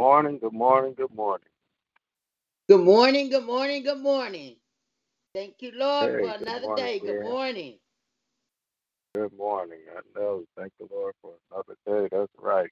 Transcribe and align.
Morning, 0.00 0.38
good 0.38 0.52
morning, 0.52 0.94
good 0.94 1.14
morning. 1.16 1.48
Good 2.68 2.80
morning, 2.80 3.30
good 3.30 3.44
morning, 3.44 3.84
good 3.84 4.00
morning. 4.00 4.56
Thank 5.34 5.56
you, 5.60 5.72
Lord, 5.74 6.10
Hey, 6.10 6.18
for 6.18 6.34
good 6.38 6.48
another 6.48 6.66
morning, 6.66 6.90
day. 6.90 7.00
Good 7.00 7.20
morning. 7.20 7.78
Good 9.14 9.32
morning. 9.36 9.80
I 9.96 10.00
know. 10.18 10.44
Thank 10.56 10.72
the 10.80 10.88
Lord 10.90 11.14
for 11.22 11.34
another 11.52 11.76
day. 11.86 12.08
That's 12.12 12.32
right. 12.38 12.70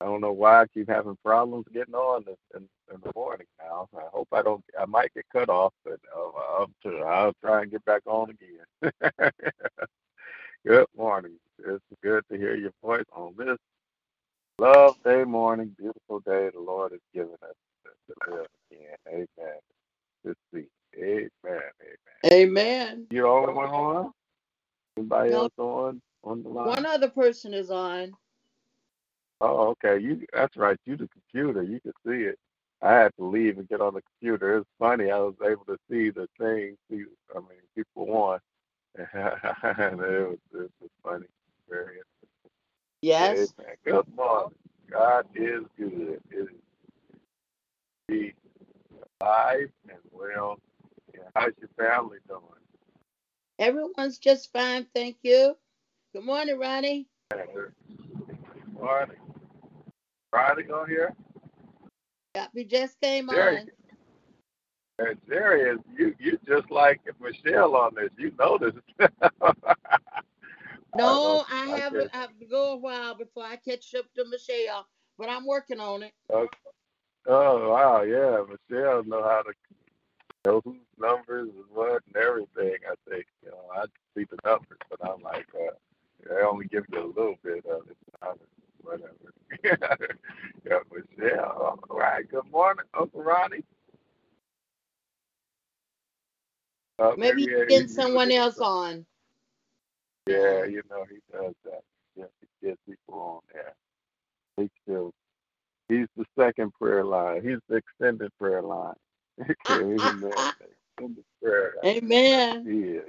I 0.00 0.06
don't 0.06 0.20
know 0.22 0.32
why 0.32 0.62
I 0.62 0.66
keep 0.74 0.88
having 0.88 1.16
problems 1.24 1.66
getting 1.74 1.94
on 1.94 2.24
this 2.26 2.36
in, 2.56 2.62
in 2.94 3.00
the 3.02 3.12
morning 3.16 3.46
now. 3.60 3.88
I 3.96 4.02
hope 4.12 4.28
I 4.32 4.42
don't. 4.42 4.64
I 4.80 4.86
might 4.86 5.14
get 5.14 5.26
cut 5.32 5.48
off, 5.50 5.74
but 5.84 6.00
uh, 6.16 6.20
I'll, 6.58 6.70
try- 6.82 7.00
I'll 7.02 7.34
try 7.44 7.62
and 7.62 7.72
get 7.72 7.84
back 7.86 8.02
on 8.06 8.30
again. 8.30 9.32
good 10.66 10.86
morning. 10.96 11.38
It's 11.66 11.84
good 12.02 12.24
to 12.32 12.38
hear 12.38 12.56
your 12.56 12.72
voice 12.82 13.04
on 13.16 13.34
this 13.38 13.58
love 14.60 14.96
day 15.04 15.24
morning, 15.24 15.74
beautiful 15.78 16.20
day 16.20 16.50
the 16.54 16.60
Lord 16.60 16.92
has 16.92 17.00
given 17.14 17.34
us 17.42 17.56
to 17.84 18.14
to 18.14 18.32
live 18.36 18.46
again. 18.70 18.96
Amen. 19.08 19.60
This 20.24 20.36
week. 20.52 20.68
Amen. 20.98 21.30
Amen. 21.44 21.68
Amen. 22.26 23.06
You're 23.10 23.24
the 23.24 23.30
only 23.30 23.54
one 23.54 23.70
on? 23.70 24.12
Anybody 24.98 25.32
No, 25.32 25.42
else 25.42 25.52
on 25.58 26.02
on 26.24 26.42
the 26.42 26.48
line? 26.50 26.66
one 26.68 26.86
other 26.86 27.10
person 27.10 27.54
is 27.54 27.70
on. 27.70 28.16
Oh, 29.40 29.68
okay. 29.84 30.02
You 30.02 30.22
that's 30.32 30.56
right. 30.56 30.78
You 30.86 30.96
the 30.96 31.08
computer. 31.08 31.62
You 31.62 31.80
can 31.80 31.92
see 32.06 32.24
it. 32.24 32.38
I 32.82 32.92
had 32.94 33.12
to 33.18 33.24
leave 33.26 33.58
and 33.58 33.68
get 33.68 33.80
on 33.82 33.94
the 33.94 34.02
computer. 34.02 34.58
It's 34.58 34.68
funny. 34.78 35.10
I 35.10 35.18
was 35.18 35.34
able 35.44 35.64
to 35.66 35.78
see 35.90 36.10
the 36.10 36.28
thing. 36.38 36.76
See, 36.90 37.04
I 37.34 37.38
mean, 37.40 37.60
people 37.76 38.12
on. 38.12 38.40
and 38.96 39.06
it 39.14 40.28
was, 40.28 40.38
it 40.54 40.70
was 40.80 40.90
funny. 41.02 41.26
Very 41.68 41.98
Yes. 43.02 43.52
Amen. 43.58 43.76
Good 43.84 44.16
morning. 44.16 44.54
God 44.90 45.26
is 45.34 45.64
good. 45.78 46.20
It 46.30 46.34
is 46.34 46.48
be 48.08 48.34
alive 49.20 49.70
and 49.88 49.98
well. 50.12 50.58
And 51.12 51.24
how's 51.34 51.52
your 51.58 51.70
family 51.76 52.18
doing? 52.28 52.42
Everyone's 53.58 54.18
just 54.18 54.52
fine. 54.52 54.86
Thank 54.94 55.16
you. 55.22 55.56
Good 56.14 56.24
morning, 56.24 56.58
Ronnie. 56.58 57.08
Good 57.30 57.72
morning. 58.72 59.16
Ronnie 60.32 60.64
on 60.64 60.88
here? 60.88 61.14
Yep, 62.34 62.50
you 62.54 62.64
just 62.64 63.00
came 63.00 63.28
Jerry. 63.28 63.58
on. 63.58 63.70
And 64.98 65.18
Jerry 65.28 65.70
is 65.72 65.78
you. 65.96 66.14
You 66.18 66.38
just 66.46 66.70
like 66.70 67.00
Michelle 67.20 67.76
on 67.76 67.94
this. 67.94 68.10
You 68.18 68.32
noticed. 68.38 68.78
No, 70.96 71.44
I 71.48 71.62
I 71.62 71.66
haven't. 71.68 72.10
I 72.14 72.18
have 72.18 72.38
to 72.40 72.46
go 72.46 72.72
a 72.72 72.76
while 72.76 73.14
before 73.16 73.44
I 73.44 73.56
catch 73.56 73.94
up 73.94 74.06
to 74.16 74.24
Michelle, 74.30 74.86
but 75.18 75.30
I'm 75.30 75.46
working 75.46 75.80
on 75.80 76.02
it. 76.04 76.12
Okay. 76.32 76.58
Oh 77.26 77.70
wow, 77.70 78.02
yeah. 78.02 78.42
Michelle 78.48 79.04
know 79.04 79.22
how 79.22 79.42
to 79.42 79.52
know 80.46 80.62
whose 80.64 80.76
numbers 80.98 81.50
and 81.54 81.64
what 81.74 82.02
and 82.06 82.16
everything. 82.16 82.78
I 82.90 82.94
think 83.10 83.26
you 83.44 83.50
know 83.50 83.62
I 83.74 83.84
see 84.16 84.26
the 84.30 84.38
numbers, 84.44 84.78
but 84.90 85.00
I'm 85.08 85.22
like, 85.22 85.46
uh, 85.54 85.74
they 86.28 86.42
only 86.44 86.66
give 86.66 86.84
you 86.92 87.00
a 87.04 87.06
little 87.08 87.36
bit 87.44 87.64
of 87.66 87.88
it. 87.90 87.96
Whatever. 88.82 89.14
yeah, 90.66 90.78
Michelle. 90.92 91.80
All 91.90 91.98
right. 91.98 92.28
Good 92.30 92.50
morning, 92.50 92.86
Uncle 92.98 93.22
Ronnie. 93.22 93.64
Uh, 96.98 97.12
Maybe 97.16 97.42
you 97.42 97.48
maybe 97.58 97.66
can 97.66 97.68
get 97.68 97.90
someone 97.90 98.32
else 98.32 98.58
on. 98.60 99.06
Yeah, 100.26 100.64
you 100.66 100.82
know 100.90 101.04
he 101.10 101.18
does 101.32 101.54
that. 101.64 101.82
Yeah, 102.16 102.26
he 102.40 102.68
gets 102.68 102.80
people 102.88 103.14
on 103.20 103.40
there. 103.54 103.74
He 104.56 104.70
still. 104.84 105.12
He's 105.88 106.06
the 106.16 106.24
second 106.38 106.72
prayer 106.74 107.04
line. 107.04 107.42
He's 107.42 107.58
the 107.68 107.76
extended 107.76 108.32
prayer 108.38 108.62
line. 108.62 108.94
Amen. 109.70 110.32
Extended 110.98 111.24
prayer 111.42 111.74
line. 111.82 111.96
Amen. 111.96 112.66
He 112.66 112.78
is. 112.98 113.04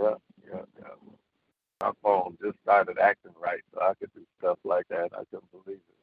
Yeah, 0.00 0.14
yeah, 0.46 0.62
yeah. 0.80 0.88
My 1.80 1.92
phone 2.02 2.36
just 2.42 2.58
started 2.62 2.98
acting 2.98 3.32
right, 3.40 3.60
so 3.74 3.82
I 3.82 3.94
could 3.94 4.12
do 4.14 4.22
stuff 4.38 4.58
like 4.64 4.86
that. 4.90 5.10
I 5.14 5.24
couldn't 5.30 5.50
believe 5.52 5.78
it. 5.78 5.96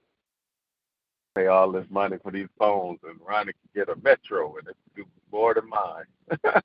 Pay 1.35 1.47
all 1.47 1.71
this 1.71 1.87
money 1.89 2.17
for 2.23 2.31
these 2.31 2.49
phones, 2.59 2.99
and 3.03 3.19
Ronnie 3.25 3.53
can 3.53 3.85
get 3.85 3.89
a 3.95 3.99
Metro, 4.01 4.57
and 4.57 4.67
it's 4.67 4.79
do 4.95 5.05
more 5.31 5.53
than 5.53 5.69
mine. 5.69 6.05
yeah, 6.45 6.61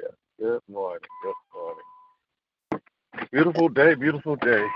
yeah. 0.00 0.21
Good 0.42 0.60
morning. 0.68 1.00
Good 1.22 1.34
morning. 1.54 1.84
Beautiful 3.30 3.68
day. 3.68 3.94
Beautiful 3.94 4.34
day. 4.34 4.66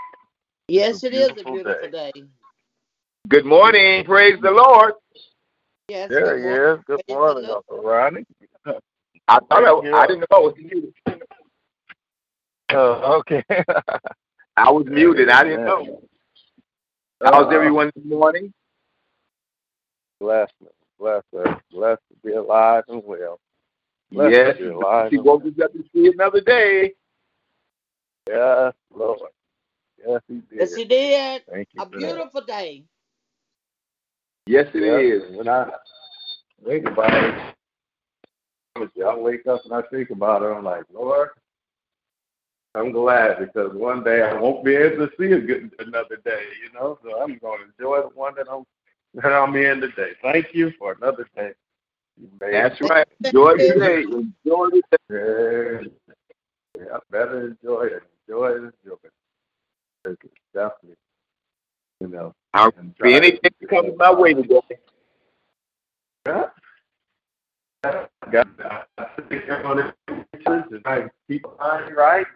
Yes, 0.68 1.02
it 1.02 1.12
is 1.12 1.30
a 1.30 1.34
beautiful 1.34 1.54
beautiful 1.54 1.90
day. 1.90 2.12
Good 3.28 3.44
morning. 3.44 4.04
Praise 4.04 4.38
the 4.40 4.52
Lord. 4.52 4.94
Yes. 5.88 6.08
There 6.10 6.20
good 6.20 6.38
he 6.38 6.44
morning. 6.44 6.78
is. 6.78 6.84
Good 6.86 7.02
morning, 7.08 7.50
Uncle 7.50 7.82
Ronnie. 7.82 8.24
I 8.66 9.40
thought 9.40 9.48
Thank 9.50 9.66
I, 9.66 9.86
you. 9.86 9.96
I 9.96 10.06
didn't 10.06 10.20
know 10.20 10.36
I 10.36 10.40
was 10.40 10.54
muted. 10.56 10.94
Oh, 12.72 13.18
okay. 13.20 13.44
I 14.56 14.70
was 14.70 14.86
muted. 14.86 15.28
I 15.30 15.44
didn't 15.44 15.64
know. 15.66 16.02
How's 17.22 17.46
Uh, 17.46 17.50
everyone 17.50 17.90
this 17.96 18.04
morning? 18.04 18.52
Blessed, 20.20 20.52
blessed, 20.98 21.26
blessed 21.72 22.02
to 22.10 22.16
be 22.24 22.34
alive 22.34 22.84
and 22.88 23.02
well. 23.04 23.40
Blessed 24.12 24.32
yes. 24.32 24.56
to 24.58 24.62
be 24.62 24.68
alive 24.70 25.10
He 25.10 25.16
and 25.16 25.24
woke 25.26 25.44
us 25.44 25.52
up 25.62 25.72
to 25.72 25.84
see 25.92 26.08
another 26.08 26.40
day. 26.40 26.94
Yes, 28.28 28.74
Lord. 28.94 29.30
Yes, 30.06 30.20
he 30.28 30.34
did. 30.34 30.44
Yes, 30.52 30.74
he 30.74 30.84
did. 30.84 31.42
Thank 31.50 31.68
you 31.72 31.82
A 31.82 31.84
for 31.84 31.90
that. 31.90 31.98
beautiful 31.98 32.40
day. 32.42 32.84
Yes, 34.46 34.68
it 34.74 34.82
is. 34.82 35.22
Yeah, 35.30 35.36
When 35.36 35.48
I 35.48 35.70
think 36.64 36.86
about 36.88 37.12
it, 37.12 37.54
honestly, 38.76 39.02
I 39.02 39.14
wake 39.16 39.46
up 39.46 39.62
and 39.64 39.74
I 39.74 39.82
think 39.90 40.10
about 40.10 40.42
it. 40.42 40.46
I'm 40.46 40.64
like, 40.64 40.84
Lord, 40.92 41.30
I'm 42.76 42.92
glad 42.92 43.40
because 43.40 43.74
one 43.74 44.04
day 44.04 44.22
I 44.22 44.34
won't 44.34 44.64
be 44.64 44.76
able 44.76 45.06
to 45.08 45.12
see 45.18 45.32
a 45.32 45.40
good 45.40 45.72
another 45.80 46.16
day. 46.24 46.44
You 46.62 46.78
know, 46.78 46.98
so 47.02 47.20
I'm 47.20 47.38
going 47.38 47.58
to 47.58 47.64
enjoy 47.64 48.02
the 48.02 48.14
one 48.14 48.34
that 48.36 48.46
I'm 48.50 48.64
that 49.14 49.32
I'm 49.32 49.56
in 49.56 49.80
today. 49.80 50.12
Thank 50.22 50.54
you 50.54 50.72
for 50.78 50.92
another 50.92 51.26
day. 51.34 51.52
You 52.20 52.30
made 52.40 52.54
That's 52.54 52.80
right. 52.80 53.06
Enjoy 53.24 53.56
the 53.56 53.74
day. 53.78 54.02
Enjoy 54.02 54.70
the 54.70 54.82
day. 54.90 55.90
Yeah, 56.76 56.82
yeah, 56.84 56.98
better 57.10 57.48
enjoy 57.48 57.84
it. 57.84 58.02
Enjoy 58.26 58.48
it. 58.48 58.56
Enjoy 58.56 58.96
it. 59.04 59.12
It's 60.06 60.32
definitely, 60.54 60.96
you 62.00 62.08
know. 62.08 62.32
I'll 62.54 62.70
be 62.70 62.92
try 62.98 63.10
to 63.10 63.16
anything 63.16 63.50
keep 63.60 63.96
my 63.96 64.12
way 64.12 64.34
today. 64.34 64.60
Yeah. 66.26 66.44
Got 68.30 68.48
I 68.98 69.04
think 69.28 69.44
I'm 69.50 69.62
gonna 69.62 69.94
and 70.46 70.82
I 70.84 71.08
keep 71.28 71.46
on 71.60 71.92
right, 71.94 72.26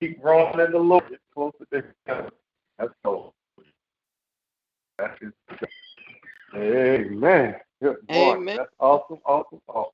keep 0.00 0.20
growing 0.20 0.58
in 0.60 0.72
the 0.72 0.78
Lord. 0.78 1.04
Get 1.08 1.20
closer 1.34 1.64
to 1.72 1.84
Him. 2.06 2.30
That's 2.78 2.92
all. 3.04 3.34
That 4.98 5.16
is 5.20 5.32
Amen. 6.54 7.56
Good 7.82 7.96
morning. 8.08 8.42
Amen. 8.42 8.56
That's 8.58 8.70
awesome, 8.78 9.18
awesome, 9.26 9.60
awesome. 9.66 9.90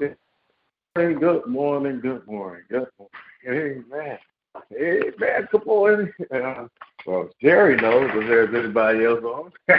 Hey, 0.00 0.14
Good 0.94 1.46
morning, 1.46 2.00
good 2.00 2.26
morning, 2.26 2.62
good 2.70 2.88
morning. 3.46 3.84
Amen. 3.92 4.18
Amen. 4.74 5.48
Come 5.50 5.62
on. 5.66 6.12
Uh, 6.34 6.66
well, 7.06 7.28
Jerry 7.42 7.76
knows 7.76 8.10
if 8.14 8.26
there's 8.26 8.54
anybody 8.54 9.04
else 9.04 9.22
on. 9.22 9.52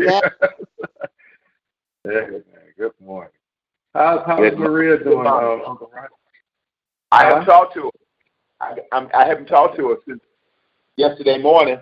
Yeah. 0.00 0.20
Amen. 2.08 2.42
Good 2.76 2.92
morning. 3.00 3.32
How's, 3.94 4.20
how's 4.26 4.40
Good 4.40 4.58
Maria 4.58 4.98
doing, 4.98 5.24
uh, 5.24 5.58
Uncle 5.66 5.88
Ron? 5.94 6.08
I 7.12 7.26
haven't 7.26 7.44
Huh? 7.44 7.52
talked 7.52 7.74
to 7.74 7.82
her. 7.84 7.90
I, 8.60 8.76
I'm, 8.90 9.08
I 9.14 9.24
haven't 9.24 9.46
talked 9.46 9.76
to 9.76 9.90
her 9.90 9.96
since 10.04 10.20
yesterday 10.96 11.38
morning. 11.38 11.78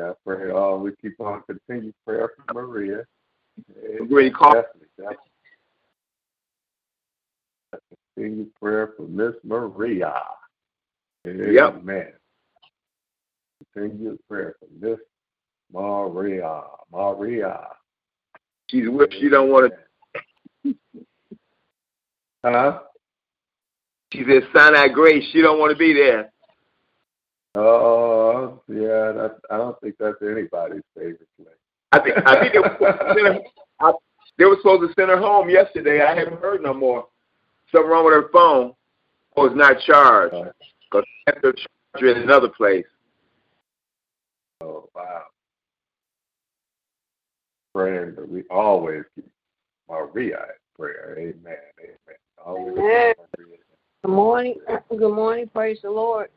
I 0.00 0.12
pray 0.24 0.50
all 0.50 0.78
we 0.78 0.92
keep 1.00 1.20
on 1.20 1.42
continued 1.42 1.94
prayer 2.06 2.30
for 2.36 2.54
Maria. 2.54 3.04
Maria, 4.00 4.30
call- 4.30 4.54
Definitely, 4.54 4.88
definitely. 4.96 5.16
Continued 8.14 8.54
prayer 8.60 8.92
for 8.96 9.02
Miss 9.08 9.34
Maria. 9.44 10.12
Yep. 11.24 11.74
Amen. 11.76 12.12
Continued 13.74 14.18
prayer 14.28 14.56
for 14.58 14.66
Miss 14.80 14.98
Maria. 15.72 16.62
Maria. 16.90 17.68
She's 18.68 18.88
whipped. 18.88 19.14
She 19.14 19.28
don't 19.28 19.50
want 19.50 19.72
to. 20.64 20.74
Huh? 22.44 22.80
She 24.12 24.24
She's 24.24 24.26
"Sign 24.54 24.74
Sinai 24.74 24.88
Grace. 24.88 25.24
She 25.32 25.40
don't 25.40 25.58
want 25.58 25.70
to 25.72 25.78
be 25.78 25.92
there. 25.92 26.32
Oh, 27.54 28.60
yeah. 28.68 29.12
That, 29.12 29.36
I 29.50 29.58
don't 29.58 29.78
think 29.80 29.96
that's 29.98 30.16
anybody's 30.22 30.82
favorite 30.96 31.28
place. 31.36 31.54
I 31.92 31.98
think 31.98 32.16
I 32.26 32.40
think 32.40 32.54
they 32.54 32.58
were, 32.58 32.70
supposed 32.78 32.98
to 32.98 33.14
send 33.14 33.36
her, 33.36 33.40
I, 33.80 33.92
they 34.38 34.44
were 34.46 34.56
supposed 34.56 34.88
to 34.88 34.94
send 35.00 35.10
her 35.10 35.18
home 35.18 35.50
yesterday. 35.50 36.02
I 36.02 36.14
haven't 36.14 36.40
heard 36.40 36.62
no 36.62 36.72
more. 36.72 37.06
Something 37.70 37.90
wrong 37.90 38.04
with 38.04 38.14
her 38.14 38.30
phone. 38.32 38.72
Or 39.32 39.46
it's 39.46 39.56
not 39.56 39.76
charged. 39.86 40.34
Because 40.90 41.66
in 42.00 42.22
another 42.22 42.48
place. 42.48 42.86
Oh 44.60 44.88
wow. 44.94 45.22
Praying 47.74 48.14
that 48.16 48.28
we 48.28 48.44
always 48.50 49.02
keep 49.14 49.28
Maria 49.88 50.38
in 50.38 50.76
prayer. 50.76 51.16
Amen. 51.18 51.56
Amen. 51.80 52.18
Always 52.44 52.78
Amen. 52.78 53.14
Good 54.02 54.10
morning. 54.10 54.56
Good 54.88 55.14
morning. 55.14 55.48
Praise 55.52 55.78
the 55.82 55.90
Lord. 55.90 56.28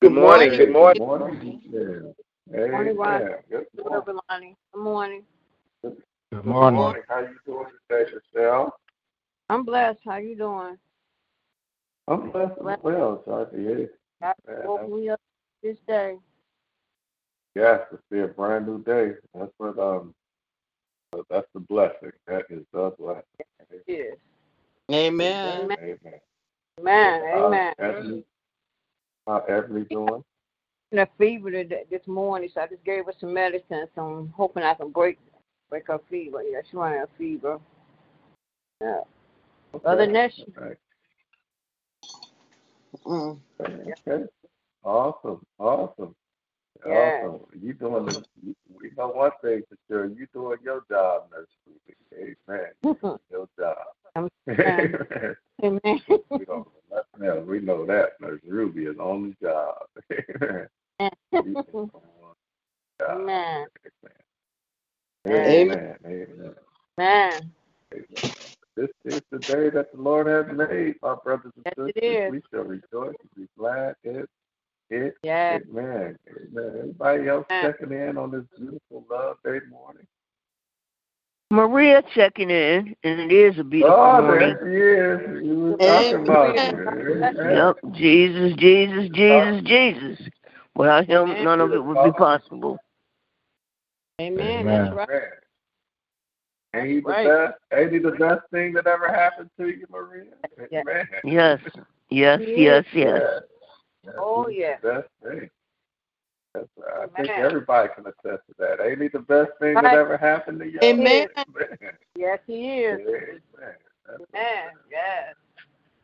Good 0.00 0.12
morning. 0.12 0.50
Good 0.56 0.72
morning. 0.72 0.98
Good 0.98 1.06
morning. 1.06 1.60
Yeah. 2.50 2.66
morning, 2.68 2.96
Ron. 2.96 3.20
Good 3.50 3.66
Good 3.76 3.84
morning. 3.84 4.16
morning. 4.30 4.56
Good 4.72 4.82
morning. 4.82 5.22
Good 5.82 5.96
Good 6.32 6.46
morning. 6.46 6.80
morning. 6.80 7.02
How 7.06 7.20
you 7.20 7.36
doing 7.44 7.66
today, 7.90 8.10
Michelle? 8.34 8.74
I'm 9.50 9.62
blessed. 9.62 10.00
How 10.06 10.16
you 10.16 10.36
doing? 10.36 10.78
I'm 12.08 12.30
blessed 12.30 12.52
as 12.66 12.78
well, 12.82 13.22
sorry 13.26 13.46
to 13.50 13.56
hear. 13.58 13.90
God 14.22 14.34
Yeah, 14.48 14.66
woke 14.66 14.90
me 14.90 15.10
up 15.10 15.20
this 15.62 15.76
day. 15.86 16.16
Yes, 17.54 17.80
it's 17.92 18.02
be 18.10 18.20
a 18.20 18.26
brand 18.26 18.66
new 18.66 18.82
day. 18.82 19.16
That's 19.34 19.52
what 19.58 19.78
um 19.78 20.14
that's 21.28 21.46
the 21.52 21.60
blessing. 21.60 22.12
That 22.26 22.46
is 22.48 22.64
the 22.72 22.94
blessing. 22.98 23.22
Yes. 23.86 24.16
Amen. 24.90 25.70
Amen. 25.72 26.20
Amen. 26.80 27.74
Amen. 27.78 28.24
How's 29.30 29.42
Amen. 29.48 29.64
Ebony, 29.64 29.86
how 29.90 29.96
Ebony 29.96 30.06
doing? 30.06 30.24
In 30.92 30.98
a 30.98 31.08
fever 31.16 31.50
today, 31.52 31.84
this 31.88 32.06
morning, 32.06 32.50
so 32.52 32.62
I 32.62 32.66
just 32.66 32.84
gave 32.84 33.04
her 33.04 33.12
some 33.20 33.32
medicine. 33.32 33.86
So 33.94 34.02
I'm 34.02 34.32
hoping 34.36 34.64
I 34.64 34.74
can 34.74 34.90
break 34.90 35.18
break 35.68 35.86
her 35.86 36.00
fever. 36.10 36.42
Yeah, 36.42 36.60
she's 36.64 36.74
running 36.74 37.00
a 37.00 37.06
fever. 37.16 37.60
Yeah. 38.80 39.02
Other 39.84 40.04
than 40.06 40.12
that, 40.14 40.32
she, 40.34 40.44
Okay. 40.58 40.74
Mm. 43.06 43.38
Okay. 43.60 44.24
Awesome. 44.82 45.46
Awesome. 45.58 46.14
Yeah. 46.84 47.20
Awesome. 47.22 47.40
You 47.62 47.74
doing 47.74 48.06
the 48.06 48.24
you, 48.44 48.56
we 48.80 48.90
know 48.98 49.08
one 49.08 49.30
thing 49.42 49.62
for 49.68 49.76
sure. 49.86 50.06
You 50.06 50.26
doing 50.32 50.58
your 50.64 50.82
job, 50.90 51.28
Nurse 51.30 51.46
Amen. 52.12 52.72
Your 53.30 53.48
job. 53.56 53.76
I'm- 54.16 54.28
Amen. 54.48 55.36
Amen. 55.64 56.00
we 56.30 56.44
don't 56.46 56.68
know. 57.18 57.40
We 57.46 57.60
know 57.60 57.86
that 57.86 58.20
Nurse 58.20 58.40
Ruby 58.46 58.84
is 58.86 58.98
on 58.98 59.36
the 59.40 59.46
job. 59.48 59.76
Amen. 60.42 60.68
You 61.32 61.52
is 61.52 61.56
on 61.94 62.02
the 62.98 63.06
job. 63.06 63.20
Amen. 63.20 63.66
Amen. 65.28 65.70
Amen. 65.70 65.96
Amen. 66.06 66.54
Amen. 66.98 67.50
This 68.76 68.88
is 69.04 69.22
the 69.30 69.38
day 69.40 69.70
that 69.70 69.92
the 69.92 70.00
Lord 70.00 70.26
has 70.28 70.46
made, 70.56 70.96
my 71.02 71.16
brothers 71.24 71.52
and 71.56 71.66
Yes, 71.66 71.74
sisters. 71.76 72.32
We 72.32 72.42
shall 72.52 72.64
rejoice 72.64 73.16
and 73.20 73.30
be 73.36 73.48
glad 73.58 73.96
in 74.04 74.26
it. 74.90 75.14
Yeah. 75.22 75.58
Amen. 75.68 76.16
Amen. 76.30 76.80
Anybody 76.82 77.28
else 77.28 77.46
Amen. 77.50 77.74
checking 77.74 77.92
in 77.92 78.16
on 78.18 78.30
this 78.30 78.44
beautiful 78.58 79.04
love 79.10 79.36
day 79.44 79.60
morning? 79.70 79.89
Maria 81.50 82.02
checking 82.14 82.48
in, 82.50 82.94
and 83.02 83.20
it 83.20 83.32
is 83.32 83.58
a 83.58 83.64
beautiful 83.64 83.98
Oh, 83.98 84.22
morning. 84.22 84.56
there 84.60 85.20
she 85.20 85.40
is. 85.40 85.42
We 85.42 85.56
were 85.56 85.76
talking 85.76 86.14
about 86.22 86.54
you. 86.54 87.24
Amen. 87.24 87.56
Yep, 87.56 87.76
Jesus, 87.92 88.56
Jesus, 88.56 89.10
Jesus, 89.12 89.62
Jesus. 89.64 90.28
Without 90.76 91.06
him, 91.06 91.44
none 91.44 91.60
of 91.60 91.72
it 91.72 91.84
would 91.84 92.04
be 92.04 92.12
possible. 92.12 92.78
Amen. 94.20 94.60
Amen. 94.60 94.84
That's 94.84 94.96
right. 94.96 95.08
Man. 95.08 95.22
Ain't 96.72 96.88
he 96.88 97.00
the 97.00 97.08
Right. 97.08 97.26
best? 97.26 97.58
Ain't 97.72 97.92
he 97.92 97.98
the 97.98 98.12
best 98.12 98.48
thing 98.52 98.72
that 98.74 98.86
ever 98.86 99.08
happened 99.08 99.50
to 99.58 99.68
you, 99.68 99.86
Maria? 99.90 100.26
Yeah. 100.70 100.84
Man. 100.84 101.08
Yes, 101.24 101.60
yes, 102.10 102.40
yes, 102.46 102.84
yes. 102.92 103.42
Yes, 104.04 104.14
Oh, 104.16 104.46
he's 104.46 104.58
yeah. 104.58 104.76
The 104.82 104.88
best 104.88 105.08
thing. 105.20 105.50
That's, 106.54 106.66
I 107.00 107.06
think 107.16 107.28
everybody 107.30 107.88
can 107.94 108.06
attest 108.06 108.42
to 108.48 108.54
that. 108.58 108.80
Ain't 108.84 109.00
he 109.00 109.08
the 109.08 109.20
best 109.20 109.52
thing 109.60 109.74
Right. 109.74 109.84
that 109.84 109.94
ever 109.94 110.16
happened 110.16 110.58
to 110.60 110.66
you? 110.66 110.80
Amen. 110.82 111.28
Man. 111.54 111.92
Yes, 112.16 112.40
he 112.46 112.80
is. 112.80 113.00
Amen. 113.00 113.40
That's, 114.06 114.22
Amen. 114.34 114.70
Yes. 114.90 115.34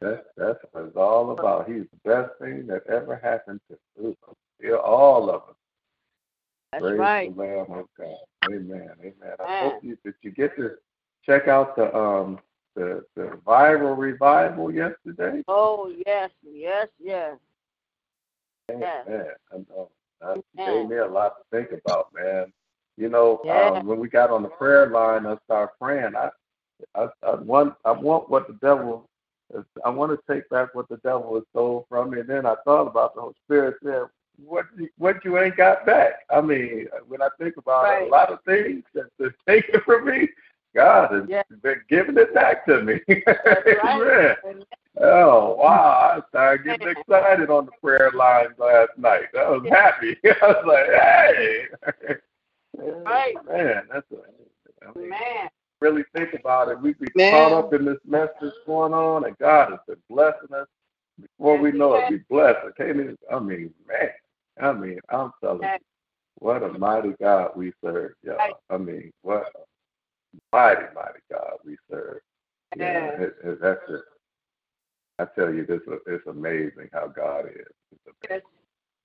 that's, 0.00 0.26
that's 0.36 0.58
what 0.70 0.84
it's 0.84 0.96
all 0.96 1.32
about. 1.32 1.68
He's 1.68 1.84
the 1.90 2.08
best 2.10 2.30
thing 2.40 2.66
that 2.68 2.86
ever 2.86 3.16
happened 3.16 3.60
to 3.68 4.08
us. 4.08 4.16
All 4.84 5.28
of 5.30 5.42
us. 5.42 5.56
That's 6.72 6.82
Praise 6.82 6.98
right. 6.98 7.36
the 7.36 7.42
Lamb 7.42 7.66
of 7.70 7.86
God. 7.98 8.16
Amen. 8.46 8.90
Amen. 9.00 9.36
I 9.44 9.60
hope 9.60 9.82
you, 9.82 9.98
did 10.04 10.14
you 10.22 10.30
get 10.30 10.56
to 10.56 10.76
check 11.24 11.48
out 11.48 11.74
the 11.76 11.94
um 11.96 12.38
the 12.74 13.04
the 13.16 13.38
Bible 13.44 13.94
revival 13.94 14.70
yesterday? 14.72 15.42
Oh, 15.48 15.92
yes, 16.06 16.30
yes, 16.44 16.88
yes. 17.02 17.36
Yes. 18.68 19.06
I 19.52 19.56
know. 19.70 19.90
That 20.20 20.42
gave 20.56 20.88
me 20.88 20.96
a 20.96 21.06
lot 21.06 21.34
to 21.38 21.44
think 21.50 21.80
about, 21.84 22.12
man. 22.14 22.52
You 22.96 23.08
know, 23.08 23.40
Yeah. 23.44 23.72
um, 23.72 23.86
when 23.86 23.98
we 23.98 24.08
got 24.08 24.30
on 24.30 24.42
the 24.42 24.48
prayer 24.48 24.86
line 24.88 25.26
and 25.26 25.38
started 25.44 25.72
praying, 25.80 26.14
I, 26.16 26.30
I, 26.94 27.08
I 27.22 27.34
want, 27.36 27.74
I 27.84 27.92
want 27.92 28.30
what 28.30 28.46
the 28.46 28.54
devil, 28.54 29.08
Is, 29.54 29.64
I 29.84 29.90
want 29.90 30.12
to 30.12 30.32
take 30.32 30.48
back 30.48 30.74
what 30.74 30.88
the 30.88 30.96
devil 30.98 31.34
has 31.34 31.44
stole 31.50 31.86
from 31.88 32.10
me. 32.10 32.20
And 32.20 32.28
then 32.28 32.46
I 32.46 32.54
thought 32.64 32.86
about 32.86 33.14
the 33.14 33.20
Holy 33.20 33.34
Spirit 33.44 33.76
said, 33.84 34.04
what, 34.44 34.66
you, 34.76 34.88
what 34.98 35.24
you 35.24 35.38
ain't 35.38 35.56
got 35.56 35.86
back. 35.86 36.24
I 36.30 36.40
mean, 36.40 36.88
when 37.06 37.22
I 37.22 37.28
think 37.38 37.56
about 37.56 38.02
it, 38.02 38.08
a 38.08 38.10
lot 38.10 38.30
of 38.32 38.42
things 38.44 38.82
that's 38.94 39.08
been 39.18 39.34
taken 39.46 39.80
from 39.82 40.06
me, 40.06 40.28
God 40.76 41.10
has 41.12 41.24
Yeah. 41.28 41.42
been 41.62 41.80
giving 41.88 42.18
it 42.18 42.34
back 42.34 42.66
to 42.66 42.82
me. 42.82 43.00
Right. 43.82 44.36
Oh 44.98 45.56
wow! 45.56 46.16
I 46.16 46.28
started 46.30 46.64
getting 46.64 46.88
excited 46.88 47.50
on 47.50 47.66
the 47.66 47.72
prayer 47.82 48.10
lines 48.12 48.54
last 48.58 48.96
night. 48.96 49.26
I 49.38 49.50
was 49.50 49.66
happy. 49.68 50.16
I 50.24 50.46
was 50.46 50.64
like, 50.66 50.86
"Hey, 50.86 51.66
Right. 53.04 53.34
man, 53.46 53.82
that's 53.92 54.06
a, 54.12 54.86
I 54.86 54.98
mean, 54.98 55.10
Man. 55.10 55.48
really 55.80 56.04
think 56.14 56.32
about 56.34 56.68
it. 56.68 56.80
We 56.80 56.94
be 56.94 57.08
Man. 57.14 57.30
caught 57.30 57.52
up 57.52 57.74
in 57.74 57.84
this 57.84 57.98
mess 58.06 58.28
that's 58.40 58.54
going 58.66 58.94
on, 58.94 59.26
and 59.26 59.36
God 59.38 59.70
has 59.70 59.80
been 59.86 60.02
blessing 60.08 60.54
us. 60.54 60.66
Before 61.20 61.58
we 61.58 61.72
know 61.72 61.94
it, 61.94 62.10
we 62.10 62.18
blessed. 62.30 62.58
I 62.66 62.70
can't 62.82 62.96
even. 62.98 63.18
I 63.30 63.38
mean, 63.38 63.72
man. 63.86 64.10
I 64.62 64.72
mean, 64.72 64.98
I'm 65.10 65.30
telling 65.42 65.62
you, 65.62 65.78
what 66.38 66.62
a 66.62 66.70
mighty 66.78 67.12
God 67.20 67.50
we 67.56 67.72
serve, 67.84 68.12
y'all. 68.22 68.36
Right. 68.36 68.54
I 68.70 68.78
mean, 68.78 69.12
what 69.22 69.44
a 69.54 69.60
mighty, 70.52 70.82
mighty 70.94 71.20
God 71.30 71.54
we 71.64 71.76
serve. 71.90 72.20
Yeah, 72.76 73.08
it, 73.20 73.36
it, 73.44 73.60
that's 73.60 73.80
just, 73.88 74.04
I 75.18 75.26
tell 75.34 75.52
you, 75.52 75.64
this 75.66 75.80
it's 76.06 76.26
amazing 76.26 76.88
how 76.92 77.06
God 77.08 77.46
is. 77.46 77.66
It's 77.92 78.16
amazing. 78.30 78.42
Yes. 78.42 78.42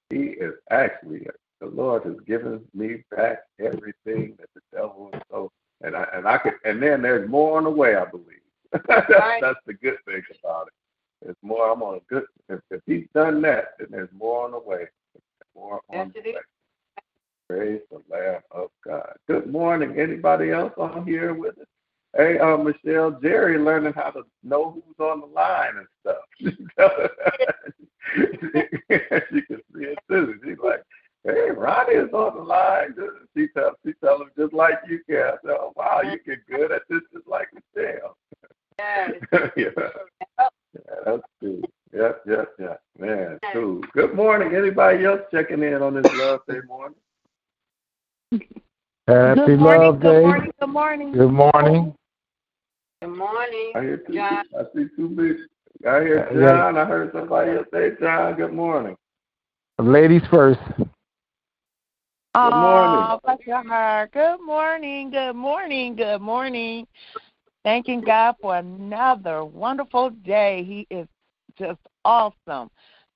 He 0.10 0.44
is 0.44 0.54
actually 0.72 1.26
the 1.62 1.68
Lord 1.68 2.04
has 2.04 2.16
given 2.28 2.62
me 2.74 3.04
back 3.16 3.44
everything 3.60 4.36
that 4.40 4.50
the 4.56 4.62
devil 4.74 5.10
has 5.14 5.22
so 5.32 5.52
and 5.82 5.96
I 5.96 6.06
and 6.14 6.28
I 6.28 6.38
could 6.40 6.54
and 6.66 6.82
then 6.82 7.02
there's 7.02 7.30
more 7.30 7.58
on 7.58 7.64
the 7.64 7.70
way, 7.70 7.96
I 7.96 8.06
believe. 8.06 8.26
that's, 8.88 9.10
Right. 9.10 9.42
that's 9.42 9.60
the 9.66 9.74
good 9.74 9.98
thing 10.06 10.22
about 10.44 10.68
it. 10.68 10.74
There's 11.22 11.38
more 11.44 11.72
I'm 11.72 11.84
on 11.84 11.96
a 11.98 12.00
good 12.14 12.26
if, 12.50 12.60
if 12.72 12.82
he's 12.86 13.08
done 13.14 13.42
that, 13.44 13.76
then 13.80 13.88
there's 13.92 14.10
more 14.18 14.44
on 14.46 14.52
the 14.52 14.60
way. 14.60 14.86
More 15.56 15.82
on 15.90 16.12
Yes, 16.16 16.24
the 16.26 16.32
way. 16.32 16.38
Praise 17.52 17.82
the 17.92 18.00
Lamb 18.10 18.42
of 18.52 18.70
God. 18.88 19.12
Good 19.28 19.52
morning. 19.52 20.00
Anybody 20.00 20.52
else 20.52 20.72
on 20.78 21.06
here 21.06 21.34
with 21.34 21.60
us? 21.60 21.66
Hey, 22.16 22.40
uh, 22.40 22.56
Michelle, 22.56 23.20
Jerry 23.22 23.60
learning 23.60 23.92
how 23.92 24.12
to 24.12 24.22
know 24.42 24.72
who's 24.72 24.96
on 25.06 25.20
the 25.20 25.26
line 25.26 25.74
and 25.76 25.86
stuff. 26.00 26.24
she 29.34 29.42
can 29.42 29.62
see 29.76 29.84
it 29.84 30.00
too. 30.10 30.40
She's 30.46 30.60
like, 30.64 30.82
"Hey, 31.26 31.52
Ronnie 31.52 31.96
is 31.96 32.14
on 32.14 32.38
the 32.38 32.44
line." 32.44 32.96
She 33.36 33.50
tell 33.50 33.76
she 33.86 33.92
tell 34.02 34.22
him 34.22 34.32
just 34.38 34.54
like 34.54 34.80
you 34.88 35.02
can. 35.10 35.34
"Oh 35.50 35.74
wow, 35.76 36.04
you 36.04 36.20
get 36.26 36.46
good 36.48 36.72
at 36.72 36.84
this 36.90 37.02
just 37.14 37.28
like 37.28 37.50
Michelle." 37.54 38.16
Yes. 38.80 39.12
yeah. 39.58 39.72
yeah, 40.38 40.48
that's 41.06 41.24
cool. 41.42 41.62
Yep, 41.94 42.22
yep, 42.26 42.54
yep. 42.60 42.82
Man, 42.98 43.40
cool. 43.52 43.82
Good 43.94 44.16
morning. 44.16 44.56
Anybody 44.56 45.04
else 45.04 45.20
checking 45.32 45.64
in 45.64 45.82
on 45.82 45.96
this 45.96 46.06
Love 46.14 46.40
Day 46.48 46.62
morning? 46.66 46.96
Happy 49.08 49.36
Good 49.36 49.60
morning, 49.60 49.82
Love 49.82 50.00
good 50.00 50.14
Day. 50.14 50.22
morning, 50.22 50.52
good 50.60 50.70
morning. 50.70 51.12
Good 51.12 51.32
morning. 51.32 51.96
Good 53.02 53.08
morning. 53.08 53.72
I 53.76 53.82
hear 53.82 53.98
two. 53.98 54.14
John. 54.14 54.44
I 54.58 54.64
see 54.76 54.86
two 54.96 55.10
big. 55.10 55.38
I 55.88 56.02
hear 56.02 56.30
uh, 56.32 56.40
Yeah. 56.40 56.58
John. 56.58 56.78
I 56.78 56.86
heard 56.86 57.12
somebody 57.14 57.52
else 57.52 57.68
say 57.74 57.90
John. 58.00 58.36
Good 58.36 58.54
morning. 58.54 58.96
Ladies 59.80 60.22
first. 60.30 60.60
Good 60.78 60.88
morning. 62.36 63.08
Oh, 63.10 63.20
bless 63.24 63.40
your 63.46 63.68
heart. 63.68 64.12
Good 64.14 64.38
morning, 64.46 65.10
good 65.10 65.34
morning, 65.34 65.96
good 65.96 66.22
morning. 66.22 66.88
Thanking 67.64 68.02
God 68.02 68.36
for 68.40 68.58
another 68.58 69.44
wonderful 69.44 70.12
day. 70.12 70.64
He 70.64 70.96
is 70.96 71.08
just 71.58 71.80
awesome. 72.06 72.70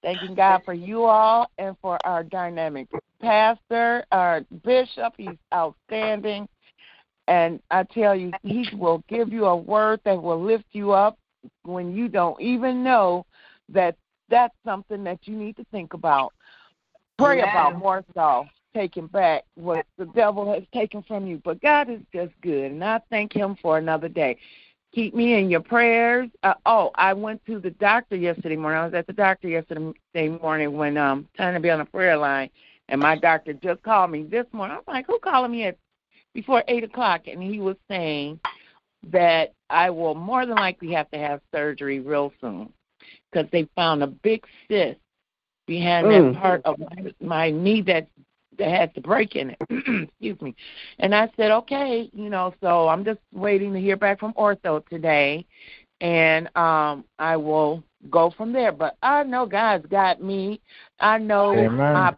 Thanking 0.05 0.35
God 0.35 0.61
for 0.63 0.75
you 0.75 1.05
all 1.05 1.49
and 1.57 1.75
for 1.81 1.97
our 2.05 2.23
dynamic 2.23 2.87
pastor, 3.19 4.05
our 4.11 4.41
bishop. 4.63 5.13
He's 5.17 5.39
outstanding. 5.51 6.47
And 7.27 7.59
I 7.71 7.81
tell 7.85 8.15
you, 8.15 8.31
he 8.43 8.69
will 8.77 9.03
give 9.09 9.33
you 9.33 9.45
a 9.45 9.55
word 9.55 9.99
that 10.05 10.21
will 10.21 10.39
lift 10.39 10.65
you 10.73 10.91
up 10.91 11.17
when 11.63 11.95
you 11.95 12.07
don't 12.07 12.39
even 12.39 12.83
know 12.83 13.25
that 13.69 13.95
that's 14.29 14.53
something 14.63 15.03
that 15.05 15.21
you 15.23 15.35
need 15.35 15.57
to 15.57 15.65
think 15.71 15.95
about. 15.95 16.33
Pray 17.17 17.39
Amen. 17.39 17.49
about 17.49 17.79
more 17.79 18.05
so 18.13 18.45
taking 18.75 19.07
back 19.07 19.45
what 19.55 19.87
the 19.97 20.05
devil 20.05 20.53
has 20.53 20.61
taken 20.71 21.01
from 21.01 21.25
you. 21.25 21.41
But 21.43 21.63
God 21.63 21.89
is 21.89 22.01
just 22.13 22.33
good, 22.41 22.73
and 22.73 22.83
I 22.83 23.01
thank 23.09 23.33
Him 23.33 23.57
for 23.59 23.79
another 23.79 24.09
day. 24.09 24.37
Keep 24.95 25.13
me 25.13 25.37
in 25.37 25.49
your 25.49 25.59
prayers. 25.59 26.29
Uh, 26.41 26.53
oh, 26.65 26.91
I 26.95 27.11
went 27.11 27.45
to 27.47 27.59
the 27.59 27.71
doctor 27.71 28.15
yesterday 28.15 28.55
morning. 28.55 28.79
I 28.79 28.85
was 28.85 28.93
at 28.93 29.05
the 29.07 29.13
doctor 29.13 29.49
yesterday 29.49 30.29
morning 30.41 30.77
when 30.77 30.95
um 30.97 31.27
trying 31.35 31.53
to 31.53 31.59
be 31.59 31.69
on 31.69 31.81
a 31.81 31.85
prayer 31.85 32.15
line, 32.15 32.49
and 32.87 33.01
my 33.01 33.17
doctor 33.17 33.51
just 33.51 33.83
called 33.83 34.11
me 34.11 34.23
this 34.23 34.45
morning. 34.53 34.75
I 34.75 34.77
was 34.77 34.87
like, 34.87 35.05
"Who 35.07 35.19
calling 35.19 35.51
me 35.51 35.65
at 35.65 35.77
before 36.33 36.63
eight 36.69 36.85
o'clock?" 36.85 37.27
And 37.27 37.43
he 37.43 37.59
was 37.59 37.75
saying 37.89 38.39
that 39.11 39.53
I 39.69 39.89
will 39.89 40.15
more 40.15 40.45
than 40.45 40.55
likely 40.55 40.93
have 40.93 41.11
to 41.11 41.17
have 41.17 41.41
surgery 41.53 41.99
real 41.99 42.31
soon 42.39 42.71
because 43.29 43.49
they 43.51 43.67
found 43.75 44.01
a 44.01 44.07
big 44.07 44.45
cyst 44.69 44.97
behind 45.67 46.07
Mm. 46.07 46.33
that 46.33 46.41
part 46.41 46.61
of 46.63 46.79
my, 46.79 47.13
my 47.19 47.51
knee 47.51 47.81
that 47.81 48.07
that 48.57 48.69
had 48.69 48.91
the 48.95 49.01
break 49.01 49.35
in 49.35 49.51
it. 49.51 49.57
Excuse 50.09 50.41
me. 50.41 50.55
And 50.99 51.13
I 51.13 51.29
said, 51.37 51.51
okay, 51.51 52.09
you 52.13 52.29
know, 52.29 52.53
so 52.61 52.87
I'm 52.87 53.03
just 53.05 53.19
waiting 53.33 53.73
to 53.73 53.79
hear 53.79 53.97
back 53.97 54.19
from 54.19 54.33
ortho 54.33 54.85
today, 54.87 55.45
and 56.01 56.47
um 56.55 57.05
I 57.19 57.37
will 57.37 57.83
go 58.09 58.31
from 58.35 58.51
there. 58.53 58.71
But 58.71 58.97
I 59.01 59.23
know 59.23 59.45
God's 59.45 59.85
got 59.87 60.21
me. 60.21 60.61
I 60.99 61.17
know 61.17 61.55
Amen. 61.55 61.93
my 61.93 62.15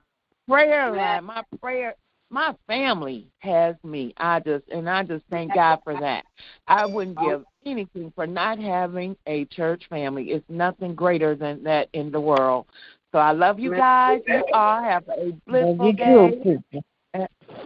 prayer 0.47 0.91
line, 0.91 1.25
my 1.25 1.43
prayer, 1.61 1.95
my 2.29 2.55
family 2.67 3.27
has 3.39 3.75
me. 3.83 4.13
I 4.17 4.39
just 4.39 4.67
and 4.69 4.89
I 4.89 5.03
just 5.03 5.23
thank 5.29 5.53
God 5.53 5.79
for 5.83 5.95
that. 5.97 6.25
I 6.67 6.85
wouldn't 6.85 7.19
give 7.19 7.43
anything 7.65 8.11
for 8.15 8.25
not 8.25 8.59
having 8.59 9.15
a 9.27 9.45
church 9.45 9.83
family. 9.89 10.31
It's 10.31 10.45
nothing 10.49 10.95
greater 10.95 11.35
than 11.35 11.63
that 11.63 11.89
in 11.93 12.11
the 12.11 12.21
world. 12.21 12.65
So 13.11 13.19
I 13.19 13.31
love 13.31 13.59
you 13.59 13.71
guys. 13.71 14.21
You 14.27 14.43
all 14.53 14.81
have 14.81 15.03
a 15.09 15.31
blissful 15.47 15.93
day. 15.93 16.59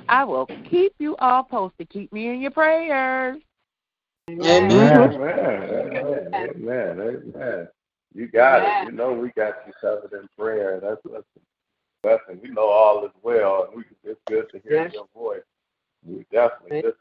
I 0.08 0.24
will 0.24 0.48
keep 0.70 0.94
you 1.00 1.16
all 1.18 1.44
posted. 1.44 1.90
Keep 1.90 2.14
me 2.14 2.30
in 2.30 2.42
your 2.42 2.52
prayers. 2.52 3.42
Amen. 4.30 4.72
Amen. 4.72 5.22
Amen. 5.22 6.36
Amen. 6.36 7.00
Amen. 7.36 7.68
You 8.14 8.28
got 8.28 8.64
it. 8.64 8.86
You 8.86 8.92
know 8.92 9.14
we 9.14 9.30
got 9.30 9.56
you 9.66 9.74
covered 9.80 10.14
in 10.14 10.28
prayer. 10.38 10.80
That's 10.80 11.02
that's 11.12 11.24
a 11.38 11.40
blessing. 12.04 12.42
We 12.42 12.50
know 12.50 12.70
all 12.70 13.06
is 13.06 13.12
well, 13.24 13.68
and 13.68 13.78
we 13.78 13.84
it's 14.04 14.20
good 14.28 14.50
to 14.52 14.60
hear 14.60 14.84
Yes. 14.84 14.94
your 14.94 15.08
voice. 15.14 15.44
We 16.06 16.26
definitely 16.32 16.82
just 16.82 16.98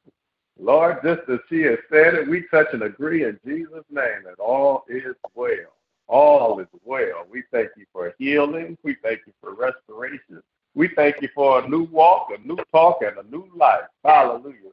Lord, 0.58 0.98
just 1.02 1.28
as 1.28 1.38
she 1.48 1.62
has 1.62 1.78
said 1.90 2.14
it, 2.14 2.28
we 2.28 2.46
touch 2.50 2.68
and 2.72 2.82
agree 2.82 3.24
in 3.24 3.38
Jesus' 3.44 3.84
name 3.90 4.24
that 4.24 4.38
all 4.38 4.84
is 4.88 5.16
well. 5.34 5.72
All 6.10 6.58
is 6.58 6.66
well. 6.84 7.24
We 7.30 7.44
thank 7.52 7.68
you 7.76 7.86
for 7.92 8.12
healing. 8.18 8.76
We 8.82 8.96
thank 9.00 9.20
you 9.26 9.32
for 9.40 9.54
restoration. 9.54 10.42
We 10.74 10.88
thank 10.96 11.22
you 11.22 11.28
for 11.34 11.64
a 11.64 11.68
new 11.68 11.84
walk, 11.84 12.30
a 12.36 12.46
new 12.46 12.58
talk, 12.72 12.98
and 13.02 13.16
a 13.16 13.30
new 13.30 13.48
life. 13.56 13.84
Hallelujah. 14.04 14.72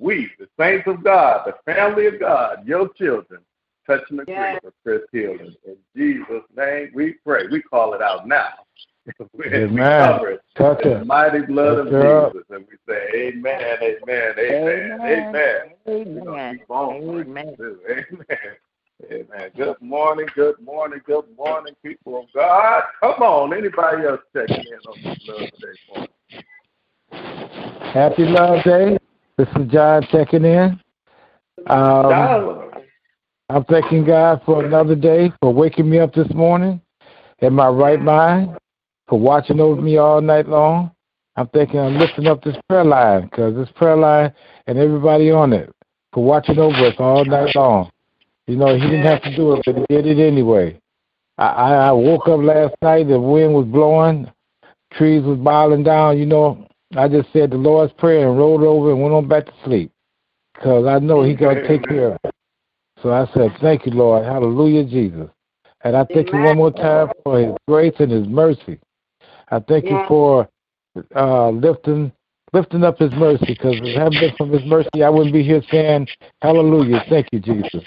We, 0.00 0.30
the 0.38 0.48
saints 0.58 0.88
of 0.88 1.04
God, 1.04 1.42
the 1.46 1.54
family 1.70 2.06
of 2.06 2.18
God, 2.18 2.66
your 2.66 2.88
children, 2.94 3.40
touch 3.86 4.02
and 4.10 4.20
agree 4.20 4.34
Yes. 4.34 4.60
for 4.62 4.72
Chris 4.82 5.02
healing. 5.12 5.54
In 5.66 5.76
Jesus' 5.94 6.44
name, 6.56 6.90
we 6.94 7.12
pray. 7.24 7.46
We 7.48 7.60
call 7.60 7.92
it 7.92 8.00
out 8.00 8.26
now. 8.26 8.54
we 9.34 9.44
cover 9.44 10.30
it 10.32 10.40
Touch 10.54 10.82
in 10.84 11.00
the 11.00 11.04
mighty 11.04 11.40
blood 11.40 11.78
of 11.78 11.86
Lift 11.86 11.96
her 11.96 12.24
up. 12.26 12.32
Jesus. 12.32 12.46
And 12.50 12.66
we 12.66 12.76
say, 12.88 13.08
Amen, 13.14 13.78
amen, 13.82 14.34
amen, 14.38 15.00
amen. 15.02 15.60
We're 15.84 16.04
gonna 16.04 16.30
Amen. 16.30 16.58
keep 16.58 16.70
on 16.70 16.88
praying, 16.88 17.20
Amen. 17.28 17.56
Amen. 17.60 18.56
Amen. 19.04 19.50
Good 19.56 19.80
morning, 19.80 20.26
good 20.34 20.60
morning, 20.60 21.00
good 21.06 21.24
morning, 21.36 21.74
people 21.84 22.18
of 22.18 22.24
God. 22.34 22.82
Come 23.00 23.22
on, 23.22 23.56
anybody 23.56 24.04
else 24.04 24.20
checking 24.34 24.56
in 24.66 24.80
on 24.86 24.96
this 25.04 25.18
love 25.28 25.48
today 25.52 25.78
morning? 25.88 26.08
Happy 27.94 28.24
Love 28.24 28.64
Day. 28.64 28.98
This 29.36 29.46
is 29.54 29.70
John 29.70 30.04
checking 30.10 30.44
in. 30.44 30.80
Um, 31.68 32.72
I'm 33.48 33.64
thanking 33.64 34.04
God 34.04 34.42
for 34.44 34.64
another 34.64 34.96
day, 34.96 35.32
for 35.40 35.54
waking 35.54 35.88
me 35.88 36.00
up 36.00 36.12
this 36.12 36.32
morning 36.34 36.80
in 37.38 37.52
my 37.54 37.68
right 37.68 38.00
mind, 38.00 38.58
for 39.08 39.18
watching 39.18 39.60
over 39.60 39.80
me 39.80 39.96
all 39.96 40.20
night 40.20 40.48
long. 40.48 40.90
I'm 41.36 41.46
thinking 41.48 41.78
I'm 41.78 41.98
lifting 41.98 42.26
up 42.26 42.42
this 42.42 42.56
prayer 42.68 42.84
line 42.84 43.28
because 43.28 43.54
this 43.54 43.70
prayer 43.76 43.96
line 43.96 44.32
and 44.66 44.76
everybody 44.76 45.30
on 45.30 45.52
it 45.52 45.72
for 46.12 46.24
watching 46.24 46.58
over 46.58 46.74
us 46.84 46.94
all 46.98 47.24
night 47.24 47.54
long. 47.54 47.90
You 48.48 48.56
know, 48.56 48.74
he 48.74 48.80
didn't 48.80 49.04
have 49.04 49.22
to 49.22 49.36
do 49.36 49.52
it, 49.52 49.62
but 49.66 49.76
he 49.76 49.84
did 49.94 50.06
it 50.06 50.18
anyway. 50.18 50.80
I, 51.36 51.46
I, 51.46 51.74
I 51.88 51.92
woke 51.92 52.26
up 52.28 52.40
last 52.40 52.74
night, 52.80 53.06
the 53.06 53.20
wind 53.20 53.52
was 53.52 53.66
blowing, 53.66 54.30
trees 54.94 55.22
was 55.22 55.38
bowing 55.38 55.82
down. 55.82 56.16
You 56.16 56.24
know, 56.24 56.66
I 56.96 57.08
just 57.08 57.30
said 57.34 57.50
the 57.50 57.58
Lord's 57.58 57.92
Prayer 57.92 58.26
and 58.26 58.38
rolled 58.38 58.62
over 58.62 58.90
and 58.90 59.02
went 59.02 59.14
on 59.14 59.28
back 59.28 59.44
to 59.44 59.52
sleep 59.66 59.92
because 60.54 60.86
I 60.86 60.98
know 60.98 61.22
He 61.22 61.34
going 61.34 61.56
to 61.56 61.68
take 61.68 61.86
care 61.86 62.12
of 62.12 62.18
it. 62.24 62.34
So 63.02 63.12
I 63.12 63.28
said, 63.34 63.54
Thank 63.60 63.84
you, 63.84 63.92
Lord. 63.92 64.24
Hallelujah, 64.24 64.84
Jesus. 64.84 65.28
And 65.84 65.94
I 65.94 66.04
thank 66.04 66.32
you 66.32 66.38
one 66.38 66.56
more 66.56 66.72
time 66.72 67.10
for 67.22 67.38
His 67.38 67.54
grace 67.68 67.94
and 67.98 68.10
His 68.10 68.26
mercy. 68.26 68.80
I 69.50 69.60
thank 69.60 69.84
you 69.84 70.00
for 70.08 70.48
uh, 71.14 71.50
lifting 71.50 72.12
lifting 72.54 72.82
up 72.82 72.98
His 72.98 73.12
mercy 73.12 73.44
because 73.46 73.76
if 73.76 73.84
it 73.84 73.98
hadn't 73.98 74.20
been 74.20 74.34
from 74.38 74.50
His 74.50 74.64
mercy, 74.64 75.04
I 75.04 75.10
wouldn't 75.10 75.34
be 75.34 75.42
here 75.42 75.62
saying, 75.70 76.08
Hallelujah. 76.40 77.04
Thank 77.10 77.28
you, 77.30 77.40
Jesus. 77.40 77.84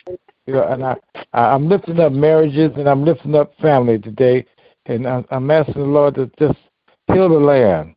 You 0.48 0.54
know, 0.54 0.64
and 0.64 0.84
I, 0.84 0.96
I 1.34 1.54
I'm 1.54 1.70
lifting 1.70 2.00
up 2.00 2.12
marriages 2.12 2.72
and 2.76 2.90
I'm 2.90 3.06
lifting 3.06 3.36
up 3.36 3.54
family 3.62 4.00
today, 4.00 4.46
and 4.86 5.08
I'm, 5.08 5.26
I'm 5.30 5.52
asking 5.52 5.76
the 5.76 5.88
Lord 5.88 6.16
to 6.16 6.32
just 6.40 6.60
heal 7.08 7.30
the 7.30 7.36
land. 7.36 7.96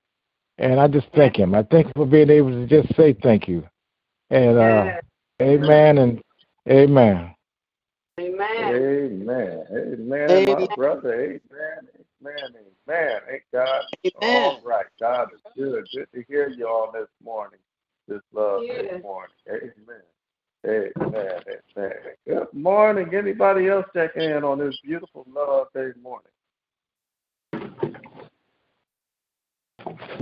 And 0.59 0.79
I 0.79 0.87
just 0.87 1.09
thank 1.17 1.37
Him. 1.37 1.55
I 1.55 1.63
thank 1.65 1.87
you 1.89 1.93
for 1.97 2.07
being 2.07 2.31
able 2.31 2.51
to 2.51 2.67
just 2.67 2.95
say 2.97 3.17
thank 3.23 3.49
you. 3.49 3.67
And 4.31 4.59
uh, 4.59 4.85
Yes. 4.85 5.05
Amen 5.43 5.99
and 5.99 6.23
Amen. 6.71 7.35
Amen. 8.21 8.49
Amen. 8.63 9.65
Amen, 9.71 10.31
Amen. 10.31 10.45
my 10.47 10.67
brother. 10.77 11.15
Amen. 11.15 11.89
Amen. 12.23 12.55
Amen. 12.89 13.21
Ain't 13.31 13.43
God 13.53 13.83
Amen. 14.07 14.13
all 14.23 14.61
right? 14.65 14.87
God 15.01 15.29
is 15.35 15.41
good. 15.57 15.85
Good 15.93 16.07
to 16.15 16.25
hear 16.29 16.49
you 16.49 16.69
all 16.69 16.93
this 16.93 17.09
morning. 17.23 17.59
This 18.07 18.21
love 18.33 18.63
this 18.69 19.03
morning. 19.03 19.35
Amen. 19.49 20.03
Amen. 20.67 20.93
Amen. 21.77 21.93
Good 22.27 22.47
morning. 22.55 23.15
Anybody 23.15 23.69
else 23.69 23.85
checking 23.95 24.23
in 24.23 24.45
on 24.45 24.59
this 24.59 24.75
beautiful 24.83 25.27
love 25.31 25.67
day 25.75 25.91
morning? 26.03 26.31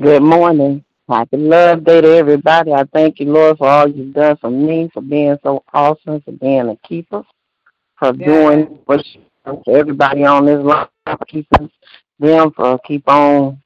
Good 0.00 0.22
morning. 0.22 0.84
Happy 1.08 1.37
Love 1.37 1.84
Day 1.84 2.00
to 2.00 2.08
everybody. 2.08 2.72
I 2.72 2.84
thank 2.92 3.20
you, 3.20 3.26
Lord, 3.26 3.58
for 3.58 3.68
all 3.68 3.88
you've 3.88 4.14
done 4.14 4.37
for 4.38 4.50
me, 4.50 4.90
for 4.92 5.00
being 5.00 5.37
so 5.44 5.62
awesome, 5.72 6.20
for 6.22 6.32
being 6.32 6.68
a 6.68 6.76
keeper, 6.88 7.22
for 7.99 8.12
Yes. 8.14 8.26
doing 8.26 8.80
what 8.87 9.06
you 9.14 9.20
do 9.46 9.62
for 9.64 9.76
everybody 9.76 10.25
on 10.25 10.46
this 10.46 10.64
line, 10.64 10.88
for 11.06 11.25
keeping 11.28 11.70
them, 12.18 12.50
for 12.52 12.80
keep 12.80 13.08
on 13.08 13.62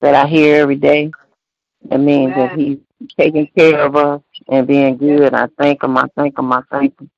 that 0.00 0.14
I 0.14 0.26
hear 0.26 0.62
every 0.62 0.76
day. 0.76 1.10
It 1.90 1.98
means 1.98 2.34
that 2.34 2.58
He's 2.58 2.78
taking 3.18 3.46
care 3.48 3.84
of 3.84 3.94
us 3.96 4.22
and 4.48 4.66
being 4.66 4.96
good. 4.96 5.34
I 5.34 5.48
thank 5.58 5.82
Him. 5.82 5.96
I 5.96 6.06
thank 6.16 6.38
Him. 6.38 6.52
I 6.52 6.62
thank 6.70 7.00
Him. 7.00 7.10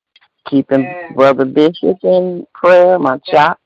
Keeping 0.48 0.82
Yes. 0.82 1.12
Brother 1.14 1.44
Bishop 1.44 1.98
in 2.02 2.46
prayer, 2.54 2.98
my 2.98 3.18
chop, 3.18 3.58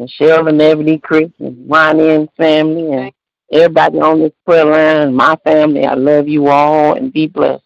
Michelle 0.00 0.46
and 0.46 0.62
Ebony, 0.62 0.98
Chris, 0.98 1.30
and 1.40 1.68
Ronnie 1.68 2.10
and 2.10 2.28
family, 2.36 2.92
and 2.92 3.12
everybody 3.52 3.98
on 3.98 4.20
this 4.20 4.32
prayer 4.46 4.64
line, 4.64 5.14
my 5.14 5.36
family. 5.44 5.84
I 5.84 5.94
love 5.94 6.28
you 6.28 6.48
all 6.48 6.94
and 6.94 7.12
be 7.12 7.26
blessed. 7.26 7.64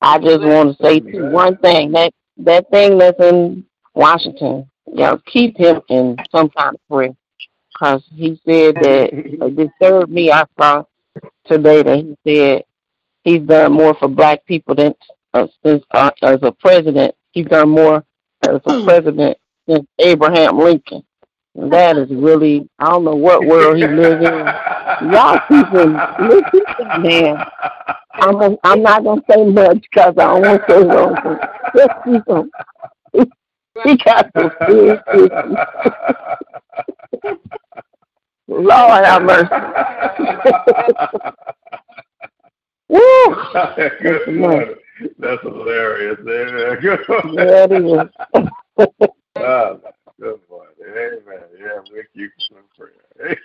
I 0.00 0.18
just 0.18 0.40
want 0.40 0.78
to 0.78 0.84
say 0.84 1.00
too, 1.00 1.26
one 1.30 1.56
thing 1.58 1.92
that 1.92 2.12
that 2.38 2.70
thing 2.70 2.98
that's 2.98 3.20
in 3.20 3.64
Washington, 3.94 4.70
y'all 4.94 5.20
keep 5.26 5.58
him 5.58 5.82
in 5.88 6.16
some 6.30 6.48
kind 6.50 6.76
of 6.76 6.80
prayer, 6.88 7.14
cause 7.76 8.02
he 8.14 8.40
said 8.46 8.76
that 8.76 9.10
it 9.12 9.56
disturbed 9.56 10.10
me. 10.10 10.30
I 10.30 10.44
saw 10.58 10.84
today 11.46 11.82
that 11.82 11.96
he 11.98 12.16
said 12.26 12.62
he's 13.24 13.42
done 13.42 13.72
more 13.72 13.94
for 13.94 14.08
black 14.08 14.44
people 14.46 14.74
than 14.74 14.94
uh, 15.34 15.46
since 15.64 15.84
uh, 15.92 16.10
as 16.22 16.38
a 16.42 16.52
president. 16.52 17.14
He's 17.32 17.46
done 17.46 17.70
more 17.70 18.04
as 18.42 18.60
a 18.66 18.84
president 18.84 19.38
than 19.66 19.86
Abraham 19.98 20.58
Lincoln. 20.58 21.04
And 21.54 21.72
that 21.72 21.96
is 21.98 22.10
really 22.10 22.68
I 22.78 22.86
don't 22.90 23.04
know 23.04 23.16
what 23.16 23.46
world 23.46 23.76
he 23.76 23.86
lives 23.86 24.24
in. 24.24 25.10
Y'all 25.12 25.40
him 25.66 25.98
listen 26.28 27.02
man. 27.02 27.38
I'm 28.14 28.32
gonna, 28.38 28.56
I'm 28.64 28.82
not 28.82 29.04
gonna 29.04 29.22
say 29.30 29.44
much 29.44 29.82
because 29.82 30.14
I 30.18 30.24
don't 30.24 30.42
want 30.42 30.62
to 30.68 30.72
say 30.72 30.82
wrong. 30.84 31.38
Just 31.76 31.90
keep 32.04 32.28
him. 32.28 32.50
He 33.84 33.96
got 33.98 34.28
some 34.36 34.50
issues. 34.68 35.30
Lord 38.48 39.04
have 39.04 39.22
mercy. 39.22 39.48
Woo! 42.88 43.00
Good 44.02 44.28
Lord. 44.28 44.78
That's 45.18 45.42
hilarious. 45.42 46.18
Amen. 46.20 46.78
Good 46.82 47.00
Lord. 47.08 47.34
Yeah, 47.34 47.64
it 47.64 47.72
is. 47.72 48.48
oh, 49.36 49.80
good 50.20 50.40
Lord. 50.50 50.68
Amen. 50.82 51.20
Yeah, 51.58 51.80
we 51.92 52.02
you, 52.14 52.30
in 52.50 52.64
prayer. 52.76 53.36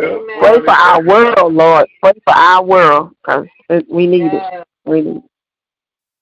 Amen. 0.00 0.40
Pray 0.40 0.60
for 0.60 0.70
our 0.70 1.02
world, 1.02 1.52
Lord. 1.54 1.86
Pray 2.02 2.12
for 2.26 2.34
our 2.34 2.64
world 2.64 3.10
because 3.22 3.46
we 3.88 4.06
need 4.06 4.32
yeah. 4.32 4.60
it. 4.60 4.68
We 4.84 5.02
need 5.02 5.22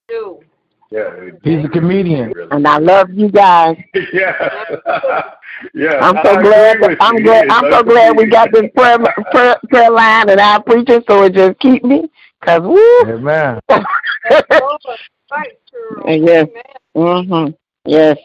it 0.09 0.47
do. 0.93 1.33
Yeah, 1.45 1.57
He's 1.57 1.65
a 1.65 1.69
comedian. 1.69 2.31
really- 2.33 2.49
And 2.51 2.67
I 2.67 2.79
love 2.79 3.11
you 3.11 3.29
guys. 3.31 3.77
yeah, 4.13 4.49
yeah. 5.75 5.99
I'm 6.01 6.17
so 6.25 6.33
agree 6.33 6.45
glad. 6.51 6.81
with 6.81 6.99
I'm 7.01 7.17
you. 7.19 7.25
glad. 7.25 7.49
I'm 7.49 7.65
a 7.67 7.71
so 7.73 7.83
glad 7.83 8.17
we 8.17 8.27
got 8.27 8.53
this 8.53 8.71
prayer 8.77 8.99
prayer, 9.31 9.57
prayer 9.71 9.91
line 9.91 10.29
and 10.31 10.41
our 10.41 10.63
preacher, 10.63 11.03
so 11.09 11.25
it 11.25 11.35
just 11.35 11.59
keep 11.61 11.85
me. 11.85 12.11
Cause 12.45 12.61
woo. 12.63 13.01
Amen. 13.07 13.61
Lord, 13.71 14.81
fight, 15.29 15.53
girl. 15.73 16.05
And 16.07 16.27
yes. 16.27 16.49
Amen. 16.97 17.27
Mhm. 17.29 17.55
Yes. 17.87 18.19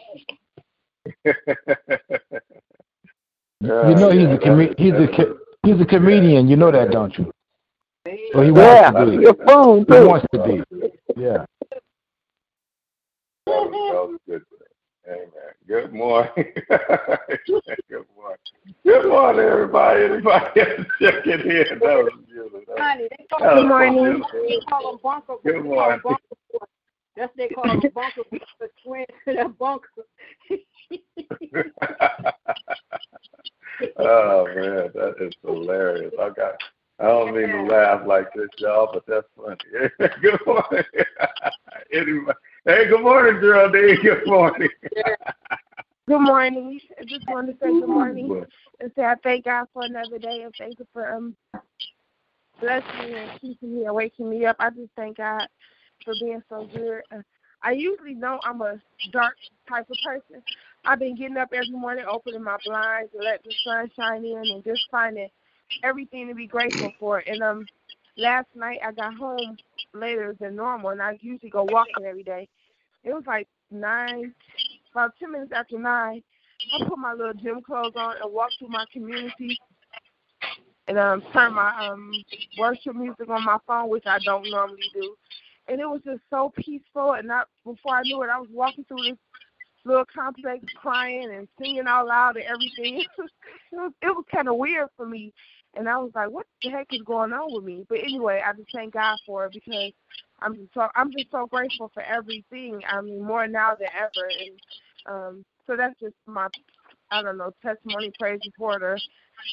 You 3.60 3.70
know 3.94 4.10
he's 4.10 4.28
a 4.28 4.38
com- 4.38 4.58
that 4.58 4.70
is- 4.70 4.74
he's 4.78 4.92
a 4.94 5.08
co- 5.08 5.38
he's 5.64 5.80
a 5.80 5.84
comedian. 5.84 6.48
You 6.48 6.56
know 6.56 6.70
that, 6.70 6.90
don't 6.90 7.16
you? 7.18 7.30
Or 8.34 8.44
he 8.44 8.50
Yeah. 8.50 8.90
wants 8.90 8.98
to 9.00 9.16
be. 9.16 9.22
You're 9.22 9.34
fool 9.46 9.84
He 9.84 10.06
wants 10.06 10.26
to 10.32 10.38
be. 10.44 10.62
Yeah. 11.16 11.44
That 13.48 13.70
was, 13.70 14.18
that 14.26 14.32
good. 14.32 14.44
Amen. 15.08 15.28
Good 15.66 15.92
morning. 15.94 16.30
good 17.88 18.04
morning. 18.14 18.38
Good 18.84 19.08
morning, 19.08 19.40
everybody. 19.40 20.04
Anybody 20.04 20.60
else 20.60 20.86
checking 21.00 21.40
in? 21.50 21.78
That 21.78 22.04
was 22.04 22.12
beautiful. 22.26 22.60
Honey, 22.76 23.08
they 23.10 23.24
call 23.30 23.40
that 23.40 23.54
was 23.54 23.62
them 23.62 23.68
so 23.68 23.68
morning. 23.68 24.22
They 24.32 24.60
call 24.68 24.92
them 24.92 25.00
bunker. 25.02 25.34
Good 25.42 25.54
they 25.56 25.60
call 25.62 25.88
them 25.88 26.00
morning. 26.04 26.18
That's 27.16 27.32
they 27.36 27.48
call 27.48 27.64
them 27.68 27.80
bunker 27.94 28.22
the 28.60 28.68
twins 28.84 29.06
to 29.26 29.48
bunker. 29.48 29.88
oh 33.98 34.46
man, 34.54 34.90
that 34.94 35.14
is 35.20 35.34
hilarious. 35.42 36.12
I 36.20 36.28
got. 36.30 36.54
I 37.00 37.04
don't 37.04 37.32
mean 37.34 37.48
to 37.48 37.62
laugh 37.62 38.04
like 38.06 38.26
this, 38.34 38.48
y'all, 38.58 38.90
but 38.92 39.04
that's 39.06 39.26
funny. 39.36 39.56
good 40.20 40.40
morning. 40.44 40.82
anyway, 41.94 42.32
hey, 42.68 42.86
good 42.86 43.00
morning, 43.02 43.40
Geraldine. 43.40 43.96
Good 44.02 44.26
morning. 44.26 44.68
Good 46.06 46.20
morning. 46.20 46.80
I 47.00 47.04
just 47.04 47.26
wanted 47.26 47.58
to 47.58 47.66
say 47.66 47.80
good 47.80 47.88
morning 47.88 48.46
and 48.80 48.92
say 48.94 49.04
I 49.04 49.14
thank 49.22 49.46
God 49.46 49.66
for 49.72 49.84
another 49.84 50.18
day 50.18 50.42
and 50.42 50.54
thank 50.56 50.78
you 50.78 50.86
for 50.92 51.10
um 51.10 51.34
blessing 52.60 53.10
me 53.10 53.16
and 53.16 53.40
keeping 53.40 53.74
me 53.74 53.84
and 53.86 53.94
waking 53.94 54.28
me 54.28 54.44
up. 54.44 54.56
I 54.58 54.68
just 54.70 54.90
thank 54.96 55.16
God 55.16 55.46
for 56.04 56.12
being 56.20 56.42
so 56.50 56.68
good. 56.74 57.02
Uh, 57.10 57.22
I 57.62 57.72
usually 57.72 58.14
know 58.14 58.38
I'm 58.44 58.60
a 58.60 58.80
dark 59.12 59.34
type 59.68 59.88
of 59.90 59.96
person. 60.04 60.42
I've 60.84 60.98
been 60.98 61.16
getting 61.16 61.38
up 61.38 61.50
every 61.54 61.70
morning, 61.70 62.04
opening 62.08 62.42
my 62.44 62.56
blinds 62.64 63.10
and 63.14 63.24
let 63.24 63.42
the 63.44 63.54
sun 63.64 63.90
shine 63.96 64.24
in 64.24 64.42
and 64.44 64.62
just 64.62 64.82
finding 64.90 65.28
everything 65.82 66.28
to 66.28 66.34
be 66.34 66.46
grateful 66.46 66.92
for. 67.00 67.22
And 67.26 67.42
um 67.42 67.66
last 68.18 68.48
night 68.54 68.80
I 68.84 68.92
got 68.92 69.14
home 69.14 69.56
later 69.94 70.36
than 70.38 70.56
normal 70.56 70.90
and 70.90 71.02
I 71.02 71.18
usually 71.20 71.50
go 71.50 71.64
walking 71.64 72.04
every 72.04 72.22
day. 72.22 72.48
It 73.08 73.14
was 73.14 73.24
like 73.26 73.48
nine 73.70 74.34
about 74.92 75.14
ten 75.18 75.32
minutes 75.32 75.52
after 75.54 75.78
nine, 75.78 76.22
I 76.74 76.84
put 76.86 76.98
my 76.98 77.14
little 77.14 77.32
gym 77.32 77.62
clothes 77.62 77.94
on 77.96 78.16
and 78.22 78.32
walked 78.32 78.56
through 78.58 78.68
my 78.68 78.84
community 78.92 79.58
and 80.88 80.98
um 80.98 81.22
turn 81.32 81.54
my 81.54 81.86
um 81.86 82.12
worship 82.58 82.94
music 82.94 83.30
on 83.30 83.44
my 83.46 83.56
phone, 83.66 83.88
which 83.88 84.04
I 84.06 84.18
don't 84.24 84.50
normally 84.50 84.90
do. 84.92 85.14
And 85.68 85.80
it 85.80 85.86
was 85.86 86.02
just 86.04 86.20
so 86.28 86.52
peaceful 86.56 87.12
and 87.12 87.28
not 87.28 87.48
before 87.64 87.96
I 87.96 88.02
knew 88.02 88.22
it 88.22 88.28
I 88.30 88.38
was 88.38 88.48
walking 88.52 88.84
through 88.84 89.04
this 89.04 89.18
little 89.86 90.04
complex 90.14 90.64
crying 90.76 91.30
and 91.34 91.48
singing 91.58 91.84
out 91.86 92.08
loud 92.08 92.36
and 92.36 92.44
everything. 92.44 93.04
It 93.70 93.76
was, 93.76 93.92
it 94.00 94.06
was 94.06 94.24
kinda 94.30 94.52
weird 94.52 94.88
for 94.96 95.06
me. 95.06 95.32
And 95.76 95.88
I 95.88 95.98
was 95.98 96.10
like, 96.14 96.30
What 96.30 96.46
the 96.62 96.70
heck 96.70 96.88
is 96.92 97.02
going 97.02 97.32
on 97.32 97.54
with 97.54 97.64
me? 97.64 97.84
But 97.88 97.98
anyway, 97.98 98.42
I 98.44 98.52
just 98.54 98.70
thank 98.72 98.94
God 98.94 99.18
for 99.26 99.46
it 99.46 99.52
because 99.52 99.92
I'm 100.40 100.54
just 100.54 100.74
so 100.74 100.88
I'm 100.94 101.12
just 101.12 101.30
so 101.30 101.46
grateful 101.46 101.90
for 101.94 102.02
everything. 102.02 102.80
I 102.88 103.00
mean, 103.00 103.22
more 103.22 103.46
now 103.46 103.74
than 103.78 103.88
ever. 103.96 104.28
And 104.28 104.60
um, 105.06 105.44
so 105.66 105.76
that's 105.76 105.98
just 106.00 106.14
my 106.26 106.48
I 107.10 107.22
don't 107.22 107.38
know 107.38 107.52
testimony, 107.62 108.12
praise 108.18 108.40
report, 108.44 108.82
or 108.82 108.98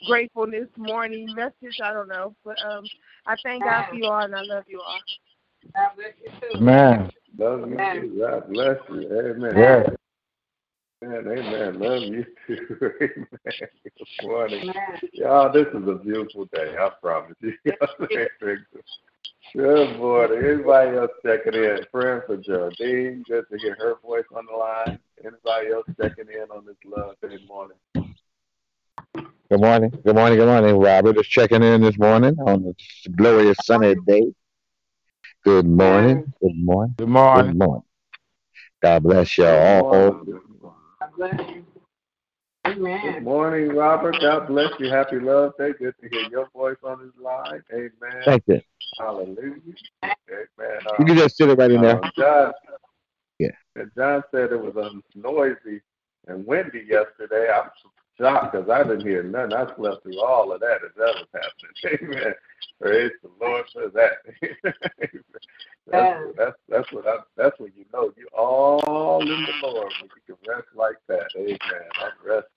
gratefulness 0.07 0.67
morning 0.77 1.33
message. 1.35 1.79
I 1.83 1.93
don't 1.93 2.09
know, 2.09 2.35
but 2.43 2.57
um, 2.65 2.83
I 3.25 3.35
thank 3.43 3.63
God 3.63 3.85
for 3.89 3.95
you 3.95 4.05
all, 4.05 4.23
and 4.23 4.35
I 4.35 4.41
love 4.41 4.63
you 4.67 4.81
all. 4.81 4.99
God 5.73 5.91
bless 5.95 6.13
you 6.23 6.31
too. 6.41 6.57
Amen. 6.57 7.11
Love 7.37 7.69
you. 7.69 8.19
God 8.19 8.51
bless 8.51 8.77
you. 8.89 9.19
Amen. 9.19 9.57
Yeah. 9.57 9.83
Amen. 11.05 11.27
Amen. 11.27 11.79
Love 11.79 12.01
you 12.01 12.25
too. 12.47 12.91
Amen. 12.99 13.27
Good 13.83 14.07
morning. 14.23 14.61
Amen. 14.61 14.99
Y'all, 15.13 15.51
this 15.51 15.67
is 15.67 15.87
a 15.87 15.95
beautiful 15.95 16.45
day. 16.45 16.75
I 16.79 16.89
promise 16.99 17.35
you. 17.41 17.53
Good 19.53 19.97
morning. 19.99 20.43
Anybody 20.43 20.97
else 20.97 21.11
checking 21.23 21.53
in? 21.53 21.85
Praying 21.91 22.21
for 22.25 22.37
Geraldine. 22.37 23.23
Good 23.27 23.45
to 23.51 23.57
hear 23.59 23.75
her 23.79 23.97
voice 24.01 24.23
on 24.35 24.47
the 24.51 24.57
line. 24.57 24.99
Anybody 25.19 25.73
else 25.73 25.85
checking 26.01 26.27
in 26.27 26.49
on 26.49 26.65
this 26.65 26.75
love 26.83 27.15
day 27.21 27.37
morning? 27.47 27.77
Good 29.51 29.61
morning. 29.61 29.91
Good 30.03 30.15
morning. 30.15 30.39
Good 30.39 30.47
morning. 30.47 30.75
Robert 30.77 31.19
is 31.19 31.27
checking 31.27 31.61
in 31.61 31.81
this 31.81 31.99
morning 31.99 32.35
on 32.39 32.63
this 32.63 32.75
glorious 33.15 33.57
sunny 33.63 33.93
day. 34.07 34.33
Good 35.43 35.67
morning. 35.67 36.33
Good 36.41 36.55
morning. 36.55 36.55
Good 36.57 36.57
morning. 36.57 36.95
Good 36.97 37.09
morning. 37.09 37.57
morning. 37.59 37.83
God 38.81 39.03
bless 39.03 39.37
y'all 39.37 39.91
Good 39.91 40.25
all. 40.27 40.54
Morning. 41.17 41.65
God 42.65 42.75
bless 42.77 43.03
you. 43.03 43.11
Good 43.13 43.23
morning, 43.23 43.69
Robert. 43.69 44.19
God 44.21 44.47
bless 44.47 44.71
you. 44.79 44.89
Happy 44.89 45.19
Love 45.19 45.53
Day. 45.57 45.71
Good 45.77 45.93
to 46.01 46.09
hear 46.09 46.27
your 46.29 46.49
voice 46.53 46.77
on 46.83 46.99
this 46.99 47.23
line. 47.23 47.61
Amen. 47.73 48.23
Thank 48.25 48.43
you. 48.47 48.61
Hallelujah. 48.97 49.37
Amen. 50.03 50.47
You 50.59 50.99
Um, 50.99 51.05
can 51.05 51.17
just 51.17 51.37
sit 51.37 51.49
it 51.49 51.57
right 51.57 51.71
in 51.71 51.81
there. 51.81 52.03
Um, 52.03 52.11
John, 52.17 52.53
Yeah. 53.39 53.49
and 53.75 53.91
John 53.95 54.23
said 54.31 54.51
it 54.51 54.59
was 54.61 54.75
um, 54.77 55.03
noisy 55.13 55.81
and 56.27 56.45
windy 56.45 56.85
yesterday. 56.89 57.49
I'm 57.53 57.69
shocked 58.17 58.53
because 58.53 58.69
I 58.69 58.83
didn't 58.83 59.05
hear 59.05 59.23
nothing. 59.23 59.53
I 59.53 59.75
slept 59.75 60.03
through 60.03 60.21
all 60.21 60.51
of 60.51 60.61
that 60.61 60.79
as 60.85 60.91
that 60.97 61.15
was 61.15 61.27
happening. 61.33 62.09
Amen. 62.17 62.33
Praise 62.81 63.11
the 63.23 63.29
Lord 63.39 63.65
for 63.71 63.89
that. 63.89 64.13
that's, 65.91 66.35
that's 66.37 66.57
that's 66.67 66.91
what 66.91 67.07
I, 67.07 67.17
that's 67.37 67.59
when 67.59 67.71
you 67.75 67.85
know 67.93 68.11
you 68.17 68.27
all 68.37 69.21
in 69.21 69.27
the 69.27 69.67
Lord 69.67 69.93
when 69.99 70.09
you 70.15 70.35
can 70.35 70.47
rest 70.47 70.67
like 70.75 70.97
that. 71.07 71.27
Amen. 71.37 71.57
I'm 72.01 72.11
rested. 72.27 72.49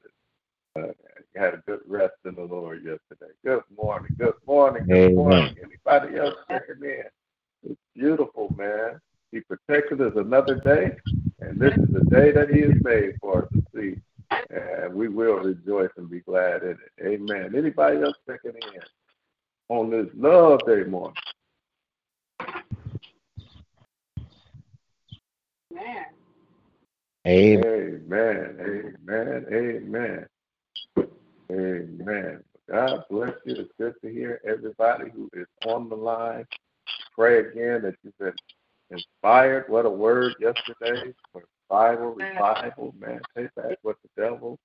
Uh, 0.77 0.93
you 1.35 1.41
had 1.41 1.55
a 1.55 1.63
good 1.67 1.81
rest 1.87 2.15
in 2.25 2.35
the 2.35 2.43
Lord 2.43 2.79
yesterday. 2.79 3.33
Good 3.45 3.63
morning. 3.77 4.11
Good 4.19 4.35
morning. 4.47 4.85
Good 4.89 4.97
Amen. 4.97 5.15
morning. 5.15 5.57
Anybody 5.63 6.19
else 6.19 6.35
checking 6.49 6.83
in? 6.83 7.05
It's 7.65 7.81
beautiful, 7.95 8.55
man. 8.57 9.01
He 9.33 9.41
protected 9.41 10.01
us 10.01 10.13
another 10.17 10.57
day, 10.57 10.97
and 11.41 11.61
this 11.61 11.75
is 11.75 11.89
the 11.93 12.03
day 12.11 12.33
that 12.33 12.51
He 12.51 12.61
has 12.63 12.75
made 12.83 13.15
for 13.21 13.43
us 13.43 13.49
to 13.55 13.63
see. 13.75 14.01
And 14.31 14.95
we 14.95 15.09
will 15.09 15.37
rejoice 15.37 15.91
and 15.97 16.09
be 16.09 16.21
glad 16.21 16.63
in 16.63 16.71
it. 16.71 16.79
Amen. 17.03 17.55
Anybody 17.57 18.03
else 18.03 18.17
checking 18.27 18.53
in 18.53 18.81
on 19.69 19.91
this 19.91 20.07
love 20.17 20.61
day 20.67 20.85
morning? 20.85 21.15
Amen. 25.73 26.07
Amen. 27.27 28.57
Amen. 28.61 28.97
Amen. 29.09 29.47
Amen. 29.53 30.27
Amen. 31.51 32.45
God 32.71 33.05
bless 33.11 33.33
you. 33.45 33.55
It's 33.55 33.73
good 33.79 33.95
to 34.03 34.11
hear 34.11 34.41
everybody 34.47 35.11
who 35.11 35.31
is 35.33 35.47
on 35.67 35.89
the 35.89 35.95
line. 35.95 36.47
Pray 37.15 37.41
again 37.41 37.83
that 37.83 37.95
you've 38.03 38.19
been 38.19 38.33
inspired. 38.91 39.69
What 39.69 39.87
a 39.87 39.91
word 39.91 40.35
yesterday 40.41 41.15
for 41.33 41.43
Bible 41.69 42.15
revival, 42.15 42.95
man. 42.99 43.21
Take 43.37 43.55
back 43.55 43.79
what 43.83 43.97
the 44.03 44.23
devil 44.23 44.59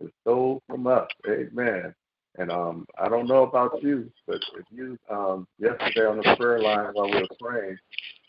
has 0.00 0.10
stole 0.22 0.62
from 0.68 0.86
us. 0.86 1.08
Amen. 1.28 1.94
And 2.38 2.52
um, 2.52 2.86
I 2.98 3.08
don't 3.08 3.26
know 3.26 3.42
about 3.42 3.82
you, 3.82 4.10
but 4.26 4.36
if 4.56 4.64
you 4.70 4.96
um, 5.10 5.46
yesterday 5.58 6.06
on 6.06 6.18
the 6.18 6.36
prayer 6.36 6.60
line 6.60 6.90
while 6.92 7.10
we 7.10 7.20
were 7.20 7.28
praying, 7.40 7.78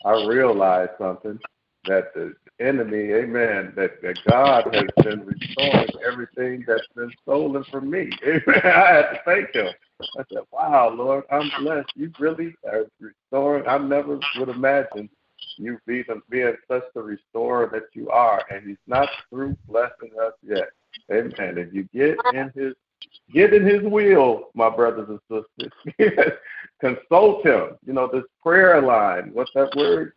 I 0.04 0.24
realized 0.26 0.92
something 0.98 1.38
that 1.86 2.12
the 2.14 2.34
enemy, 2.60 3.12
amen, 3.12 3.72
that, 3.76 4.02
that 4.02 4.18
God 4.28 4.74
has 4.74 5.04
been 5.04 5.24
restoring 5.24 5.88
everything 6.06 6.64
that's 6.66 6.86
been 6.94 7.10
stolen 7.22 7.64
from 7.70 7.90
me. 7.90 8.10
Amen. 8.24 8.60
I 8.64 8.92
had 8.92 9.10
to 9.10 9.20
thank 9.24 9.54
him. 9.54 9.68
I 10.18 10.22
said, 10.32 10.42
Wow, 10.50 10.94
Lord, 10.94 11.24
I'm 11.30 11.50
blessed. 11.60 11.90
You 11.94 12.12
really 12.18 12.54
are 12.70 12.86
restoring. 13.00 13.66
I 13.66 13.78
never 13.78 14.18
would 14.38 14.48
imagine 14.48 15.08
you 15.60 15.78
being, 15.86 16.04
being 16.28 16.54
such 16.68 16.84
the 16.94 17.02
restorer 17.02 17.68
that 17.72 17.84
you 17.94 18.08
are. 18.10 18.42
And 18.50 18.66
he's 18.66 18.76
not 18.86 19.08
through 19.28 19.56
blessing 19.68 20.10
us 20.20 20.32
yet. 20.42 20.70
Amen. 21.12 21.58
If 21.58 21.74
you 21.74 21.88
get 21.92 22.18
in 22.32 22.52
his 22.54 22.74
get 23.32 23.54
in 23.54 23.64
his 23.64 23.82
will, 23.82 24.50
my 24.54 24.70
brothers 24.70 25.08
and 25.08 25.44
sisters. 25.58 26.32
Consult 26.80 27.44
him. 27.44 27.76
You 27.86 27.92
know, 27.92 28.08
this 28.12 28.24
prayer 28.42 28.80
line, 28.80 29.30
what's 29.32 29.50
that 29.54 29.74
word? 29.76 30.12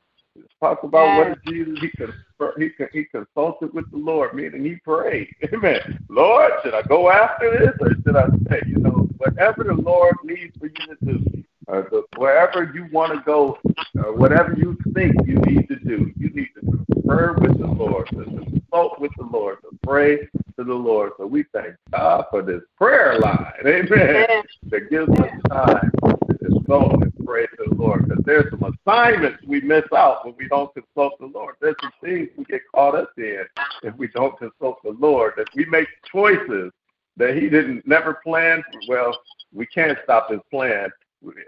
Talk 0.60 0.84
about 0.84 1.16
what 1.18 1.44
Jesus 1.44 1.78
he 1.80 1.90
con- 1.92 2.14
he 2.58 2.70
he 2.92 3.06
consulted 3.06 3.72
with 3.74 3.90
the 3.92 3.98
Lord, 3.98 4.34
meaning 4.34 4.64
he 4.64 4.76
prayed. 4.78 5.30
Amen. 5.54 6.00
Lord, 6.10 6.52
should 6.64 6.74
I 6.74 6.82
go 6.84 7.12
after 7.12 7.52
this 7.52 7.76
or 7.80 7.94
should 8.04 8.16
I 8.16 8.28
say, 8.50 8.62
you 8.66 8.78
know, 8.78 9.08
whatever 9.18 9.64
the 9.64 9.76
Lord 9.76 10.16
needs 10.24 10.58
for 10.58 10.68
you 10.68 10.74
to 10.74 11.06
do, 11.06 11.44
uh, 11.68 11.82
the, 11.92 12.04
wherever 12.18 12.72
you 12.74 12.88
want 12.92 13.14
to 13.14 13.22
go, 13.26 13.58
uh, 14.00 14.12
whatever 14.12 14.54
you 14.58 14.78
think 14.94 15.16
you 15.26 15.36
need 15.36 15.68
to 15.68 15.76
do, 15.78 16.12
you 16.18 16.30
need 16.32 16.50
to 16.56 16.62
confer 16.62 17.34
with 17.40 17.58
the 17.58 17.68
Lord, 17.68 18.08
to 18.10 18.26
consult 18.26 19.00
with 19.00 19.12
the 19.18 19.24
Lord, 19.24 19.58
to 19.62 19.70
pray 19.84 20.18
to 20.58 20.64
the 20.64 20.74
Lord. 20.74 21.12
So 21.18 21.26
we 21.26 21.46
thank 21.54 21.76
God 21.92 22.26
for 22.30 22.42
this 22.42 22.62
prayer 22.78 23.20
line, 23.20 23.54
amen, 23.66 24.44
that 24.70 24.90
gives 24.90 25.10
us 25.10 25.30
time 25.50 25.92
to 26.28 26.38
consult 26.38 27.02
and 27.02 27.14
pray 27.26 27.46
to 27.46 27.70
the 27.70 27.76
Lord. 27.76 28.08
Because 28.08 28.24
there's 28.26 28.50
some 28.52 28.76
assignments 28.86 29.44
we 29.48 29.62
miss 29.62 29.86
out 29.96 30.26
when 30.26 30.36
we 30.38 30.48
don't 30.48 30.74
consult 30.74 31.18
the 31.20 31.28
Lord. 31.28 31.56
There's 31.62 31.76
some 31.82 31.92
things 32.02 32.30
we 32.38 32.44
get 32.46 32.62
caught 32.74 32.96
up 32.96 33.12
in 33.18 33.46
if 33.84 33.96
we 33.96 34.08
don't 34.10 34.38
consult 34.38 34.82
the 34.84 34.96
Lord, 35.00 35.34
that 35.38 35.48
we 35.56 35.66
make 35.66 35.88
choices 36.12 36.72
that 37.18 37.36
He 37.36 37.50
didn't 37.50 37.88
never 37.88 38.16
plan. 38.16 38.64
Well, 38.88 39.18
we 39.54 39.66
can't 39.68 39.98
stop 40.04 40.32
His 40.32 40.40
plan. 40.52 40.90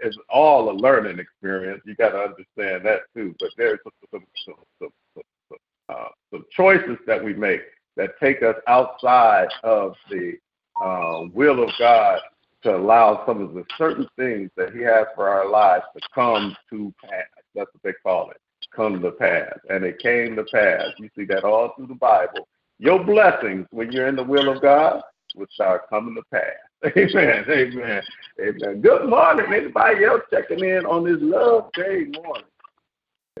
It's 0.02 0.16
all 0.28 0.70
a 0.70 0.72
learning 0.72 1.18
experience. 1.18 1.82
You 1.84 1.94
got 1.96 2.10
to 2.10 2.18
understand 2.18 2.84
that 2.86 3.00
too. 3.14 3.34
But 3.38 3.50
there's 3.56 3.78
some, 3.82 3.92
some, 4.10 4.54
some, 4.80 4.88
some, 5.14 5.58
uh, 5.88 6.08
some 6.30 6.44
choices 6.50 6.98
that 7.06 7.22
we 7.22 7.34
make 7.34 7.60
that 7.96 8.18
take 8.20 8.42
us 8.42 8.56
outside 8.66 9.48
of 9.62 9.94
the 10.10 10.34
uh, 10.82 11.24
will 11.32 11.62
of 11.62 11.70
God 11.78 12.20
to 12.62 12.76
allow 12.76 13.24
some 13.26 13.40
of 13.40 13.54
the 13.54 13.64
certain 13.78 14.06
things 14.16 14.50
that 14.56 14.74
He 14.74 14.80
has 14.82 15.06
for 15.14 15.28
our 15.28 15.48
lives 15.48 15.84
to 15.96 16.08
come 16.14 16.56
to 16.70 16.92
pass. 17.02 17.24
That's 17.54 17.70
what 17.72 17.82
they 17.82 17.94
call 18.02 18.30
it, 18.30 18.38
come 18.74 19.00
to 19.00 19.10
pass. 19.12 19.52
And 19.70 19.84
it 19.84 19.98
came 19.98 20.36
to 20.36 20.44
pass. 20.44 20.82
You 20.98 21.08
see 21.16 21.24
that 21.26 21.44
all 21.44 21.72
through 21.76 21.86
the 21.86 21.94
Bible. 21.94 22.48
Your 22.78 23.02
blessings, 23.02 23.66
when 23.70 23.90
you're 23.92 24.08
in 24.08 24.16
the 24.16 24.22
will 24.22 24.50
of 24.54 24.60
God, 24.60 25.00
will 25.34 25.46
start 25.50 25.88
coming 25.88 26.14
to 26.16 26.22
pass. 26.30 26.65
Amen. 26.84 27.44
Amen. 27.48 28.02
Amen. 28.40 28.80
Good 28.80 29.08
morning. 29.08 29.46
Anybody 29.52 30.04
else 30.04 30.22
checking 30.30 30.62
in 30.62 30.84
on 30.84 31.04
this 31.04 31.16
love 31.20 31.72
day 31.72 32.04
morning? 32.04 32.44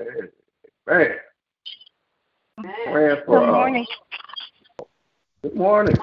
Amen. 0.00 0.30
Praying 0.86 1.18
for, 3.26 3.40
Good 3.40 3.52
morning. 3.52 3.86
Uh, 4.78 4.84
good 5.42 5.54
morning. 5.54 5.96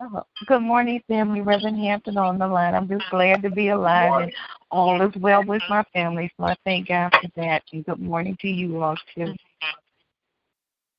Oh, 0.00 0.22
good 0.46 0.62
morning, 0.62 1.02
family. 1.06 1.42
Reverend 1.42 1.78
Hampton 1.78 2.16
on 2.16 2.38
the 2.38 2.48
line. 2.48 2.74
I'm 2.74 2.88
just 2.88 3.08
glad 3.10 3.42
to 3.42 3.50
be 3.50 3.68
alive 3.68 4.22
and 4.22 4.32
all 4.70 5.00
is 5.02 5.14
well 5.16 5.44
with 5.44 5.62
my 5.68 5.84
family. 5.92 6.32
So 6.36 6.44
I 6.44 6.56
thank 6.64 6.88
God 6.88 7.12
for 7.12 7.28
that. 7.36 7.62
And 7.72 7.84
good 7.84 8.00
morning 8.00 8.36
to 8.40 8.48
you 8.48 8.82
all 8.82 8.96
too. 9.14 9.34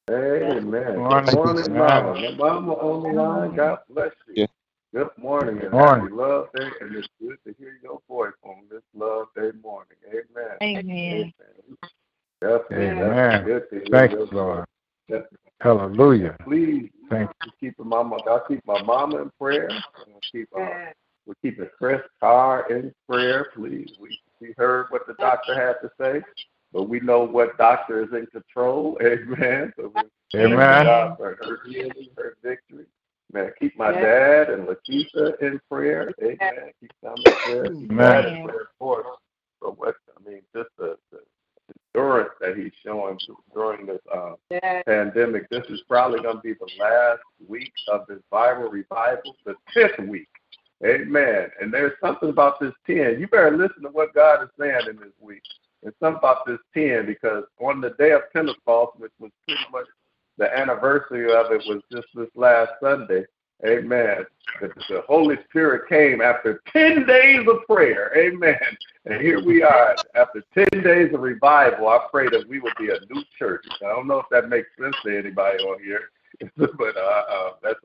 Amen. 0.09 0.71
Good 0.71 1.33
morning, 1.33 1.73
Mama. 1.73 2.31
Mama 2.37 2.73
on 2.73 3.03
the 3.03 3.21
line. 3.21 3.55
God 3.55 3.79
bless 3.89 4.11
you. 4.27 4.43
Yeah. 4.43 4.47
Good 4.93 5.09
morning 5.17 5.59
and 5.63 5.71
morning. 5.71 6.03
happy 6.03 6.13
love 6.13 6.49
day, 6.53 6.69
and 6.79 6.95
it's 6.95 7.07
good 7.19 7.37
to 7.47 7.55
hear 7.57 7.79
your 7.81 7.99
voice 8.07 8.33
on 8.43 8.65
this 8.69 8.83
love 8.93 9.25
day 9.35 9.49
morning. 9.63 9.97
Amen. 10.07 10.57
Amen. 10.61 11.33
Definitely, 12.39 13.01
Amen. 13.01 13.43
Good 13.43 13.69
to 13.71 13.75
hear 13.77 13.85
Thank 13.89 14.11
you, 14.11 14.29
Lord. 14.31 14.65
Definitely. 15.09 15.37
Hallelujah. 15.61 16.37
Please, 16.43 16.91
Thank 17.09 17.31
you. 17.43 17.51
keep 17.59 17.79
mama. 17.79 18.17
I'll 18.27 18.45
keep 18.47 18.63
my 18.67 18.83
mama 18.83 19.23
in 19.23 19.31
prayer. 19.41 19.71
We'll 20.05 20.19
keep 20.31 20.47
uh, 20.55 20.91
we 21.25 21.33
keep 21.41 21.59
Chris 21.79 22.01
Carr 22.19 22.69
in 22.69 22.93
prayer. 23.09 23.47
Please, 23.55 23.89
we 23.99 24.15
we 24.39 24.53
heard 24.59 24.91
what 24.91 25.07
the 25.07 25.15
doctor 25.15 25.55
had 25.55 25.77
to 25.81 25.89
say, 25.99 26.21
but 26.71 26.83
we 26.83 26.99
know 26.99 27.23
what 27.23 27.57
doctor 27.57 28.03
is 28.03 28.09
in 28.13 28.27
control. 28.27 28.95
Amen. 29.03 29.73
So 29.75 29.91
we 29.95 30.39
Amen. 30.39 30.85
God 30.85 31.17
for 31.17 31.35
her 31.35 31.61
healing, 31.67 32.09
her 32.15 32.37
victory. 32.43 32.85
Man, 33.31 33.51
keep 33.59 33.77
my 33.77 33.91
dad 33.91 34.49
and 34.49 34.67
Lakeisha 34.67 35.41
in 35.41 35.59
prayer. 35.69 36.11
Amen. 36.21 36.71
Keep 36.79 36.91
them 37.01 37.15
in 37.17 37.33
prayer. 37.45 37.63
Keep 37.65 37.91
Amen. 37.91 38.25
in 38.25 38.43
prayer 38.43 38.67
for 38.77 38.99
us. 39.01 39.17
What 39.59 39.95
I 40.17 40.29
mean, 40.29 40.41
just 40.53 40.69
the, 40.77 40.97
the 41.11 41.19
endurance 41.95 42.31
that 42.41 42.57
he's 42.57 42.71
showing 42.85 43.17
during 43.53 43.85
this 43.85 44.01
uh, 44.13 44.33
pandemic. 44.85 45.49
This 45.49 45.63
is 45.69 45.81
probably 45.87 46.21
going 46.21 46.37
to 46.37 46.41
be 46.41 46.53
the 46.53 46.69
last 46.79 47.21
week 47.47 47.71
of 47.91 48.01
this 48.07 48.19
Bible 48.29 48.69
revival, 48.69 49.35
the 49.45 49.55
fifth 49.73 49.99
week. 50.07 50.27
Amen. 50.85 51.47
And 51.61 51.73
there's 51.73 51.93
something 52.01 52.29
about 52.29 52.59
this 52.59 52.73
10. 52.87 53.17
You 53.19 53.27
better 53.27 53.55
listen 53.55 53.83
to 53.83 53.89
what 53.89 54.13
God 54.13 54.43
is 54.43 54.49
saying 54.59 54.87
in 54.89 54.97
this 54.97 55.13
week. 55.21 55.41
There's 55.81 55.95
something 55.99 56.19
about 56.19 56.45
this 56.45 56.59
10 56.73 57.05
because 57.05 57.43
on 57.61 57.79
the 57.79 57.91
day 57.91 58.11
of 58.11 58.21
Pentecost, 58.33 58.99
which 58.99 59.11
was 59.19 59.31
pretty 59.47 59.61
much 59.71 59.85
the 60.37 60.57
anniversary 60.57 61.25
of 61.25 61.51
it 61.51 61.63
was 61.67 61.81
just 61.91 62.07
this 62.15 62.29
last 62.35 62.71
Sunday. 62.81 63.25
Amen. 63.65 64.25
The 64.59 65.03
Holy 65.07 65.37
Spirit 65.49 65.87
came 65.87 66.21
after 66.21 66.61
10 66.73 67.05
days 67.05 67.47
of 67.47 67.65
prayer. 67.65 68.11
Amen. 68.17 68.57
And 69.05 69.21
here 69.21 69.43
we 69.43 69.63
are 69.63 69.95
after 70.15 70.43
10 70.53 70.83
days 70.83 71.13
of 71.13 71.21
revival. 71.21 71.87
I 71.87 71.99
pray 72.11 72.27
that 72.29 72.47
we 72.47 72.59
will 72.59 72.73
be 72.77 72.89
a 72.89 72.99
new 73.13 73.23
church. 73.39 73.65
I 73.81 73.87
don't 73.87 74.07
know 74.07 74.19
if 74.19 74.25
that 74.31 74.49
makes 74.49 74.67
sense 74.79 74.95
to 75.05 75.17
anybody 75.17 75.59
on 75.59 75.81
here, 75.81 76.09
but 76.57 76.97
uh, 76.97 77.23
uh, 77.29 77.49
that's 77.61 77.79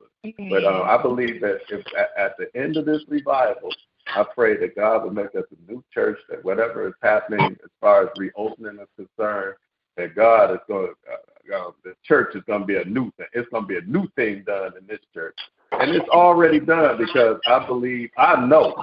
but 0.50 0.64
uh, 0.64 0.82
I 0.82 1.00
believe 1.00 1.40
that 1.42 1.61
if 1.70 1.84
at 2.16 2.37
the 2.38 2.48
end 2.61 2.76
of 2.76 2.84
this 2.84 3.02
revival, 3.08 3.70
I 4.08 4.24
pray 4.34 4.56
that 4.56 4.74
God 4.74 5.04
will 5.04 5.12
make 5.12 5.34
us 5.37 5.44
a 5.52 5.70
new 5.70 5.84
church. 5.92 6.18
That 6.28 6.44
whatever 6.44 6.88
is 6.88 6.94
happening 7.02 7.56
as 7.62 7.70
far 7.80 8.04
as 8.04 8.08
reopening 8.16 8.80
is 8.80 9.06
concerned, 9.06 9.54
that 9.96 10.16
God 10.16 10.50
is 10.52 10.61
going 10.66 10.88
to 10.88 10.94
uh, 11.54 11.70
the 11.84 11.94
church 12.04 12.34
is 12.34 12.42
going 12.46 12.61
to 12.61 12.66
be 12.66 12.76
a 12.76 12.84
new 12.84 13.11
thing. 13.16 13.26
It's 13.32 13.48
going 13.50 13.64
to 13.64 13.68
be 13.68 13.76
a 13.76 13.82
new 13.82 14.08
thing 14.16 14.44
done 14.46 14.72
in 14.78 14.87
this 14.87 15.00
church. 15.12 15.37
And 15.72 15.94
it's 15.94 16.08
already 16.08 16.61
done 16.61 16.98
because 16.98 17.38
I 17.46 17.66
believe, 17.66 18.11
I 18.16 18.44
know 18.46 18.82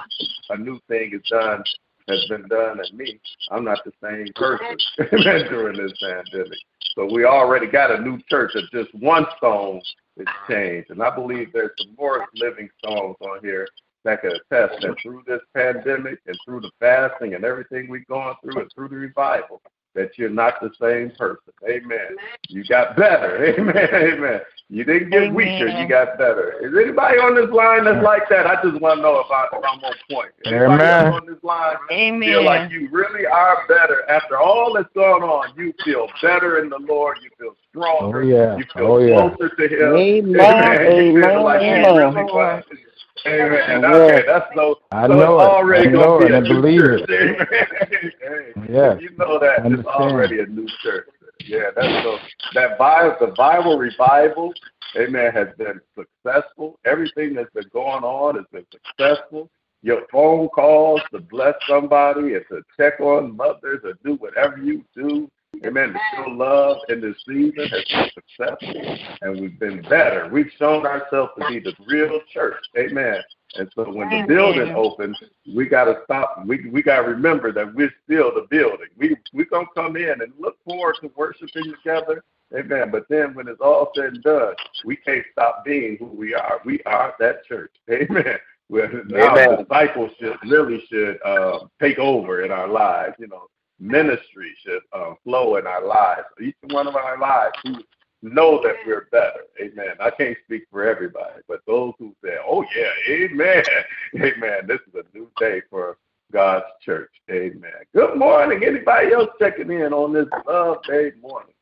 a 0.50 0.56
new 0.56 0.78
thing 0.88 1.12
is 1.14 1.28
done, 1.28 1.62
has 2.08 2.24
been 2.28 2.46
done 2.48 2.78
in 2.80 2.96
me. 2.96 3.20
I'm 3.50 3.64
not 3.64 3.78
the 3.84 3.92
same 4.02 4.32
person 4.34 4.76
during 5.48 5.76
this 5.76 5.92
pandemic. 6.00 6.58
So 6.94 7.12
we 7.12 7.24
already 7.24 7.66
got 7.66 7.90
a 7.90 8.00
new 8.00 8.18
church 8.30 8.52
of 8.54 8.64
just 8.72 8.94
one 8.94 9.26
stone 9.36 9.80
is 10.16 10.26
changed. 10.48 10.90
And 10.90 11.02
I 11.02 11.14
believe 11.14 11.52
there's 11.52 11.72
some 11.78 11.94
more 11.98 12.24
living 12.34 12.68
stones 12.78 13.16
on 13.20 13.40
here 13.42 13.66
that 14.04 14.20
can 14.20 14.30
attest 14.30 14.80
that 14.80 14.96
through 15.02 15.24
this 15.26 15.40
pandemic 15.54 16.20
and 16.26 16.36
through 16.44 16.60
the 16.60 16.70
fasting 16.78 17.34
and 17.34 17.44
everything 17.44 17.88
we've 17.90 18.06
gone 18.06 18.34
through 18.42 18.60
and 18.62 18.70
through 18.74 18.88
the 18.88 18.96
revival, 18.96 19.60
that 19.96 20.16
you're 20.16 20.30
not 20.30 20.60
the 20.60 20.70
same 20.80 21.10
person. 21.18 21.52
Amen. 21.68 22.16
You 22.48 22.62
got 22.64 22.96
better. 22.96 23.54
Amen. 23.58 23.88
Amen. 23.92 24.40
You 24.68 24.84
didn't 24.84 25.10
get 25.10 25.22
Amen. 25.22 25.34
weaker. 25.34 25.66
You 25.66 25.88
got 25.88 26.18
better. 26.18 26.54
Is 26.60 26.72
anybody 26.76 27.16
on 27.18 27.34
this 27.34 27.50
line 27.50 27.84
that's 27.84 28.04
like 28.04 28.28
that? 28.30 28.46
I 28.46 28.60
just 28.62 28.80
want 28.80 28.98
to 28.98 29.02
know 29.02 29.20
if, 29.20 29.30
I, 29.30 29.46
am 29.56 29.62
on 29.64 29.94
point. 30.10 30.32
Anybody 30.44 30.74
Amen. 30.74 31.12
on 31.12 31.26
this 31.26 31.42
line 31.42 31.76
Amen. 31.90 32.28
feel 32.28 32.44
like 32.44 32.70
you 32.70 32.88
really 32.92 33.26
are 33.26 33.66
better 33.68 34.08
after 34.08 34.38
all 34.38 34.74
that's 34.74 34.92
going 34.94 35.22
on? 35.22 35.56
You 35.56 35.72
feel 35.84 36.08
better 36.20 36.58
in 36.58 36.68
the 36.68 36.78
Lord. 36.78 37.18
You 37.22 37.30
feel 37.38 37.56
stronger. 37.70 38.22
Oh, 38.22 38.26
yeah. 38.26 38.56
You 38.56 38.64
feel 38.74 38.86
oh, 38.86 38.98
yeah. 38.98 39.34
closer 39.34 39.54
to 39.54 39.66
Him. 39.66 39.96
Amen. 39.96 40.40
Amen. 40.40 41.16
You 41.16 41.22
feel 41.22 41.44
like 41.44 41.62
you 41.62 41.68
really 41.68 42.85
was. 43.26 43.60
Amen. 43.68 43.84
Okay, 43.84 44.22
that's 44.26 44.46
so. 44.54 44.76
I 44.92 45.06
so 45.06 45.12
know 45.14 45.40
already 45.40 45.88
it. 45.88 45.90
I 45.90 45.92
know 45.92 46.20
it. 46.20 46.32
I 46.32 46.40
believe 46.40 46.80
church. 46.80 47.02
it. 47.08 48.12
Amen. 48.26 48.68
Yeah. 48.72 48.98
You 48.98 49.10
know 49.16 49.38
that 49.38 49.66
it's 49.66 49.86
already 49.86 50.40
a 50.40 50.46
new 50.46 50.66
church. 50.82 51.08
Yeah, 51.40 51.70
that's 51.76 52.04
so 52.04 52.18
that 52.54 52.78
Bible, 52.78 53.16
the 53.20 53.32
Bible 53.36 53.78
revival, 53.78 54.52
amen, 54.96 55.32
has 55.32 55.48
been 55.58 55.80
successful. 55.94 56.78
Everything 56.84 57.34
that's 57.34 57.52
been 57.52 57.68
going 57.72 58.04
on 58.04 58.36
has 58.36 58.44
been 58.52 58.66
successful. 58.72 59.50
Your 59.82 60.02
phone 60.10 60.48
calls 60.48 61.00
to 61.12 61.20
bless 61.20 61.54
somebody 61.68 62.34
and 62.34 62.44
to 62.48 62.62
check 62.76 62.98
on 63.00 63.36
mothers 63.36 63.82
or 63.84 63.92
do 64.04 64.16
whatever 64.16 64.58
you 64.58 64.84
do, 64.94 65.30
amen, 65.64 65.92
to 65.92 65.98
show 66.14 66.30
love 66.30 66.78
in 66.88 67.00
this 67.00 67.16
season 67.26 67.68
has 67.68 67.84
been 67.90 68.10
successful 68.14 68.98
and 69.22 69.40
we've 69.40 69.58
been 69.58 69.82
better. 69.82 70.28
We've 70.32 70.50
shown 70.58 70.86
ourselves 70.86 71.32
to 71.38 71.48
be 71.48 71.60
the 71.60 71.74
real 71.86 72.20
church, 72.32 72.62
amen. 72.78 73.20
And 73.54 73.70
so 73.74 73.90
when 73.90 74.10
the 74.10 74.24
building 74.26 74.74
opens, 74.74 75.18
we 75.54 75.66
got 75.66 75.84
to 75.84 76.00
stop. 76.04 76.42
We 76.46 76.68
we 76.68 76.82
got 76.82 77.02
to 77.02 77.08
remember 77.08 77.52
that 77.52 77.74
we're 77.74 77.92
still 78.04 78.32
the 78.34 78.46
building. 78.50 78.88
We 78.96 79.16
we're 79.32 79.46
gonna 79.46 79.66
come 79.74 79.96
in 79.96 80.20
and 80.20 80.32
look 80.38 80.56
forward 80.64 80.96
to 81.00 81.10
worshiping 81.16 81.72
together, 81.72 82.22
amen. 82.56 82.90
But 82.90 83.06
then 83.08 83.34
when 83.34 83.48
it's 83.48 83.60
all 83.60 83.92
said 83.94 84.06
and 84.06 84.22
done, 84.22 84.54
we 84.84 84.96
can't 84.96 85.24
stop 85.32 85.64
being 85.64 85.96
who 85.98 86.06
we 86.06 86.34
are. 86.34 86.60
We 86.64 86.80
are 86.84 87.14
that 87.18 87.44
church, 87.46 87.72
amen. 87.90 88.38
Where 88.68 89.04
now 89.04 89.56
discipleship 89.56 90.36
really 90.44 90.82
should 90.90 91.18
uh, 91.24 91.60
take 91.80 91.98
over 91.98 92.44
in 92.44 92.50
our 92.50 92.68
lives. 92.68 93.14
You 93.18 93.28
know, 93.28 93.46
ministry 93.78 94.54
should 94.64 94.80
uh, 94.92 95.14
flow 95.24 95.56
in 95.56 95.66
our 95.66 95.84
lives. 95.84 96.26
Each 96.42 96.56
one 96.70 96.86
of 96.86 96.96
our 96.96 97.18
lives, 97.18 97.54
to 97.64 97.82
know 98.22 98.60
that 98.62 98.76
we're 98.86 99.08
better. 99.12 99.44
Amen. 99.60 99.94
I 100.00 100.10
can't 100.10 100.36
speak 100.44 100.64
for 100.70 100.88
everybody, 100.88 101.42
but 101.48 101.60
those 101.66 101.92
who 101.98 102.14
say, 102.24 102.36
oh, 102.46 102.64
yeah, 102.76 103.14
amen, 103.14 103.62
amen, 104.16 104.66
this 104.66 104.80
is 104.88 104.94
a 104.94 105.16
new 105.16 105.30
day 105.38 105.62
for 105.70 105.98
God's 106.32 106.64
church. 106.84 107.10
Amen. 107.30 107.70
Good 107.94 108.16
morning. 108.16 108.64
Anybody 108.64 109.12
else 109.12 109.28
checking 109.38 109.70
in 109.70 109.92
on 109.92 110.12
this 110.12 110.26
love 110.46 110.78
day 110.84 111.12
morning? 111.20 111.54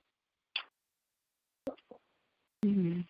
Mm-hmm. 2.64 3.00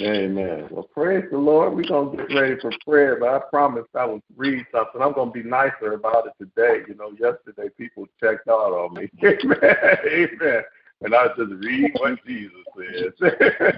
Amen. 0.00 0.68
Well, 0.70 0.88
praise 0.94 1.24
the 1.30 1.36
Lord. 1.36 1.74
We're 1.74 1.82
going 1.82 2.16
to 2.16 2.26
get 2.26 2.34
ready 2.34 2.60
for 2.60 2.72
prayer, 2.86 3.16
but 3.20 3.28
I 3.28 3.38
promised 3.50 3.88
I 3.94 4.06
would 4.06 4.22
read 4.34 4.64
something. 4.72 5.02
I'm 5.02 5.12
going 5.12 5.32
to 5.32 5.42
be 5.42 5.48
nicer 5.48 5.92
about 5.92 6.26
it 6.26 6.32
today. 6.38 6.84
You 6.88 6.94
know, 6.94 7.12
yesterday 7.18 7.68
people 7.76 8.06
checked 8.18 8.48
out 8.48 8.72
on 8.72 8.94
me. 8.94 9.10
Amen. 9.24 9.58
Amen. 10.06 10.62
And 11.02 11.14
I 11.14 11.28
just 11.28 11.52
read 11.64 11.92
what 11.98 12.24
Jesus 12.26 12.52
says. 12.76 13.12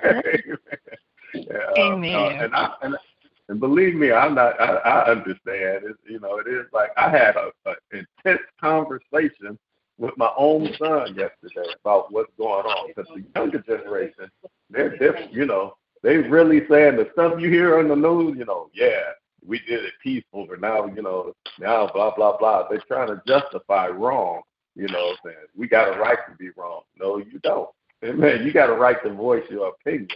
Amen. 0.05 0.59
Amen. 1.79 2.15
Uh, 2.15 2.45
and, 2.45 2.55
I, 2.55 2.73
and, 2.83 2.97
and 3.49 3.61
believe 3.61 3.95
me, 3.95 4.13
I'm 4.13 4.35
not. 4.35 4.61
I, 4.61 4.75
I 4.77 5.11
understand. 5.11 5.85
It's, 5.85 5.99
you 6.09 6.21
know, 6.21 6.39
it 6.39 6.49
is 6.49 6.67
like 6.73 6.91
I 6.97 7.09
had 7.11 7.35
a, 7.37 7.51
a 7.67 7.75
intense 7.93 8.43
conversation 8.61 9.59
with 9.99 10.17
my 10.17 10.31
own 10.37 10.69
son 10.79 11.15
yesterday 11.15 11.73
about 11.85 12.13
what's 12.13 12.33
going 12.39 12.67
on 12.67 12.89
because 12.89 13.11
the 13.15 13.25
younger 13.35 13.61
generation, 13.61 14.31
they're 14.71 14.97
different. 14.97 15.33
You 15.33 15.47
know, 15.47 15.75
they 16.03 16.17
really 16.17 16.63
saying 16.69 16.97
the 16.97 17.09
stuff 17.13 17.41
you 17.41 17.49
hear 17.49 17.79
on 17.79 17.89
the 17.89 17.97
news, 17.97 18.37
you 18.37 18.45
know, 18.45 18.71
yeah, 18.75 19.03
we 19.47 19.61
did 19.61 19.85
it 19.85 19.95
peaceful, 20.03 20.47
but 20.49 20.61
now, 20.61 20.87
you 20.87 21.03
know, 21.03 21.33
now 21.59 21.89
blah 21.93 22.15
blah 22.15 22.37
blah. 22.37 22.69
They're 22.69 22.83
trying 22.87 23.09
to 23.09 23.23
justify 23.27 23.89
wrong. 23.89 24.43
You 24.75 24.89
know, 24.89 25.15
saying 25.25 25.37
we 25.55 25.69
got 25.69 25.95
a 25.95 26.01
right 26.01 26.19
to 26.31 26.37
be 26.37 26.51
wrong. 26.57 26.83
No, 26.99 27.19
you 27.19 27.39
don't. 27.43 27.69
Amen. 28.05 28.45
You 28.45 28.53
got 28.53 28.71
a 28.71 28.75
right 28.75 28.97
to 29.05 29.13
voice 29.13 29.45
your 29.51 29.69
opinion, 29.69 30.09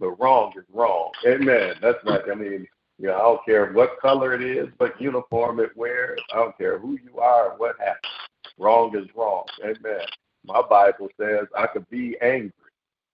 but 0.00 0.18
wrong 0.18 0.52
is 0.56 0.64
wrong. 0.72 1.10
Amen. 1.26 1.74
That's 1.82 2.02
not. 2.04 2.30
I 2.30 2.34
mean, 2.34 2.66
you 2.98 3.06
know, 3.06 3.14
I 3.14 3.18
don't 3.18 3.44
care 3.44 3.72
what 3.72 4.00
color 4.00 4.34
it 4.34 4.42
is, 4.42 4.68
what 4.78 5.00
uniform 5.00 5.60
it 5.60 5.76
wears. 5.76 6.20
I 6.32 6.36
don't 6.36 6.56
care 6.58 6.78
who 6.78 6.98
you 7.04 7.20
are, 7.20 7.54
what 7.58 7.76
happened. 7.78 8.12
Wrong 8.58 8.96
is 8.96 9.08
wrong. 9.14 9.44
Amen. 9.62 10.00
My 10.44 10.62
Bible 10.62 11.08
says 11.20 11.46
I 11.56 11.66
could 11.66 11.88
be 11.90 12.16
angry 12.22 12.52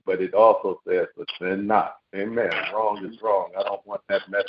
but 0.06 0.20
it 0.20 0.34
also 0.34 0.80
says, 0.86 1.06
but 1.16 1.26
sin 1.40 1.66
not. 1.66 1.96
Amen. 2.14 2.50
Wrong 2.72 3.04
is 3.04 3.20
wrong. 3.22 3.50
I 3.58 3.62
don't 3.62 3.84
want 3.86 4.02
that 4.08 4.28
message. 4.30 4.48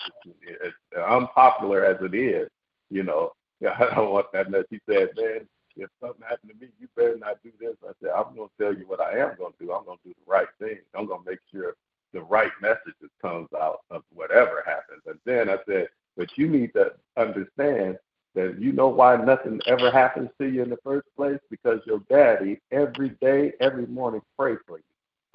As 0.66 0.72
unpopular 1.08 1.86
as 1.86 1.98
it 2.02 2.14
is, 2.16 2.50
you 2.90 3.04
know, 3.04 3.32
I 3.62 3.94
don't 3.96 4.12
want 4.12 4.28
that 4.34 4.52
message. 4.52 4.68
He 4.70 4.80
said, 4.90 5.10
man, 5.16 5.48
if 5.78 5.90
something 6.02 6.22
happened 6.28 6.52
to 6.52 6.66
me, 6.66 6.72
you 6.80 6.88
better 6.96 7.18
not 7.18 7.38
do 7.44 7.52
this. 7.60 7.76
I 7.84 7.92
said, 8.02 8.12
I'm 8.16 8.36
going 8.36 8.50
to 8.50 8.64
tell 8.64 8.74
you 8.74 8.88
what 8.88 9.02
I 9.02 9.20
am 9.20 9.36
going 9.38 9.54
to 9.58 9.66
do. 9.66 9.72
I'm 9.74 9.86
going 9.86 9.98
to 10.04 10.10
do 10.10 10.14
the 10.26 10.32
right 10.32 10.48
thing. 10.60 10.78
I'm 10.98 11.08
going 11.08 11.24
to 11.24 11.30
make 11.30 11.40
sure 11.52 11.76
the 12.14 12.22
right 12.24 12.52
message 12.62 12.96
comes 13.22 13.50
out 13.60 13.80
of 13.92 14.04
whatever 14.14 14.64
happens. 14.66 15.02
And 15.06 15.20
then 15.26 15.50
I 15.50 15.58
said, 15.68 15.90
but 16.18 16.30
you 16.38 16.48
need 16.48 16.74
to 16.74 16.94
understand 17.18 17.98
that 18.36 18.58
you 18.60 18.72
know 18.72 18.88
why 18.88 19.16
nothing 19.18 19.60
ever 19.66 19.92
happens 19.92 20.30
to 20.40 20.48
you 20.48 20.64
in 20.64 20.70
the 20.70 20.78
first 20.84 21.08
place? 21.16 21.40
Because 21.50 21.80
your 21.86 22.00
daddy 22.10 22.60
every 22.72 23.10
day, 23.22 23.54
every 23.60 23.88
morning 23.88 24.22
pray 24.38 24.56
for 24.68 24.78
you. 24.78 24.84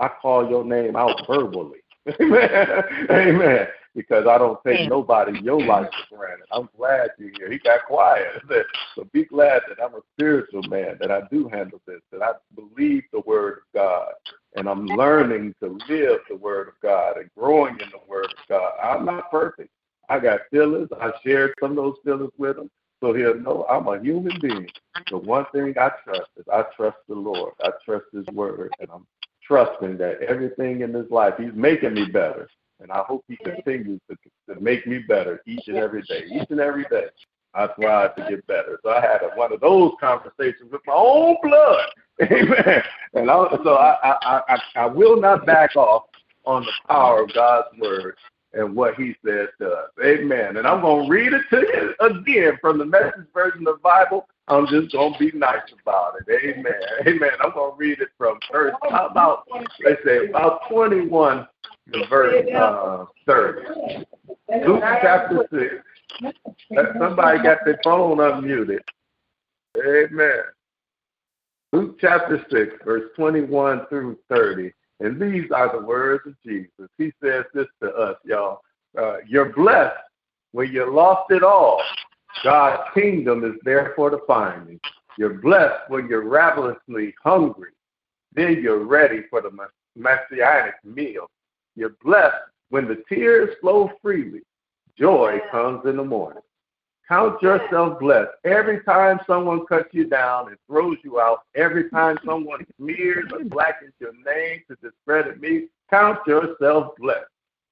I 0.00 0.08
call 0.08 0.48
your 0.48 0.64
name 0.64 0.96
out 0.96 1.26
verbally. 1.26 1.80
Amen. 2.20 2.82
Amen. 3.10 3.66
Because 3.94 4.26
I 4.26 4.38
don't 4.38 4.58
take 4.64 4.88
nobody 4.88 5.38
your 5.40 5.60
life 5.60 5.90
for 6.08 6.16
granted. 6.16 6.46
I'm 6.50 6.68
glad 6.76 7.10
you're 7.18 7.30
here. 7.30 7.50
He 7.50 7.58
got 7.58 7.84
quiet. 7.86 8.42
so 8.94 9.06
be 9.12 9.24
glad 9.24 9.62
that 9.68 9.82
I'm 9.82 9.94
a 9.94 10.00
spiritual 10.16 10.62
man, 10.62 10.96
that 11.00 11.10
I 11.10 11.22
do 11.30 11.48
handle 11.48 11.80
this, 11.86 12.00
that 12.12 12.22
I 12.22 12.32
believe 12.54 13.02
the 13.12 13.20
word 13.20 13.58
of 13.58 13.64
God. 13.74 14.12
And 14.56 14.68
I'm 14.68 14.86
learning 14.96 15.54
to 15.62 15.78
live 15.88 16.20
the 16.28 16.36
word 16.36 16.68
of 16.68 16.74
God 16.82 17.18
and 17.18 17.30
growing 17.36 17.74
in 17.74 17.90
the 17.90 18.00
word 18.08 18.26
of 18.26 18.48
God. 18.48 18.72
I'm 18.82 19.04
not 19.04 19.30
perfect. 19.30 19.70
I 20.08 20.18
got 20.18 20.40
feelings. 20.50 20.88
I 21.00 21.12
shared 21.24 21.54
some 21.60 21.72
of 21.72 21.76
those 21.76 21.96
feelings 22.04 22.32
with 22.38 22.58
him. 22.58 22.70
So 23.00 23.12
he'll 23.12 23.38
know 23.38 23.64
I'm 23.68 23.86
a 23.86 24.00
human 24.00 24.38
being. 24.40 24.68
The 25.10 25.18
one 25.18 25.46
thing 25.52 25.74
I 25.78 25.90
trust 26.04 26.30
is 26.36 26.44
I 26.52 26.64
trust 26.76 26.98
the 27.08 27.14
Lord. 27.14 27.54
I 27.62 27.70
trust 27.84 28.06
his 28.12 28.26
word. 28.28 28.72
And 28.80 28.88
I'm 28.92 29.06
trusting 29.50 29.98
that 29.98 30.22
everything 30.22 30.82
in 30.82 30.92
this 30.92 31.10
life, 31.10 31.34
He's 31.36 31.52
making 31.54 31.94
me 31.94 32.04
better. 32.06 32.48
And 32.80 32.90
I 32.92 33.02
hope 33.06 33.24
He 33.28 33.36
continues 33.36 34.00
to, 34.08 34.16
to 34.54 34.60
make 34.60 34.86
me 34.86 35.00
better 35.00 35.42
each 35.46 35.66
and 35.66 35.76
every 35.76 36.02
day. 36.02 36.24
Each 36.32 36.46
and 36.50 36.60
every 36.60 36.84
day, 36.84 37.06
I 37.54 37.68
strive 37.76 38.14
to 38.14 38.26
get 38.30 38.46
better. 38.46 38.78
So 38.84 38.90
I 38.90 39.00
had 39.00 39.22
a, 39.22 39.36
one 39.36 39.52
of 39.52 39.60
those 39.60 39.92
conversations 40.00 40.70
with 40.70 40.82
my 40.86 40.94
own 40.94 41.36
blood. 41.42 41.86
Amen. 42.22 42.82
And 43.14 43.28
I, 43.30 43.48
so 43.64 43.74
I, 43.74 43.96
I, 44.02 44.40
I, 44.48 44.58
I 44.76 44.86
will 44.86 45.20
not 45.20 45.44
back 45.46 45.74
off 45.74 46.04
on 46.44 46.62
the 46.64 46.72
power 46.88 47.24
of 47.24 47.34
God's 47.34 47.68
word 47.80 48.14
and 48.52 48.74
what 48.74 48.94
he 48.94 49.14
says 49.24 49.48
to 49.60 49.68
us. 49.68 49.90
Amen. 50.04 50.56
And 50.58 50.66
I'm 50.66 50.80
going 50.80 51.06
to 51.06 51.10
read 51.10 51.32
it 51.32 51.42
to 51.50 51.60
you 51.60 51.94
again 52.06 52.58
from 52.60 52.78
the 52.78 52.84
message 52.84 53.26
version 53.34 53.66
of 53.66 53.74
the 53.76 53.80
Bible. 53.82 54.28
I'm 54.50 54.66
just 54.66 54.90
to 54.90 55.12
be 55.18 55.30
nice 55.36 55.60
about 55.82 56.14
it. 56.26 56.42
Amen. 56.44 56.72
Amen. 57.06 57.30
I'm 57.42 57.52
to 57.52 57.72
read 57.76 58.00
it 58.00 58.08
from 58.18 58.38
verse, 58.50 58.74
how 58.90 59.06
about, 59.06 59.46
let's 59.84 60.00
say, 60.04 60.26
about 60.28 60.62
21 60.68 61.46
to 61.92 62.06
verse 62.08 62.44
uh, 62.54 63.04
30. 63.26 64.04
Luke 64.66 64.82
chapter 64.82 65.46
6. 66.20 66.34
Somebody 66.98 67.42
got 67.42 67.58
their 67.64 67.78
phone 67.84 68.18
unmuted. 68.18 68.80
Amen. 69.78 70.42
Luke 71.72 71.96
chapter 72.00 72.44
6, 72.50 72.84
verse 72.84 73.10
21 73.16 73.86
through 73.88 74.18
30. 74.28 74.72
And 74.98 75.20
these 75.20 75.50
are 75.54 75.72
the 75.72 75.86
words 75.86 76.24
of 76.26 76.34
Jesus. 76.44 76.90
He 76.98 77.12
says 77.22 77.44
this 77.54 77.66
to 77.82 77.88
us, 77.90 78.16
y'all. 78.24 78.60
Uh, 78.98 79.18
you're 79.26 79.52
blessed 79.52 79.96
when 80.50 80.72
you 80.72 80.92
lost 80.92 81.30
it 81.30 81.44
all. 81.44 81.80
God's 82.42 82.82
kingdom 82.94 83.44
is 83.44 83.58
there 83.64 83.92
for 83.96 84.10
the 84.10 84.20
finding. 84.26 84.80
You're 85.18 85.34
blessed 85.34 85.88
when 85.88 86.08
you're 86.08 86.26
ravenously 86.26 87.14
hungry. 87.22 87.70
Then 88.34 88.62
you're 88.62 88.84
ready 88.84 89.22
for 89.28 89.42
the 89.42 89.50
messianic 89.96 90.74
meal. 90.84 91.28
You're 91.76 91.96
blessed 92.02 92.36
when 92.70 92.88
the 92.88 93.02
tears 93.08 93.54
flow 93.60 93.90
freely. 94.00 94.40
Joy 94.96 95.40
comes 95.50 95.84
in 95.84 95.96
the 95.96 96.04
morning. 96.04 96.42
Count 97.08 97.42
yourself 97.42 97.98
blessed. 97.98 98.30
Every 98.44 98.82
time 98.84 99.18
someone 99.26 99.66
cuts 99.66 99.88
you 99.92 100.04
down 100.04 100.48
and 100.48 100.56
throws 100.68 100.98
you 101.02 101.20
out, 101.20 101.40
every 101.56 101.90
time 101.90 102.18
someone 102.24 102.64
smears 102.76 103.30
or 103.32 103.44
blackens 103.44 103.92
your 103.98 104.12
name 104.24 104.62
to 104.68 104.76
discredit 104.76 105.40
me, 105.40 105.66
count 105.90 106.18
yourself 106.26 106.92
blessed. 106.98 107.26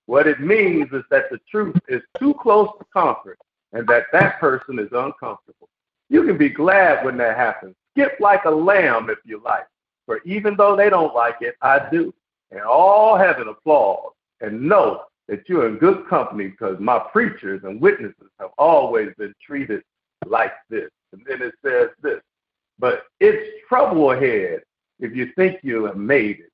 What 0.07 0.27
it 0.27 0.41
means 0.41 0.89
is 0.93 1.05
that 1.11 1.31
the 1.31 1.39
truth 1.51 1.77
is 1.89 2.03
too 2.19 2.35
close 2.35 2.69
to 2.79 2.85
comfort 2.93 3.39
and 3.73 3.87
that 3.89 4.05
that 4.13 4.41
person 4.41 4.79
is 4.79 4.89
uncomfortable. 4.93 5.69
You 6.09 6.25
can 6.25 6.39
be 6.39 6.49
glad 6.49 7.05
when 7.05 7.17
that 7.19 7.37
happens. 7.37 7.75
Skip 7.93 8.19
like 8.21 8.45
a 8.45 8.51
lamb 8.51 9.11
if 9.11 9.19
you 9.25 9.43
like. 9.45 9.67
For 10.07 10.21
even 10.25 10.57
though 10.57 10.75
they 10.75 10.89
don't 10.89 11.15
like 11.15 11.37
it, 11.41 11.55
I 11.61 11.89
do. 11.91 12.15
And 12.51 12.63
all 12.63 13.17
heaven 13.17 13.49
applauds. 13.49 14.15
And 14.41 14.63
know 14.69 15.03
that 15.27 15.49
you're 15.49 15.69
in 15.69 15.77
good 15.77 16.09
company 16.09 16.49
because 16.49 16.79
my 16.81 16.99
preachers 16.99 17.61
and 17.65 17.81
witnesses 17.81 18.31
have 18.41 18.51
always 18.57 19.11
been 19.19 19.35
treated 19.45 19.83
like 20.27 20.53
this. 20.71 20.89
And 21.13 21.23
then 21.27 21.43
it 21.43 21.55
says 21.65 21.89
this, 22.03 22.21
but 22.79 23.05
it's 23.21 23.63
trouble 23.69 24.13
ahead 24.13 24.61
if 25.01 25.15
you 25.15 25.31
think 25.37 25.59
you 25.63 25.85
have 25.85 25.97
made 25.97 26.41
it. 26.41 26.53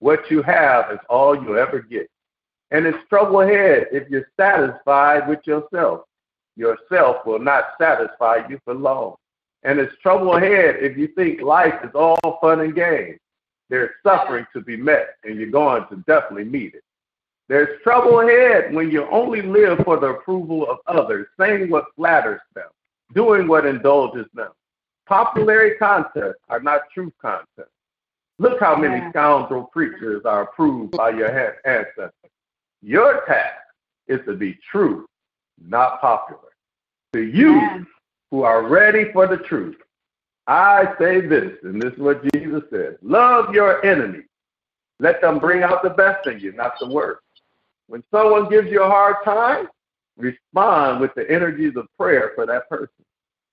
What 0.00 0.30
you 0.30 0.42
have 0.42 0.90
is 0.90 0.98
all 1.08 1.34
you 1.34 1.58
ever 1.58 1.80
get. 1.80 2.08
And 2.70 2.86
it's 2.86 2.98
trouble 3.08 3.40
ahead 3.40 3.88
if 3.92 4.08
you're 4.08 4.28
satisfied 4.38 5.28
with 5.28 5.40
yourself. 5.44 6.02
Yourself 6.56 7.24
will 7.26 7.38
not 7.38 7.64
satisfy 7.80 8.46
you 8.48 8.60
for 8.64 8.74
long. 8.74 9.14
And 9.62 9.78
it's 9.78 9.94
trouble 10.02 10.36
ahead 10.36 10.76
if 10.80 10.96
you 10.96 11.08
think 11.08 11.42
life 11.42 11.74
is 11.84 11.90
all 11.94 12.38
fun 12.40 12.60
and 12.60 12.74
games. 12.74 13.18
There's 13.68 13.90
suffering 14.02 14.46
to 14.52 14.60
be 14.60 14.76
met, 14.76 15.16
and 15.24 15.38
you're 15.38 15.50
going 15.50 15.86
to 15.90 15.96
definitely 16.06 16.44
meet 16.44 16.74
it. 16.74 16.82
There's 17.48 17.80
trouble 17.82 18.20
ahead 18.20 18.72
when 18.72 18.90
you 18.90 19.08
only 19.10 19.42
live 19.42 19.80
for 19.84 19.98
the 19.98 20.08
approval 20.08 20.68
of 20.70 20.78
others, 20.86 21.26
saying 21.38 21.70
what 21.70 21.86
flatters 21.96 22.40
them, 22.54 22.68
doing 23.14 23.48
what 23.48 23.66
indulges 23.66 24.26
them. 24.34 24.50
Popularity 25.06 25.76
contests 25.76 26.40
are 26.48 26.60
not 26.60 26.82
truth 26.94 27.12
contests. 27.20 27.70
Look 28.38 28.60
how 28.60 28.76
many 28.76 29.08
scoundrel 29.10 29.64
preachers 29.64 30.22
are 30.24 30.42
approved 30.42 30.92
by 30.92 31.10
your 31.10 31.30
ancestors. 31.66 32.12
Your 32.82 33.24
task 33.26 33.60
is 34.08 34.20
to 34.26 34.34
be 34.34 34.58
true, 34.70 35.06
not 35.64 36.00
popular. 36.00 36.40
To 37.12 37.22
you 37.22 37.86
who 38.30 38.42
are 38.42 38.66
ready 38.68 39.12
for 39.12 39.26
the 39.26 39.38
truth, 39.38 39.76
I 40.46 40.94
say 40.98 41.20
this, 41.20 41.52
and 41.62 41.80
this 41.80 41.92
is 41.92 41.98
what 41.98 42.22
Jesus 42.32 42.62
said 42.70 42.98
love 43.02 43.54
your 43.54 43.84
enemies. 43.84 44.24
Let 44.98 45.20
them 45.20 45.38
bring 45.38 45.62
out 45.62 45.82
the 45.82 45.90
best 45.90 46.26
in 46.26 46.40
you, 46.40 46.52
not 46.52 46.74
the 46.78 46.88
worst. 46.88 47.22
When 47.86 48.04
someone 48.12 48.48
gives 48.48 48.70
you 48.70 48.82
a 48.82 48.88
hard 48.88 49.16
time, 49.24 49.68
respond 50.16 51.00
with 51.00 51.14
the 51.14 51.28
energies 51.30 51.74
of 51.76 51.86
prayer 51.98 52.32
for 52.34 52.46
that 52.46 52.68
person. 52.68 53.04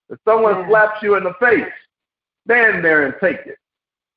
If 0.10 0.20
someone 0.26 0.60
yeah. 0.60 0.70
slaps 0.70 1.04
you 1.04 1.16
in 1.16 1.24
the 1.24 1.34
face, 1.40 1.72
stand 2.46 2.84
there 2.84 3.06
and 3.06 3.16
take 3.22 3.46
it. 3.46 3.58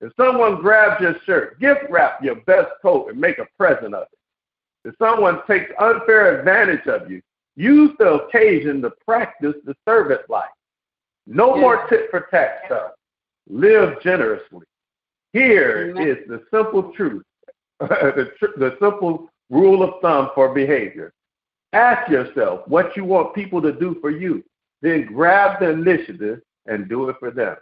If 0.01 0.13
someone 0.17 0.61
grabs 0.61 1.01
your 1.01 1.17
shirt, 1.25 1.61
gift 1.61 1.83
wrap 1.91 2.23
your 2.23 2.37
best 2.37 2.69
coat 2.83 3.11
and 3.11 3.21
make 3.21 3.39
a 3.39 3.47
present 3.57 3.95
of 3.95 4.03
it. 4.03 4.89
If 4.89 4.95
someone 4.99 5.41
takes 5.47 5.71
unfair 5.79 6.39
advantage 6.39 6.87
of 6.87 7.11
you, 7.11 7.21
use 7.61 7.91
the 7.99 8.15
occasion 8.15 8.81
to 8.83 8.91
practice 9.07 9.55
the 9.65 9.75
servant 9.87 10.23
life. 10.29 10.51
No 11.27 11.55
yeah. 11.55 11.61
more 11.61 11.87
tit 11.89 12.09
for 12.11 12.27
tat 12.31 12.63
stuff. 12.67 12.93
Live 13.49 14.01
generously. 14.03 14.67
Here 15.33 15.91
Amen. 15.91 16.09
is 16.09 16.17
the 16.29 16.43
simple 16.51 16.93
truth, 16.93 17.25
the, 17.81 18.33
tr- 18.39 18.59
the 18.59 18.77
simple 18.81 19.29
rule 19.49 19.83
of 19.83 20.01
thumb 20.01 20.31
for 20.35 20.53
behavior. 20.55 21.13
Ask 21.73 22.11
yourself 22.11 22.67
what 22.67 22.97
you 22.97 23.05
want 23.05 23.35
people 23.35 23.63
to 23.63 23.73
do 23.73 23.97
for 24.01 24.11
you. 24.11 24.43
Then 24.83 25.07
grab 25.07 25.61
the 25.61 25.71
initiative 25.71 26.41
and 26.67 26.89
do 26.89 27.09
it 27.09 27.17
for 27.21 27.31
them. 27.31 27.57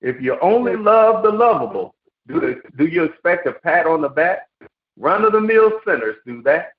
If 0.00 0.20
you 0.20 0.38
only 0.40 0.76
love 0.76 1.22
the 1.22 1.30
lovable, 1.30 1.94
do, 2.26 2.40
the, 2.40 2.60
do 2.76 2.86
you 2.86 3.04
expect 3.04 3.46
a 3.46 3.52
pat 3.52 3.86
on 3.86 4.00
the 4.00 4.08
back? 4.08 4.48
Run 4.96 5.24
of 5.24 5.32
the 5.32 5.40
mill 5.40 5.80
sinners 5.86 6.16
do 6.26 6.42
that. 6.42 6.72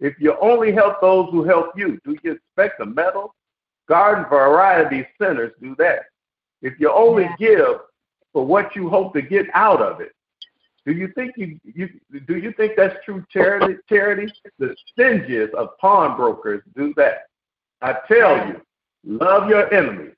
If 0.00 0.14
you 0.20 0.36
only 0.40 0.72
help 0.72 1.00
those 1.00 1.28
who 1.30 1.44
help 1.44 1.76
you, 1.76 1.98
do 2.04 2.16
you 2.22 2.32
expect 2.32 2.80
a 2.80 2.86
medal? 2.86 3.34
Garden 3.88 4.26
variety 4.28 5.06
sinners 5.20 5.52
do 5.60 5.74
that. 5.78 6.02
If 6.62 6.78
you 6.78 6.92
only 6.92 7.24
yeah. 7.24 7.36
give 7.38 7.76
for 8.32 8.44
what 8.44 8.76
you 8.76 8.88
hope 8.88 9.14
to 9.14 9.22
get 9.22 9.46
out 9.54 9.80
of 9.80 10.00
it, 10.00 10.12
do 10.84 10.92
you 10.92 11.08
think 11.14 11.34
you, 11.36 11.58
you 11.64 11.88
do 12.26 12.36
you 12.36 12.52
think 12.52 12.72
that's 12.76 12.96
true 13.04 13.24
charity? 13.30 13.76
Charity? 13.88 14.32
The 14.58 14.74
stingiest 14.96 15.52
of 15.54 15.76
pawnbrokers 15.78 16.62
do 16.76 16.94
that. 16.96 17.26
I 17.82 17.96
tell 18.08 18.48
you, 18.48 18.62
love 19.04 19.50
your 19.50 19.72
enemies, 19.72 20.14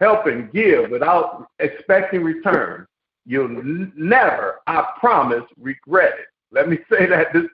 help 0.00 0.26
and 0.26 0.50
give 0.52 0.90
without 0.90 1.48
expecting 1.58 2.22
return. 2.22 2.86
You'll 3.26 3.50
n- 3.50 3.92
never, 3.96 4.60
I 4.66 4.86
promise, 4.98 5.44
regret 5.60 6.14
it. 6.18 6.26
Let 6.50 6.68
me 6.68 6.78
say 6.90 7.06
that 7.06 7.32
this 7.32 7.46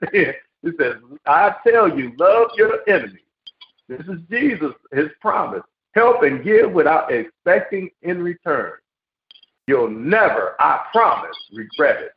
It 0.65 0.75
says, 0.79 0.95
I 1.27 1.53
tell 1.65 1.87
you, 1.87 2.11
love 2.17 2.49
your 2.57 2.79
enemies. 2.89 3.19
This 3.87 4.01
is 4.01 4.19
Jesus, 4.29 4.73
his 4.91 5.09
promise. 5.21 5.61
Help 5.93 6.23
and 6.23 6.43
give 6.43 6.71
without 6.71 7.13
expecting 7.13 7.89
in 8.01 8.21
return. 8.21 8.73
You'll 9.67 9.89
never, 9.89 10.55
I 10.59 10.85
promise, 10.91 11.37
regret 11.53 12.01
it. 12.01 12.11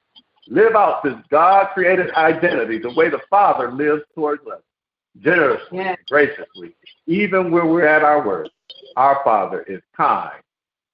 Live 0.49 0.75
out 0.75 1.03
this 1.05 1.15
God 1.31 1.69
created 1.75 2.11
identity 2.13 2.79
the 2.79 2.93
way 2.95 3.11
the 3.11 3.21
Father 3.29 3.71
lives 3.71 4.03
towards 4.15 4.47
us, 4.47 4.63
generously, 5.21 5.79
yeah. 5.79 5.95
graciously, 6.09 6.75
even 7.07 7.51
when 7.51 7.69
we're 7.69 7.87
at 7.87 8.03
our 8.03 8.27
worst. 8.27 8.51
Our 8.97 9.21
Father 9.25 9.63
is 9.63 9.83
kind. 9.95 10.43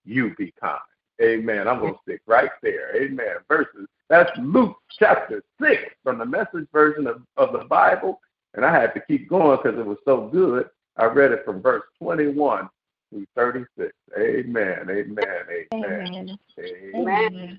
You 0.05 0.35
be 0.37 0.53
kind. 0.61 0.81
Amen. 1.23 1.69
I'm 1.69 1.81
going 1.81 1.95
to 1.95 2.01
stick 2.03 2.21
right 2.27 2.51
there. 2.63 2.97
Amen. 2.97 3.37
Verses. 3.49 3.87
That's 4.09 4.31
Luke 4.39 4.77
chapter 4.99 5.43
6 5.61 5.83
from 6.03 6.19
the 6.19 6.27
message 6.27 6.67
version 6.73 7.07
of, 7.07 7.23
of 7.37 7.53
the 7.53 7.65
Bible. 7.65 8.21
And 8.55 8.65
I 8.65 8.73
had 8.73 8.95
to 8.95 9.01
keep 9.01 9.29
going 9.29 9.59
because 9.63 9.79
it 9.79 9.87
was 9.87 9.99
so 10.05 10.29
good. 10.29 10.69
I 10.97 11.07
read 11.07 11.33
it 11.33 11.45
from 11.45 11.61
verse 11.61 11.83
21 12.01 12.69
through 13.11 13.27
36. 13.35 13.93
Amen. 14.19 14.87
Amen. 14.91 15.25
Amen. 15.31 15.67
Amen. 15.75 16.39
Amen. 16.59 16.89
Amen. 16.95 17.59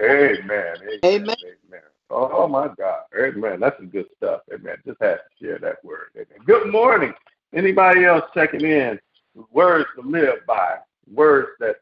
Amen. 0.00 0.76
Amen. 1.04 1.36
Amen. 1.44 1.80
Oh 2.10 2.46
my 2.46 2.68
God. 2.76 3.04
Amen. 3.18 3.60
That's 3.60 3.76
some 3.78 3.88
good 3.88 4.06
stuff. 4.16 4.42
Amen. 4.52 4.76
Just 4.86 5.00
have 5.00 5.18
to 5.18 5.44
share 5.44 5.58
that 5.60 5.82
word. 5.84 6.08
Amen. 6.14 6.44
Good 6.46 6.70
morning. 6.70 7.14
Anybody 7.54 8.04
else 8.04 8.24
checking 8.34 8.64
in? 8.64 8.98
Words 9.50 9.86
to 9.96 10.06
live 10.06 10.44
by. 10.46 10.76
Words 11.10 11.48
that 11.60 11.76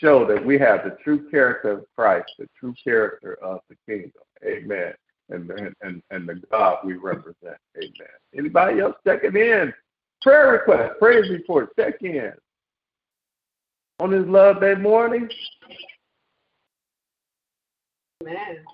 show 0.00 0.26
that 0.26 0.44
we 0.44 0.58
have 0.58 0.84
the 0.84 0.96
true 1.02 1.28
character 1.30 1.70
of 1.72 1.84
Christ, 1.96 2.30
the 2.38 2.46
true 2.58 2.74
character 2.82 3.38
of 3.42 3.60
the 3.68 3.76
kingdom. 3.86 4.22
Amen. 4.44 4.92
And, 5.28 5.50
and, 5.82 6.02
and 6.10 6.28
the 6.28 6.42
God 6.50 6.78
we 6.84 6.94
represent. 6.94 7.56
Amen. 7.76 8.08
Anybody 8.36 8.80
else 8.80 8.96
checking 9.06 9.36
in? 9.36 9.72
Prayer 10.20 10.52
request, 10.52 10.98
praise 10.98 11.28
report, 11.30 11.70
check 11.76 11.94
in. 12.02 12.32
On 14.00 14.10
this 14.10 14.24
love 14.26 14.60
day 14.60 14.74
morning. 14.74 15.28
Amen. 18.22 18.64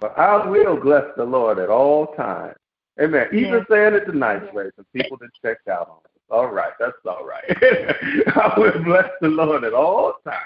But 0.00 0.18
I 0.18 0.46
will 0.46 0.76
bless 0.76 1.04
the 1.16 1.24
Lord 1.24 1.58
at 1.58 1.68
all 1.68 2.08
times. 2.14 2.56
Amen. 3.00 3.26
Even 3.32 3.64
saying 3.70 3.94
it 3.94 4.14
nice 4.14 4.42
way, 4.52 4.70
some 4.76 4.86
people 4.94 5.16
that 5.18 5.30
checked 5.42 5.68
out 5.68 5.88
on 5.88 5.98
it. 6.04 6.13
All 6.30 6.48
right, 6.48 6.72
that's 6.78 6.92
all 7.06 7.26
right. 7.26 7.44
I 8.36 8.54
will 8.56 8.82
bless 8.84 9.10
the 9.20 9.28
Lord 9.28 9.64
at 9.64 9.74
all 9.74 10.14
times, 10.24 10.38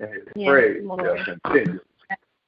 and 0.00 0.10
His 0.10 0.22
yes, 0.34 0.48
praise 0.48 0.82
shall 0.86 1.38
continue. 1.42 1.80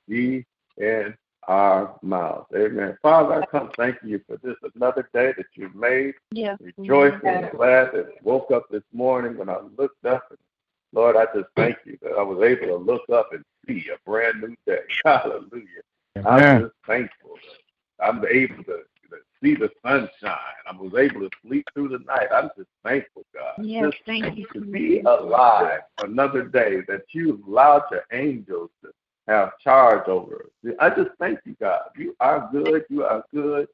Be 0.08 0.44
in 0.78 1.14
our 1.50 1.98
mouths. 2.02 2.46
Amen. 2.54 2.96
Father, 3.02 3.42
I 3.42 3.46
come 3.46 3.70
thank 3.76 3.96
you 4.04 4.20
for 4.26 4.36
this 4.42 4.56
another 4.74 5.08
day 5.12 5.32
that 5.36 5.46
you've 5.54 5.74
made. 5.74 6.14
Yeah. 6.30 6.56
Rejoicing 6.60 7.20
and 7.24 7.46
mm-hmm. 7.46 7.56
glad 7.56 7.90
that 7.92 8.06
I 8.08 8.18
woke 8.22 8.50
up 8.50 8.68
this 8.70 8.82
morning 8.92 9.36
when 9.36 9.48
I 9.48 9.58
looked 9.76 10.04
up. 10.04 10.24
And 10.30 10.38
Lord, 10.92 11.16
I 11.16 11.24
just 11.34 11.48
thank 11.56 11.76
you 11.84 11.98
that 12.02 12.12
I 12.12 12.22
was 12.22 12.42
able 12.42 12.66
to 12.68 12.76
look 12.76 13.02
up 13.12 13.32
and 13.32 13.44
see 13.66 13.84
a 13.92 13.98
brand 14.08 14.40
new 14.40 14.54
day. 14.66 14.80
Hallelujah. 15.04 15.82
Amen. 16.18 16.26
I'm 16.26 16.62
just 16.62 16.74
thankful. 16.86 17.36
I'm 18.00 18.24
able 18.26 18.64
to, 18.64 18.64
to, 18.64 18.82
see 19.42 19.54
the 19.54 19.70
sunshine. 19.84 20.38
I 20.66 20.76
was 20.76 20.92
able 20.94 21.28
to 21.28 21.30
sleep 21.46 21.66
through 21.74 21.88
the 21.88 21.98
night. 22.00 22.28
I'm 22.34 22.50
just 22.56 22.68
thankful, 22.84 23.24
God. 23.34 23.64
Yes, 23.64 23.90
just 23.90 24.04
thank 24.06 24.36
you. 24.36 24.46
To 24.54 24.60
be 24.60 25.00
alive 25.00 25.80
another 25.98 26.44
day 26.44 26.80
that 26.88 27.02
you 27.12 27.42
allowed 27.46 27.84
your 27.90 28.04
angels 28.12 28.70
to 28.82 28.90
have 29.28 29.58
charge 29.62 30.08
over 30.08 30.46
us. 30.64 30.74
I 30.80 30.90
just 30.90 31.10
thank 31.18 31.40
you, 31.44 31.56
God. 31.60 31.80
You 31.96 32.14
are 32.20 32.48
good. 32.52 32.84
You 32.88 33.04
are 33.04 33.24
good. 33.32 33.68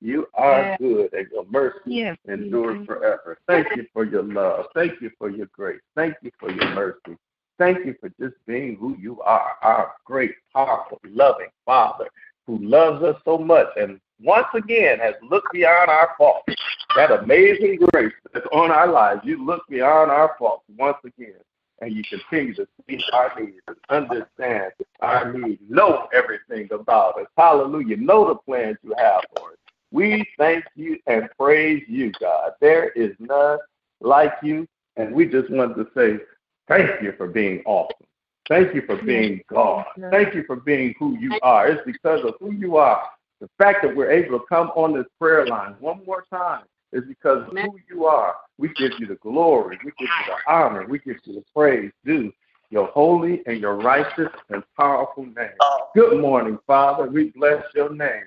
You 0.00 0.26
are 0.34 0.76
good, 0.80 1.12
and 1.12 1.28
your 1.30 1.44
mercy 1.48 1.78
yes. 1.86 2.16
endures 2.26 2.84
forever. 2.86 3.38
Thank 3.46 3.68
you 3.76 3.86
for 3.92 4.04
your 4.04 4.24
love. 4.24 4.66
Thank 4.74 5.00
you 5.00 5.12
for 5.16 5.30
your 5.30 5.46
grace. 5.52 5.80
Thank 5.94 6.14
you 6.22 6.32
for 6.40 6.50
your 6.50 6.74
mercy. 6.74 7.16
Thank 7.56 7.86
you 7.86 7.94
for 8.00 8.08
just 8.20 8.34
being 8.44 8.76
who 8.76 8.96
you 8.96 9.20
are, 9.20 9.52
our 9.62 9.92
great, 10.04 10.32
powerful, 10.52 10.98
loving 11.04 11.50
Father 11.64 12.08
who 12.46 12.58
loves 12.58 13.02
us 13.04 13.16
so 13.24 13.38
much 13.38 13.68
and 13.76 14.00
once 14.22 14.46
again 14.54 14.98
has 14.98 15.14
looked 15.28 15.52
beyond 15.52 15.90
our 15.90 16.10
faults. 16.16 16.54
That 16.96 17.10
amazing 17.10 17.78
grace 17.92 18.12
that's 18.32 18.46
on 18.52 18.70
our 18.70 18.90
lives, 18.90 19.20
you 19.24 19.44
look 19.44 19.62
beyond 19.68 20.10
our 20.10 20.34
faults 20.38 20.64
once 20.76 20.98
again 21.04 21.40
and 21.80 21.92
you 21.92 22.02
continue 22.04 22.54
to 22.54 22.66
see 22.88 23.00
our 23.12 23.32
needs 23.38 23.58
and 23.66 23.76
understand 23.88 24.72
our 25.00 25.32
needs, 25.32 25.60
know 25.68 26.08
everything 26.14 26.68
about 26.72 27.18
us. 27.20 27.26
Hallelujah. 27.36 27.96
Know 27.96 28.28
the 28.28 28.36
plans 28.36 28.76
you 28.82 28.94
have 28.98 29.22
for 29.36 29.50
us. 29.50 29.56
We 29.90 30.24
thank 30.38 30.64
you 30.74 30.98
and 31.06 31.28
praise 31.38 31.82
you, 31.88 32.12
God. 32.20 32.52
There 32.60 32.90
is 32.90 33.10
none 33.18 33.58
like 34.00 34.32
you, 34.42 34.66
and 34.96 35.12
we 35.14 35.26
just 35.26 35.50
want 35.50 35.76
to 35.76 35.86
say 35.94 36.22
thank 36.68 37.02
you 37.02 37.12
for 37.18 37.26
being 37.26 37.62
awesome. 37.66 38.06
Thank 38.48 38.74
you 38.74 38.82
for 38.86 38.96
being 38.96 39.40
God. 39.48 39.84
Thank 40.10 40.34
you 40.34 40.44
for 40.46 40.56
being 40.56 40.94
who 40.98 41.18
you 41.18 41.38
are. 41.42 41.68
It's 41.68 41.82
because 41.84 42.24
of 42.24 42.34
who 42.40 42.52
you 42.52 42.76
are. 42.76 43.02
The 43.42 43.48
fact 43.58 43.82
that 43.82 43.96
we're 43.96 44.08
able 44.08 44.38
to 44.38 44.44
come 44.48 44.68
on 44.76 44.94
this 44.94 45.06
prayer 45.20 45.44
line 45.44 45.74
one 45.80 46.00
more 46.06 46.24
time 46.32 46.62
is 46.92 47.02
because 47.08 47.48
of 47.48 47.48
who 47.48 47.76
you 47.90 48.04
are. 48.04 48.36
We 48.56 48.68
give 48.74 48.92
you 49.00 49.06
the 49.08 49.16
glory. 49.16 49.80
We 49.84 49.90
give 49.98 50.08
you 50.08 50.26
the 50.28 50.52
honor. 50.52 50.86
We 50.86 51.00
give 51.00 51.16
you 51.24 51.34
the 51.34 51.44
praise 51.52 51.90
due 52.04 52.32
your 52.70 52.86
holy 52.86 53.42
and 53.46 53.60
your 53.60 53.74
righteous 53.74 54.30
and 54.50 54.62
powerful 54.78 55.24
name. 55.24 55.50
Oh. 55.60 55.88
Good 55.92 56.20
morning, 56.20 56.56
Father. 56.68 57.10
We 57.10 57.30
bless 57.36 57.64
your 57.74 57.92
name. 57.92 58.22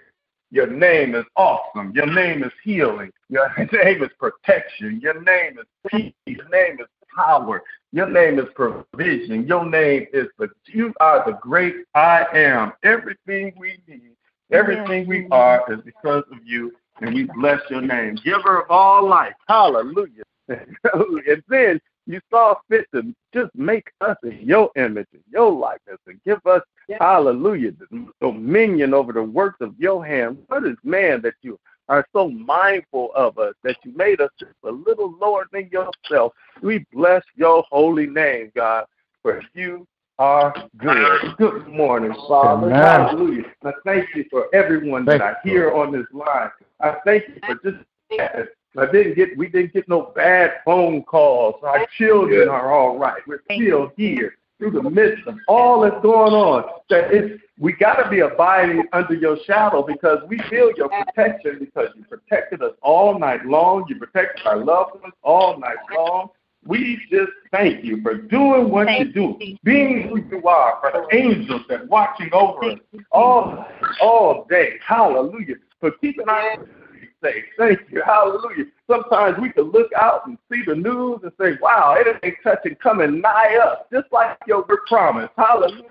Your 0.52 0.68
name 0.68 1.16
is 1.16 1.24
awesome. 1.38 1.94
Your 1.96 2.14
name 2.14 2.44
is 2.44 2.52
healing. 2.62 3.10
Your 3.30 3.50
name 3.72 4.04
is 4.04 4.10
protection. 4.20 5.00
Your 5.02 5.22
name 5.22 5.60
is 5.60 5.66
peace. 5.90 6.14
Your 6.26 6.48
name 6.50 6.82
is 6.82 6.88
power. 7.16 7.64
Your 7.94 8.10
name 8.10 8.38
is 8.38 8.46
provision. 8.54 9.48
Your 9.48 9.66
name 9.66 10.08
is 10.14 10.28
the 10.38 10.50
you 10.68 10.94
are 11.00 11.26
the 11.26 11.38
great 11.42 11.76
I 11.96 12.26
am. 12.34 12.74
Everything 12.84 13.54
we 13.58 13.80
need, 13.88 14.12
everything 14.52 15.08
we 15.08 15.28
are 15.32 15.64
is 15.72 15.80
because 15.84 16.24
of 16.32 16.40
you 16.46 16.72
and 17.02 17.14
we 17.14 17.28
bless 17.36 17.60
your 17.70 17.82
name. 17.82 18.16
Giver 18.24 18.62
of 18.62 18.72
all 18.72 19.08
life. 19.08 19.34
Hallelujah. 19.48 20.24
and 20.48 21.44
then 21.50 21.80
you 22.08 22.20
saw 22.30 22.56
fit 22.70 22.86
to 22.94 23.14
just 23.34 23.54
make 23.56 23.92
us 24.02 24.18
in 24.24 24.40
your 24.42 24.70
image 24.76 25.08
and 25.14 25.24
your 25.32 25.52
likeness 25.52 25.98
and 26.08 26.22
give 26.24 26.46
us, 26.46 26.62
hallelujah, 27.00 27.72
dominion 28.22 28.94
over 28.94 29.12
the 29.12 29.24
works 29.24 29.58
of 29.62 29.74
your 29.80 30.06
hand. 30.06 30.38
What 30.48 30.66
is 30.66 30.78
man 30.84 31.22
that 31.24 31.34
you 31.42 31.60
are 31.90 32.06
so 32.14 32.30
mindful 32.30 33.12
of 33.16 33.38
us, 33.40 33.56
that 33.64 33.78
you 33.84 33.92
made 33.96 34.22
us 34.22 34.30
just 34.40 34.54
a 34.64 34.72
little 34.72 35.16
lower 35.20 35.48
than 35.52 35.70
yourself? 35.70 36.34
We 36.62 36.86
bless 36.94 37.24
your 37.36 37.64
holy 37.70 38.08
name, 38.08 38.52
God, 38.56 38.86
for 39.24 39.42
you 39.56 39.88
are 40.18 40.54
good. 40.78 41.36
Good 41.38 41.68
morning, 41.68 42.14
Father. 42.28 42.68
Amen. 42.68 42.82
Hallelujah. 42.82 43.44
I 43.64 43.72
thank 43.84 44.08
you 44.16 44.26
for 44.30 44.54
everyone 44.54 45.06
thank 45.06 45.20
that 45.22 45.38
I 45.44 45.48
hear 45.48 45.74
on 45.74 45.92
this 45.92 46.06
line. 46.14 46.50
I 46.80 46.96
thank 47.06 47.24
you 47.28 47.36
for 47.46 47.56
just 47.56 47.84
I 48.78 48.86
didn't 48.92 49.16
get 49.16 49.38
we 49.38 49.48
didn't 49.48 49.74
get 49.74 49.88
no 49.88 50.14
bad 50.16 50.56
phone 50.64 51.04
calls. 51.04 51.56
Our 51.64 51.88
children 51.98 52.50
are 52.50 52.72
all 52.72 52.98
right. 52.98 53.22
We're 53.28 53.42
still 53.52 53.92
here 53.98 54.36
through 54.58 54.72
the 54.72 54.90
midst 54.90 55.28
of 55.28 55.36
all 55.48 55.82
that's 55.82 56.02
going 56.02 56.34
on. 56.34 56.66
That 56.90 57.14
it's 57.14 57.42
we 57.58 57.74
gotta 57.74 58.10
be 58.10 58.20
abiding 58.20 58.86
under 58.94 59.14
your 59.14 59.38
shadow 59.46 59.82
because 59.82 60.20
we 60.28 60.40
feel 60.50 60.72
your 60.76 60.90
protection 60.90 61.58
because 61.60 61.90
you 61.96 62.04
protected 62.04 62.62
us 62.62 62.74
all 62.82 63.18
night 63.18 63.46
long. 63.46 63.86
You 63.88 63.98
protected 63.98 64.46
our 64.46 64.58
loved 64.58 65.02
ones 65.02 65.14
all 65.24 65.58
night 65.60 65.78
long. 65.94 66.30
We 66.66 67.00
just 67.12 67.32
thank 67.52 67.84
you 67.84 68.02
for 68.02 68.16
doing 68.16 68.70
what 68.70 68.90
you 69.00 69.12
do, 69.12 69.38
being 69.64 70.08
who 70.10 70.18
you 70.18 70.48
are, 70.48 70.80
for 70.82 70.92
the 70.92 71.16
angels 71.16 71.62
that 71.70 71.88
watching 71.88 72.30
over 72.34 72.72
us 72.72 72.80
all, 73.12 73.66
all 74.02 74.48
day. 74.50 74.80
Hallelujah. 74.86 75.56
For 75.80 75.92
keeping 75.92 76.28
our 76.28 76.58
safe. 77.24 77.44
Thank 77.58 77.80
you. 77.92 78.02
Hallelujah. 78.04 78.66
Sometimes 78.90 79.38
we 79.40 79.52
can 79.52 79.72
look 79.72 79.92
out 80.00 80.26
and 80.28 80.38
see 80.52 80.62
the 80.66 80.76
news 80.76 81.20
and 81.24 81.32
say, 81.40 81.58
wow, 81.62 81.96
it 81.98 82.20
ain't 82.24 82.36
touching 82.44 82.76
coming 82.76 83.22
nigh 83.22 83.60
us, 83.64 83.80
just 83.92 84.12
like 84.12 84.38
your 84.48 84.66
promise. 84.88 85.30
Hallelujah. 85.38 85.84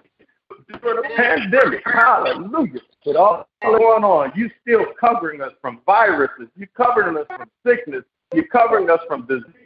During 0.83 1.03
the 1.03 1.09
pandemic, 1.16 1.83
hallelujah. 1.85 2.81
With 3.05 3.16
all 3.16 3.49
going 3.62 4.05
on, 4.05 4.33
you 4.35 4.51
still 4.62 4.85
covering 4.99 5.41
us 5.41 5.53
from 5.61 5.81
viruses. 5.85 6.49
You 6.57 6.66
covering 6.77 7.16
us 7.16 7.27
from 7.37 7.51
sickness. 7.66 8.03
You're 8.33 8.47
covering 8.47 8.89
us 8.89 9.01
from 9.07 9.27
diseases. 9.27 9.64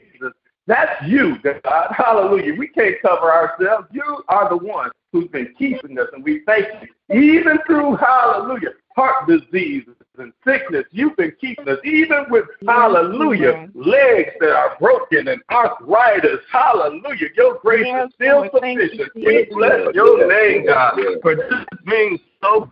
That's 0.69 1.03
you, 1.07 1.39
God. 1.43 1.89
Hallelujah. 1.97 2.55
We 2.55 2.69
can't 2.69 2.97
cover 3.01 3.33
ourselves. 3.33 3.89
You 3.91 4.23
are 4.29 4.51
the 4.51 4.59
one 4.59 4.91
who's 5.13 5.27
been 5.29 5.55
keeping 5.59 5.99
us, 5.99 6.09
and 6.13 6.23
we 6.23 6.43
thank 6.45 6.67
you. 6.83 7.19
Even 7.19 7.57
through, 7.67 7.97
hallelujah, 7.97 8.75
heart 8.95 9.27
diseases 9.27 9.95
and 10.19 10.31
sickness, 10.47 10.85
you've 10.91 11.17
been 11.17 11.33
keeping 11.41 11.67
us. 11.71 11.79
Even 11.85 12.27
with, 12.29 12.45
hallelujah, 12.67 13.71
legs 13.75 14.33
that 14.41 14.51
are 14.51 14.77
broken 14.79 15.29
and 15.29 15.41
arthritis, 15.51 16.41
hallelujah, 16.53 17.29
your 17.35 17.59
grace 17.61 17.87
is 17.87 18.13
still 18.15 18.45
sufficient. 18.53 19.11
We 19.15 19.47
bless 19.51 19.95
your 19.95 20.29
name, 20.29 20.67
God, 20.67 21.01
for 21.23 21.35
just 21.35 21.67
being 21.87 22.19
so 22.43 22.71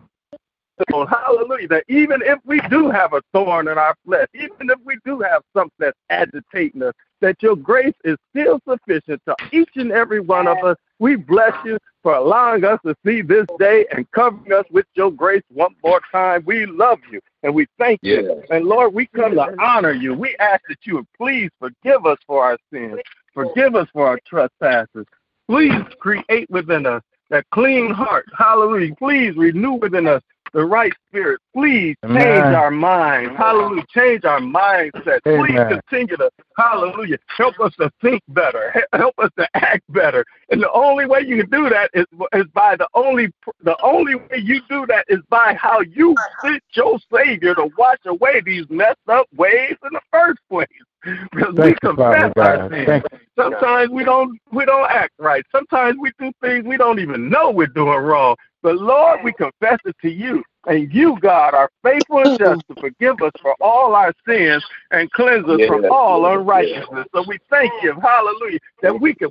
Hallelujah. 0.89 1.67
That 1.67 1.83
even 1.87 2.21
if 2.21 2.39
we 2.45 2.61
do 2.69 2.89
have 2.89 3.13
a 3.13 3.21
thorn 3.33 3.67
in 3.67 3.77
our 3.77 3.95
flesh, 4.05 4.27
even 4.33 4.69
if 4.69 4.79
we 4.85 4.97
do 5.05 5.19
have 5.21 5.41
something 5.53 5.71
that's 5.79 5.97
agitating 6.09 6.83
us, 6.83 6.93
that 7.19 7.41
your 7.41 7.55
grace 7.55 7.95
is 8.03 8.15
still 8.29 8.59
sufficient 8.67 9.21
to 9.25 9.35
each 9.51 9.71
and 9.75 9.91
every 9.91 10.19
one 10.19 10.47
of 10.47 10.57
us. 10.63 10.77
We 10.99 11.15
bless 11.15 11.53
you 11.65 11.77
for 12.03 12.13
allowing 12.13 12.63
us 12.63 12.79
to 12.85 12.95
see 13.05 13.21
this 13.21 13.45
day 13.59 13.85
and 13.91 14.09
covering 14.11 14.53
us 14.53 14.65
with 14.71 14.85
your 14.93 15.11
grace 15.11 15.43
one 15.51 15.75
more 15.83 16.01
time. 16.11 16.43
We 16.45 16.65
love 16.65 16.99
you 17.11 17.19
and 17.43 17.53
we 17.53 17.67
thank 17.79 17.99
you. 18.03 18.43
And 18.49 18.65
Lord, 18.65 18.93
we 18.93 19.07
come 19.07 19.33
to 19.35 19.55
honor 19.59 19.91
you. 19.93 20.13
We 20.13 20.35
ask 20.39 20.61
that 20.69 20.77
you 20.83 20.95
would 20.95 21.11
please 21.17 21.49
forgive 21.59 22.05
us 22.05 22.17
for 22.27 22.43
our 22.43 22.57
sins, 22.71 22.99
forgive 23.33 23.75
us 23.75 23.87
for 23.93 24.07
our 24.07 24.19
trespasses. 24.25 25.05
Please 25.49 25.81
create 25.99 26.49
within 26.49 26.85
us 26.85 27.01
that 27.29 27.45
clean 27.51 27.89
heart. 27.91 28.25
Hallelujah. 28.37 28.95
Please 28.95 29.35
renew 29.35 29.73
within 29.73 30.07
us 30.07 30.21
the 30.53 30.65
right 30.65 30.93
spirit. 31.07 31.39
Please 31.53 31.95
change 32.03 32.17
Amen. 32.17 32.55
our 32.55 32.71
minds. 32.71 33.35
Hallelujah. 33.37 33.83
Change 33.93 34.25
our 34.25 34.39
mindset. 34.39 35.19
Please 35.23 35.57
Amen. 35.57 35.79
continue 35.89 36.17
to, 36.17 36.29
hallelujah, 36.57 37.17
help 37.35 37.59
us 37.59 37.73
to 37.79 37.91
think 38.01 38.21
better. 38.29 38.73
Help 38.93 39.15
us 39.19 39.29
to 39.37 39.47
act 39.53 39.83
better. 39.89 40.25
And 40.49 40.61
the 40.61 40.71
only 40.71 41.05
way 41.05 41.21
you 41.21 41.37
can 41.37 41.49
do 41.49 41.69
that 41.69 41.89
is, 41.93 42.05
is 42.33 42.45
by 42.53 42.75
the 42.75 42.87
only 42.93 43.31
the 43.63 43.77
only 43.83 44.15
way 44.15 44.37
you 44.43 44.61
do 44.69 44.85
that 44.87 45.05
is 45.07 45.19
by 45.29 45.55
how 45.59 45.81
you 45.81 46.15
sent 46.43 46.63
your 46.73 46.99
Savior 47.13 47.55
to 47.55 47.69
wash 47.77 47.99
away 48.05 48.41
these 48.41 48.65
messed 48.69 48.97
up 49.07 49.27
ways 49.35 49.75
in 49.83 49.89
the 49.91 50.01
first 50.11 50.39
place. 50.49 50.67
Because 51.31 51.53
we 51.53 51.63
Thank 51.63 51.77
you, 51.83 51.95
Father 51.95 52.17
confess 52.17 52.33
our 52.37 52.57
God. 52.57 52.71
sins. 52.71 52.87
Thank 52.87 53.03
you. 53.11 53.19
Sometimes 53.37 53.89
we 53.91 54.03
don't 54.03 54.39
we 54.51 54.65
don't 54.65 54.89
act 54.89 55.13
right. 55.19 55.43
Sometimes 55.51 55.97
we 55.99 56.11
do 56.19 56.31
things 56.41 56.65
we 56.65 56.77
don't 56.77 56.99
even 56.99 57.29
know 57.29 57.51
we're 57.51 57.67
doing 57.67 57.99
wrong. 57.99 58.35
But 58.63 58.77
Lord, 58.77 59.19
we 59.23 59.31
confess 59.33 59.77
it 59.85 59.95
to 60.01 60.09
you. 60.09 60.43
And 60.65 60.91
you, 60.93 61.17
God, 61.21 61.53
are 61.53 61.69
faithful 61.83 62.19
and 62.19 62.37
just 62.37 62.61
to 62.67 62.75
forgive 62.81 63.21
us 63.21 63.31
for 63.41 63.55
all 63.61 63.95
our 63.95 64.11
sins 64.27 64.65
and 64.91 65.09
cleanse 65.11 65.47
us 65.47 65.61
from 65.67 65.85
all 65.91 66.25
unrighteousness. 66.25 67.07
So 67.15 67.23
we 67.25 67.37
thank 67.49 67.71
you, 67.83 67.93
hallelujah, 68.01 68.59
that 68.81 68.99
we 68.99 69.13
can 69.13 69.29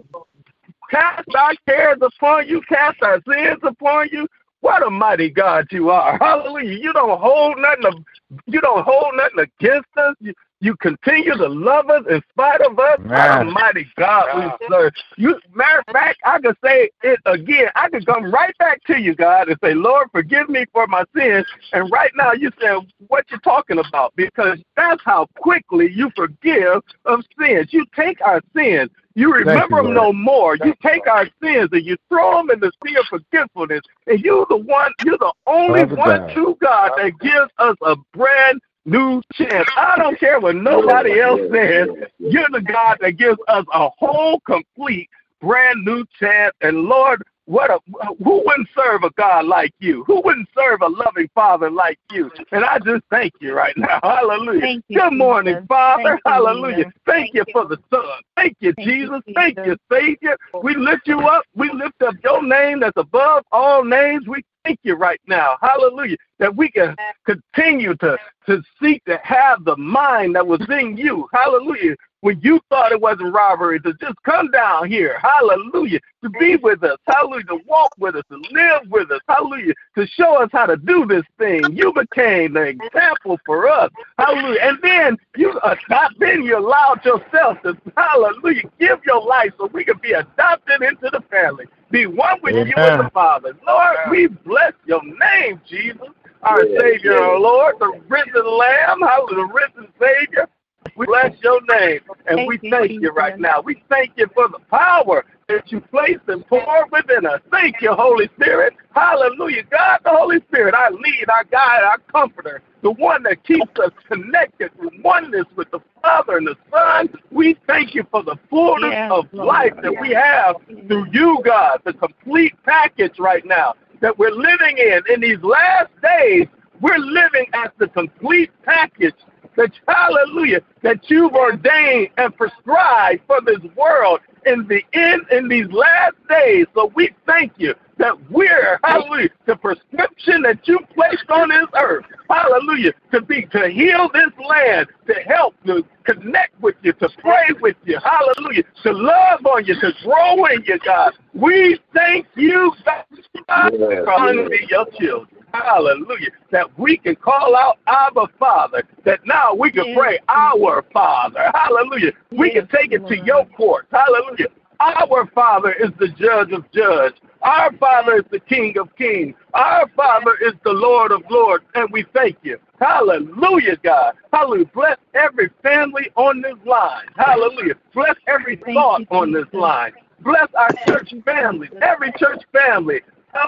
cast 0.91 1.29
our 1.37 1.53
cares 1.69 1.99
upon 2.01 2.49
you, 2.49 2.63
cast 2.69 3.03
our 3.03 3.21
sins 3.29 3.59
upon 3.63 4.09
you. 4.13 4.27
What 4.61 4.87
a 4.87 4.89
mighty 4.89 5.29
God 5.29 5.67
you 5.71 5.91
are. 5.91 6.17
Hallelujah. 6.19 6.79
You 6.79 6.93
don't 6.95 7.21
hold 7.21 7.59
nothing 7.59 8.05
you 8.47 8.61
don't 8.61 8.85
hold 8.85 9.15
nothing 9.17 9.41
against 9.61 9.89
us. 9.97 10.15
You, 10.21 10.33
you 10.61 10.75
continue 10.77 11.37
to 11.37 11.49
love 11.49 11.91
us 11.91 12.05
in 12.09 12.23
spite 12.31 12.61
of 12.63 12.79
us. 12.79 12.99
What 12.99 13.41
a 13.41 13.45
Man. 13.45 13.53
mighty 13.53 13.87
God 13.99 14.27
we 14.37 14.67
serve. 14.69 14.93
You 15.17 15.39
matter 15.55 15.81
of 15.87 15.93
fact, 15.93 16.19
I 16.25 16.39
could 16.41 16.57
say 16.65 16.91
it 17.03 17.21
again. 17.27 17.69
I 17.75 17.89
could 17.91 18.07
come 18.07 18.31
right 18.33 18.57
back 18.59 18.83
to 18.85 18.99
you, 18.99 19.15
God, 19.15 19.49
and 19.49 19.59
say, 19.63 19.75
Lord, 19.75 20.09
forgive 20.13 20.49
me 20.49 20.65
for 20.73 20.87
my 20.87 21.05
sins. 21.15 21.47
And 21.73 21.91
right 21.91 22.11
now 22.17 22.33
you 22.33 22.51
saying 22.61 22.91
what 23.09 23.27
you're 23.31 23.41
talking 23.41 23.79
about, 23.79 24.15
because 24.17 24.59
that's 24.77 25.03
how 25.05 25.27
quickly 25.37 25.93
you 25.93 26.11
forgive 26.17 26.83
of 27.05 27.21
sins. 27.39 27.69
You 27.71 27.85
take 27.95 28.21
our 28.23 28.41
sins. 28.55 28.91
You 29.15 29.33
remember 29.33 29.79
you, 29.79 29.83
them 29.85 29.95
no 29.95 30.13
more. 30.13 30.57
You 30.57 30.75
take 30.83 31.07
our 31.07 31.27
sins 31.43 31.71
and 31.73 31.85
you 31.85 31.97
throw 32.09 32.37
them 32.37 32.51
in 32.51 32.61
the 32.61 32.71
sea 32.85 32.97
of 32.97 33.07
forgetfulness. 33.07 33.81
And 34.07 34.21
you're 34.21 34.47
the 34.51 34.59
one, 34.59 34.93
you're 35.05 35.19
the 35.19 35.33
only 35.47 35.81
Father 35.81 35.97
one 35.97 36.21
God. 36.21 36.31
true 36.33 36.57
God 36.61 36.91
that 36.99 37.19
gives 37.21 37.51
us 37.59 37.77
a 37.83 37.97
brand 38.13 38.61
new 38.87 39.21
chance. 39.33 39.69
I 39.77 39.97
don't 39.99 40.19
care 40.19 40.41
what 40.41 40.57
nobody 40.57 41.21
else 41.21 41.41
says. 41.53 41.89
You're 42.19 42.49
the 42.51 42.63
God 42.63 42.99
that 43.01 43.17
gives 43.19 43.39
us 43.49 43.65
a 43.73 43.89
whole, 43.99 44.41
complete, 44.41 45.11
brand 45.41 45.85
new 45.85 46.05
chance. 46.19 46.55
And 46.63 46.83
Lord, 46.83 47.23
what 47.47 47.71
a 47.71 47.79
who 48.25 48.43
wouldn't 48.45 48.69
serve 48.77 49.05
a 49.05 49.11
God 49.11 49.47
like 49.47 49.73
you? 49.79 50.03
Who 50.05 50.21
wouldn't 50.21 50.49
serve 50.57 50.83
a 50.83 50.89
loving 50.89 51.29
Father 51.33 51.71
like 51.71 51.99
you? 52.11 52.31
And 52.51 52.65
I 52.65 52.79
just 52.81 53.05
thank 53.11 53.35
you 53.41 53.55
right 53.55 53.77
now. 53.77 54.01
Hallelujah. 54.03 54.61
Thank 54.61 54.85
you, 54.89 55.01
Good 55.01 55.13
morning, 55.13 55.55
Jesus. 55.55 55.67
Father. 55.69 56.03
Thank 56.03 56.21
Hallelujah. 56.25 56.77
Jesus. 56.77 56.93
Thank, 57.07 57.33
Thank 57.33 57.35
you 57.35 57.45
you. 57.47 57.53
for 57.53 57.67
the 57.67 57.79
Son. 57.89 58.03
Thank 58.37 58.57
you, 58.59 58.73
Thank 58.75 58.89
you, 58.89 58.95
Jesus. 58.95 59.35
Thank 59.35 59.59
you, 59.65 59.77
Savior. 59.91 60.37
We 60.61 60.75
lift 60.75 61.07
you 61.07 61.21
up. 61.21 61.45
We 61.55 61.71
lift 61.73 62.03
up 62.03 62.15
your 62.25 62.43
name 62.43 62.81
that's 62.81 62.97
above 62.97 63.45
all 63.53 63.85
names. 63.85 64.27
We 64.27 64.43
thank 64.67 64.81
you 64.83 64.95
right 64.95 65.21
now. 65.27 65.57
Hallelujah. 65.61 66.17
That 66.39 66.55
we 66.55 66.71
can 66.71 66.97
continue 67.25 67.95
to, 67.97 68.19
to 68.47 68.63
seek 68.83 69.05
to 69.05 69.19
have 69.23 69.65
the 69.65 69.77
mind 69.77 70.35
that 70.35 70.47
was 70.47 70.61
in 70.69 70.97
you. 70.97 71.29
Hallelujah. 71.33 71.95
When 72.21 72.41
you 72.41 72.61
thought 72.71 72.93
it 72.93 73.01
wasn't 73.01 73.33
robbery, 73.33 73.79
to 73.81 73.93
just 73.95 74.21
come 74.25 74.51
down 74.51 74.91
here. 74.91 75.19
Hallelujah. 75.21 76.01
To 76.25 76.31
be 76.31 76.57
with 76.57 76.83
us. 76.83 76.99
Hallelujah. 77.07 77.45
To 77.45 77.59
walk 77.67 77.93
with 77.99 78.17
us, 78.17 78.25
to 78.31 78.43
live 78.51 78.83
with 78.91 79.11
us. 79.13 79.21
Hallelujah. 79.29 79.75
To 79.97 80.07
show 80.07 80.43
us 80.43 80.49
how 80.53 80.67
to 80.67 80.77
do 80.77 81.07
this 81.07 81.25
thing. 81.39 81.77
You 81.77 81.93
became 81.93 82.55
the 82.55 82.63
example 82.63 83.39
for 83.47 83.69
us. 83.69 83.91
Hallelujah. 84.19 84.61
And 84.63 84.79
then 84.83 85.17
you 85.37 85.53
uh, 85.61 85.77
then 86.19 86.43
you 86.43 86.59
allowed 86.59 87.05
yourself 87.05 87.63
to 87.63 87.77
hallelujah 87.97 88.63
give 88.81 88.99
your 89.07 89.23
life 89.23 89.53
so 89.59 89.71
we 89.73 89.85
can 89.85 89.99
be 89.99 90.13
adopted 90.13 90.83
into 90.83 91.11
the 91.13 91.23
family. 91.31 91.67
Be 91.91 92.07
one 92.07 92.39
with 92.43 92.55
you 92.55 92.75
and 92.77 93.07
the 93.07 93.11
Father. 93.11 93.57
Lord, 93.67 93.97
we 94.11 94.27
bless 94.27 94.73
your 94.87 95.03
name, 95.05 95.61
Jesus. 95.69 96.09
Our 96.43 96.65
Savior, 96.79 97.17
our 97.17 97.39
Lord, 97.39 97.77
the 97.81 98.01
risen 98.09 98.47
Lamb, 98.47 99.01
hallelujah, 99.01 99.47
the 99.47 99.53
risen 99.53 99.93
Savior. 100.01 100.49
We 100.97 101.07
bless 101.07 101.35
your 101.43 101.61
name 101.67 102.01
and 102.27 102.39
Thank 102.39 102.49
we 102.49 102.59
you, 102.63 102.71
thank 102.71 102.91
you 102.91 103.01
Jesus. 103.01 103.15
right 103.17 103.39
now. 103.39 103.61
We 103.61 103.83
thank 103.89 104.13
you 104.17 104.29
for 104.35 104.49
the 104.49 104.61
power 104.71 105.25
that 105.49 105.71
you 105.71 105.81
place 105.81 106.19
and 106.29 106.47
pour 106.47 106.87
within 106.91 107.27
us. 107.27 107.41
Thank 107.51 107.77
you, 107.81 107.93
Holy 107.93 108.29
Spirit. 108.37 108.75
Hallelujah. 108.95 109.65
God, 109.65 110.01
the 110.05 110.11
Holy 110.11 110.41
Spirit, 110.49 110.75
our 110.75 110.91
lead, 110.91 111.27
our 111.29 111.45
guide, 111.45 111.83
our 111.83 111.99
comforter, 111.99 112.63
the 112.87 112.93
one 112.93 113.25
that 113.25 113.43
keeps 113.43 113.81
us 113.81 113.91
connected 114.07 114.71
in 114.81 115.03
oneness 115.03 115.45
with 115.57 115.69
the 115.73 115.81
Father 116.01 116.37
and 116.37 116.47
the 116.47 116.55
Son. 116.71 117.09
We 117.33 117.57
thank 117.67 117.97
you 117.97 118.07
for 118.13 118.23
the 118.23 118.37
fullness 118.49 119.11
of 119.11 119.25
life 119.35 119.73
that 119.83 120.01
we 120.01 120.11
have 120.11 120.55
through 120.87 121.07
you, 121.11 121.43
God, 121.45 121.81
the 121.85 121.95
complete 121.95 122.55
package 122.63 123.19
right 123.19 123.45
now 123.45 123.75
that 124.03 124.17
we're 124.17 124.31
living 124.31 124.79
in. 124.79 125.01
In 125.13 125.21
these 125.21 125.43
last 125.43 125.91
days, 126.01 126.47
we're 126.81 126.99
living 126.99 127.47
as 127.55 127.71
the 127.79 127.89
complete 127.89 128.53
package 128.63 129.17
that, 129.57 129.73
hallelujah, 129.89 130.61
that 130.83 131.11
you've 131.11 131.35
ordained 131.35 132.11
and 132.17 132.37
prescribed 132.37 133.23
for 133.27 133.41
this 133.41 133.61
world 133.77 134.21
in 134.47 134.67
the 134.69 134.83
end, 134.93 135.23
in 135.31 135.49
these 135.49 135.67
last 135.71 136.15
days. 136.29 136.67
So 136.75 136.93
we 136.95 137.11
thank 137.27 137.53
you 137.57 137.75
that 137.99 138.15
we're, 138.31 138.79
hallelujah, 138.85 139.31
the 139.47 139.57
prescription 139.57 140.43
that 140.43 140.67
you 140.69 140.79
placed 140.95 141.29
on 141.31 141.49
this 141.49 141.67
earth, 141.75 142.05
hallelujah, 142.29 142.93
to 143.13 143.23
be, 143.23 143.47
to 143.47 143.69
heal 143.69 144.09
this 144.13 144.31
land, 144.49 144.89
to 145.07 145.15
help, 145.27 145.55
to 145.65 145.85
connect 146.05 146.61
with 146.61 146.77
you, 146.83 146.93
to 146.95 147.09
pray 147.21 147.49
with 147.61 147.77
you, 147.85 147.99
hallelujah, 148.05 148.63
to 148.83 148.93
love 148.93 149.45
on 149.47 149.65
you, 149.65 149.75
to 149.81 149.93
grow 150.03 150.45
in 150.47 150.63
you, 150.67 150.79
God. 150.85 151.13
We 151.33 151.81
thank 151.95 152.27
you, 152.37 152.73
God, 152.85 153.73
for 153.73 154.13
under 154.13 154.55
your 154.55 154.87
children. 154.99 155.36
Hallelujah. 155.53 156.31
That 156.51 156.79
we 156.79 156.97
can 156.97 157.17
call 157.17 157.57
out 157.57 157.79
Abba 157.87 158.29
Father. 158.39 158.83
That 159.05 159.21
now 159.27 159.55
we 159.55 159.71
can 159.71 159.87
Yes. 159.87 159.99
pray 159.99 160.19
our 160.29 160.83
Father. 160.93 161.51
Hallelujah. 161.55 162.13
We 162.31 162.51
can 162.51 162.67
take 162.69 162.93
it 162.93 163.07
to 163.07 163.17
your 163.19 163.45
court. 163.47 163.87
Hallelujah. 163.93 164.49
Our 164.81 165.27
Father 165.35 165.73
is 165.73 165.91
the 165.99 166.09
judge 166.09 166.53
of 166.53 166.71
judge. 166.71 167.15
Our 167.43 167.73
Father 167.75 168.17
is 168.17 168.25
the 168.31 168.41
King 168.41 168.77
of 168.79 168.95
kings. 168.97 169.35
Our 169.55 169.89
Father 169.97 170.37
is 170.43 170.53
the 170.65 170.73
Lord 170.73 171.13
of 171.13 171.23
lords, 171.31 171.65
and 171.75 171.89
we 171.93 172.05
thank 172.13 172.37
you. 172.43 172.59
Hallelujah, 172.81 173.77
God. 173.77 174.15
Hallelujah. 174.33 174.67
Bless 174.75 174.99
every 175.15 175.51
family 175.63 176.11
on 176.17 176.43
this 176.43 176.57
line. 176.67 177.07
Hallelujah. 177.17 177.75
Bless 177.95 178.17
every 178.27 178.57
thought 178.75 179.03
on 179.11 179.33
this 179.33 179.47
line. 179.53 179.93
Bless 180.21 180.49
our 180.59 180.71
church 180.87 181.15
families, 181.25 181.71
every 181.83 182.13
church 182.19 182.43
family 182.53 183.01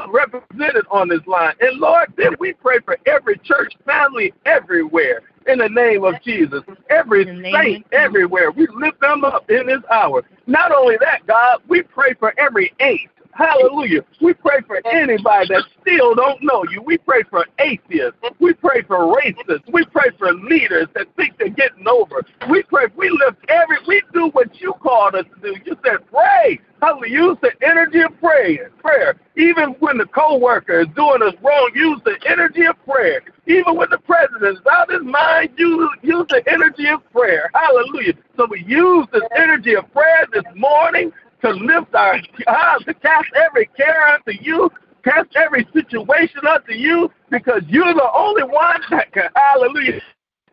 represented 0.09 0.85
on 0.91 1.09
this 1.09 1.27
line. 1.27 1.55
And 1.61 1.79
Lord, 1.79 2.13
then 2.17 2.35
we 2.39 2.53
pray 2.53 2.79
for 2.85 2.99
every 3.07 3.39
church 3.39 3.75
family 3.85 4.33
everywhere 4.45 5.23
in 5.47 5.59
the 5.59 5.69
name 5.69 6.05
of 6.05 6.21
Jesus. 6.23 6.63
Every 6.91 7.25
saint 7.25 7.87
everywhere. 7.93 8.51
We 8.51 8.67
lift 8.75 9.01
them 9.01 9.25
up 9.25 9.51
in 9.51 9.67
this 9.67 9.83
hour. 9.91 10.25
Not 10.47 10.73
only 10.73 10.97
that, 11.01 11.27
God, 11.27 11.61
we 11.69 11.83
pray 11.83 12.15
for 12.15 12.35
every 12.39 12.73
ace 12.81 13.09
Hallelujah. 13.39 14.01
We 14.21 14.35
pray 14.35 14.63
for 14.67 14.85
anybody 14.85 15.47
that 15.51 15.63
still 15.81 16.17
don't 16.17 16.43
know 16.43 16.65
you. 16.73 16.83
We 16.83 16.99
pray 16.99 17.23
for 17.31 17.47
atheists. 17.61 18.19
We 18.41 18.53
pray 18.53 18.83
for 18.83 18.99
racists. 19.17 19.63
We 19.73 19.85
pray 19.85 20.11
for 20.19 20.33
leaders 20.35 20.89
that 20.97 21.07
think 21.17 21.39
they're 21.39 21.49
getting 21.49 21.87
over. 21.87 22.27
We 22.51 22.65
pray. 22.65 22.87
We 22.97 23.11
lift 23.11 23.39
every. 23.49 23.77
We 23.87 24.03
do 24.13 24.31
what 24.31 24.61
you 24.61 24.75
called 24.83 25.15
us 25.15 25.25
to 25.37 25.41
do. 25.41 25.57
You 25.65 25.77
said 25.85 25.99
pray. 26.11 26.59
Hallelujah. 26.83 27.11
Use 27.11 27.37
the 27.41 27.53
energy 27.63 28.01
of 28.01 28.19
prayer. 28.19 28.73
Prayer. 28.81 29.15
Even 29.37 29.71
when 29.79 29.99
the 29.99 30.07
co-worker 30.07 30.81
is 30.81 30.89
doing 30.97 31.23
us 31.23 31.35
wrong, 31.41 31.71
use 31.77 32.01
the 32.05 32.17
energy 32.27 32.65
of 32.65 32.75
prayer. 32.85 33.23
Even 33.47 33.77
when 33.77 33.89
the 33.91 33.99
president 33.99 34.59
is 34.59 34.67
out 34.71 34.93
of 34.93 35.01
his 35.01 35.09
mind, 35.09 35.51
use, 35.57 35.91
use 36.03 36.27
the 36.29 36.43
energy 36.51 36.89
of 36.89 37.09
prayer. 37.13 37.51
Hallelujah. 37.55 38.15
So 38.37 38.47
we 38.51 38.65
use 38.65 39.07
this 39.13 39.23
energy 39.37 39.75
of 39.75 39.91
prayer 39.93 40.27
this 40.33 40.45
morning 40.57 41.13
to 41.43 41.51
lift 41.51 41.95
our 41.95 42.21
uh, 42.47 42.79
to 42.81 42.95
cast 42.95 43.29
every 43.47 43.67
care 43.77 44.09
unto 44.09 44.33
you, 44.41 44.71
cast 45.05 45.29
every 45.37 45.67
situation 45.73 46.41
unto 46.47 46.73
you, 46.73 47.11
because 47.31 47.63
you're 47.69 47.95
the 47.95 48.11
only 48.15 48.43
one 48.43 48.81
that 48.91 49.13
can, 49.13 49.29
hallelujah, 49.35 50.01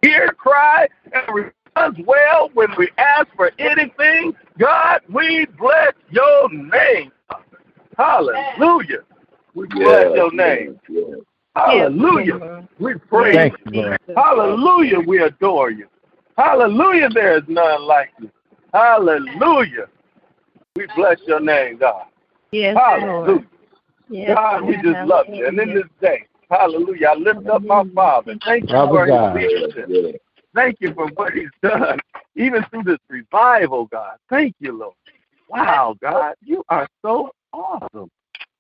hear 0.02 0.30
cry 0.34 0.88
and 1.14 1.24
responds 1.76 2.00
well 2.08 2.50
when 2.54 2.70
we 2.78 2.90
ask 2.98 3.28
for 3.36 3.52
anything. 3.60 4.34
God, 4.60 5.02
we 5.10 5.48
bless 5.58 5.94
your 6.10 6.50
name. 6.50 7.12
Hallelujah. 7.98 9.00
We 9.54 9.68
bless 9.68 10.16
your 10.16 10.34
name. 10.34 10.80
Hallelujah. 11.56 12.68
We 12.80 12.96
praise 12.96 13.52
you. 13.72 13.96
Hallelujah. 14.16 15.00
We 15.00 15.22
adore 15.24 15.72
you. 15.72 15.88
Hallelujah. 16.38 17.10
There 17.10 17.38
is 17.38 17.44
none 17.48 17.84
like 17.84 18.10
you. 18.20 18.30
Hallelujah. 18.74 19.88
We 20.76 20.88
bless 20.96 21.20
your 21.26 21.40
name, 21.40 21.78
God. 21.78 22.06
Yes, 22.52 22.76
hallelujah. 22.76 23.46
Yes, 24.10 24.36
God, 24.36 24.64
we 24.64 24.76
just 24.76 25.08
love 25.08 25.26
you. 25.30 25.48
And 25.48 25.58
in 25.58 25.74
this 25.74 25.86
day, 26.02 26.26
hallelujah, 26.50 27.08
I 27.12 27.14
lift 27.16 27.48
up 27.48 27.62
my 27.64 27.86
Father. 27.96 28.38
Thank 28.44 28.70
you 28.70 28.76
for 28.76 29.06
his 29.06 29.34
leadership. 29.34 30.22
Thank 30.54 30.78
you 30.82 30.94
for 30.94 31.08
what 31.16 31.34
he's 31.34 31.50
done, 31.62 32.00
even 32.36 32.64
through 32.66 32.84
this 32.84 33.00
revival, 33.10 33.86
God. 33.86 34.18
Thank 34.30 34.56
you, 34.60 34.78
Lord. 34.78 34.96
Wow, 35.50 35.96
God, 36.02 36.36
you 36.42 36.64
are 36.68 36.88
so 37.02 37.32
awesome. 37.54 38.10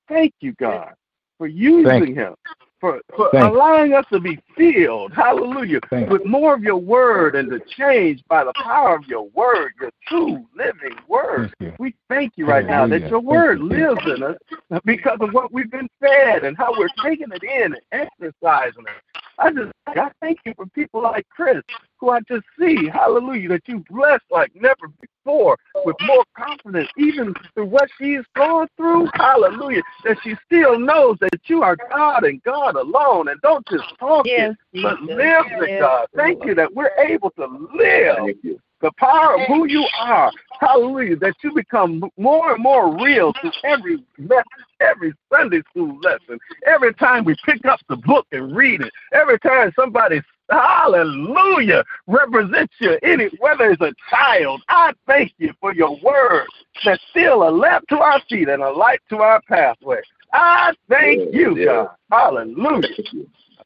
Thank 0.08 0.34
you, 0.40 0.54
God, 0.54 0.94
for 1.38 1.48
using 1.48 2.16
him 2.16 2.36
for, 2.80 3.02
for 3.16 3.30
allowing 3.34 3.94
us 3.94 4.06
to 4.12 4.20
be 4.20 4.40
filled, 4.58 5.14
hallelujah, 5.14 5.80
Thank 5.90 6.10
with 6.10 6.26
more 6.26 6.54
of 6.54 6.64
your 6.64 6.78
word 6.78 7.36
and 7.36 7.50
to 7.50 7.60
change 7.60 8.24
by 8.28 8.44
the 8.44 8.54
power 8.54 8.96
of 8.96 9.06
your 9.06 9.30
word, 9.30 9.74
your 9.80 9.92
true 10.08 10.46
living 10.56 10.98
word. 11.08 11.54
We 11.80 11.96
thank 12.10 12.34
you 12.36 12.46
right 12.46 12.66
now 12.66 12.88
that 12.88 13.10
your 13.10 13.20
word 13.20 13.60
you. 13.60 13.66
lives 13.66 14.02
in 14.06 14.24
us 14.24 14.38
because 14.84 15.18
of 15.22 15.34
what 15.34 15.52
we've 15.52 15.72
been 15.72 15.90
fed 16.00 16.44
and 16.44 16.58
how 16.58 16.78
we're 16.78 16.90
taking 17.04 17.28
it 17.32 17.44
in 17.44 17.74
and 17.74 17.82
exercising 17.92 18.84
it. 18.84 19.15
I 19.38 19.52
just 19.52 19.72
I 19.88 20.12
thank 20.22 20.40
you 20.46 20.54
for 20.56 20.66
people 20.68 21.02
like 21.02 21.28
Chris, 21.30 21.62
who 22.00 22.10
I 22.10 22.20
just 22.22 22.46
see, 22.60 22.88
hallelujah, 22.88 23.50
that 23.50 23.68
you 23.68 23.84
blessed 23.90 24.24
like 24.32 24.52
never 24.56 24.88
before 25.02 25.58
with 25.84 25.96
more 26.02 26.24
confidence, 26.38 26.90
even 26.98 27.34
through 27.54 27.66
what 27.66 27.90
she's 27.98 28.24
gone 28.36 28.68
through, 28.78 29.10
hallelujah, 29.14 29.82
that 30.04 30.18
she 30.24 30.36
still 30.46 30.80
knows 30.80 31.18
that 31.20 31.40
you 31.46 31.64
are 31.64 31.78
God 31.90 32.24
and 32.24 32.42
God 32.44 32.76
alone, 32.76 33.28
and 33.28 33.40
don't 33.42 33.66
just 33.68 33.84
talk 34.00 34.26
yes, 34.26 34.56
it, 34.74 34.84
but 34.84 35.02
live 35.02 35.46
it, 35.50 35.80
God. 35.80 36.08
Thank 36.16 36.46
you 36.46 36.56
that 36.56 36.74
we're 36.74 36.96
able 36.98 37.32
to 37.32 37.46
live 37.74 38.36
the 38.82 38.92
power 38.98 39.36
of 39.36 39.42
who 39.48 39.68
you 39.68 39.88
are. 40.00 40.32
Hallelujah. 40.60 41.16
That 41.18 41.36
you 41.44 41.54
become 41.54 42.04
more 42.18 42.54
and 42.54 42.64
more 42.64 42.96
real 43.04 43.34
to 43.34 43.52
every 43.64 44.04
message, 44.18 44.46
every 44.80 45.14
Sunday 45.32 45.62
school 45.70 45.98
lesson, 46.02 46.40
every 46.66 46.94
time 46.96 47.26
we 47.26 47.36
pick 47.46 47.66
up 47.66 47.80
the 47.90 47.96
book 47.98 48.28
and 48.32 48.56
read 48.56 48.82
it, 48.82 48.92
every 49.14 49.40
time 49.40 49.72
somebody 49.76 50.22
hallelujah 50.50 51.84
represents 52.06 52.74
you 52.80 52.92
in 53.02 53.20
it, 53.20 53.34
whether 53.40 53.72
it's 53.72 53.82
a 53.82 53.92
child 54.12 54.62
i 54.70 54.94
thank 55.08 55.34
you 55.40 55.52
for 55.60 55.74
your 55.74 56.00
word 56.04 56.46
that's 56.84 57.02
still 57.10 57.48
a 57.48 57.50
lamp 57.50 57.84
to 57.88 57.98
our 57.98 58.22
feet 58.30 58.48
and 58.48 58.62
a 58.62 58.70
light 58.70 59.00
to 59.10 59.18
our 59.18 59.42
pathway. 59.48 60.00
I 60.34 60.74
thank 60.88 61.34
you 61.34 61.66
god. 61.66 61.90
Hallelujah. 62.12 62.90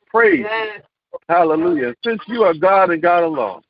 Praise 0.08 0.46
hallelujah. 1.28 1.96
Since 2.06 2.22
you 2.28 2.44
are 2.44 2.54
god 2.54 2.92
and 2.92 3.02
god 3.02 3.24
alone 3.24 3.62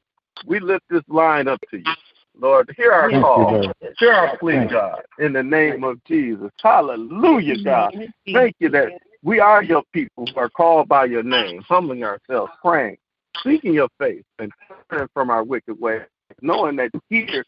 we 0.46 0.60
lift 0.60 0.86
this 0.90 1.04
line 1.08 1.48
up 1.48 1.60
to 1.72 1.78
you. 1.78 1.94
Lord, 2.40 2.74
hear 2.78 2.92
our 2.92 3.12
Thank 3.12 3.24
call. 3.24 3.64
You, 3.64 3.90
hear 3.98 4.14
our 4.14 4.38
plea, 4.38 4.66
God, 4.66 5.02
in 5.20 5.34
the 5.34 5.44
name 5.44 5.84
of 5.84 6.04
Jesus. 6.06 6.50
Hallelujah, 6.62 7.62
God. 7.64 7.94
Thank 8.34 8.56
you 8.60 8.70
that 8.70 8.92
we 9.24 9.40
are 9.40 9.62
your 9.62 9.84
people 9.94 10.26
who 10.26 10.40
are 10.40 10.50
called 10.50 10.88
by 10.88 11.06
your 11.06 11.24
name, 11.24 11.62
humbling 11.68 12.04
ourselves, 12.04 12.52
praying, 12.64 12.98
seeking 13.44 13.74
your 13.74 13.90
face, 14.00 14.24
and 14.40 14.52
turning 14.90 15.10
from 15.14 15.30
our 15.30 15.44
wicked 15.44 15.80
ways, 15.80 16.04
knowing 16.42 16.78
that 16.78 16.92
here, 17.10 17.44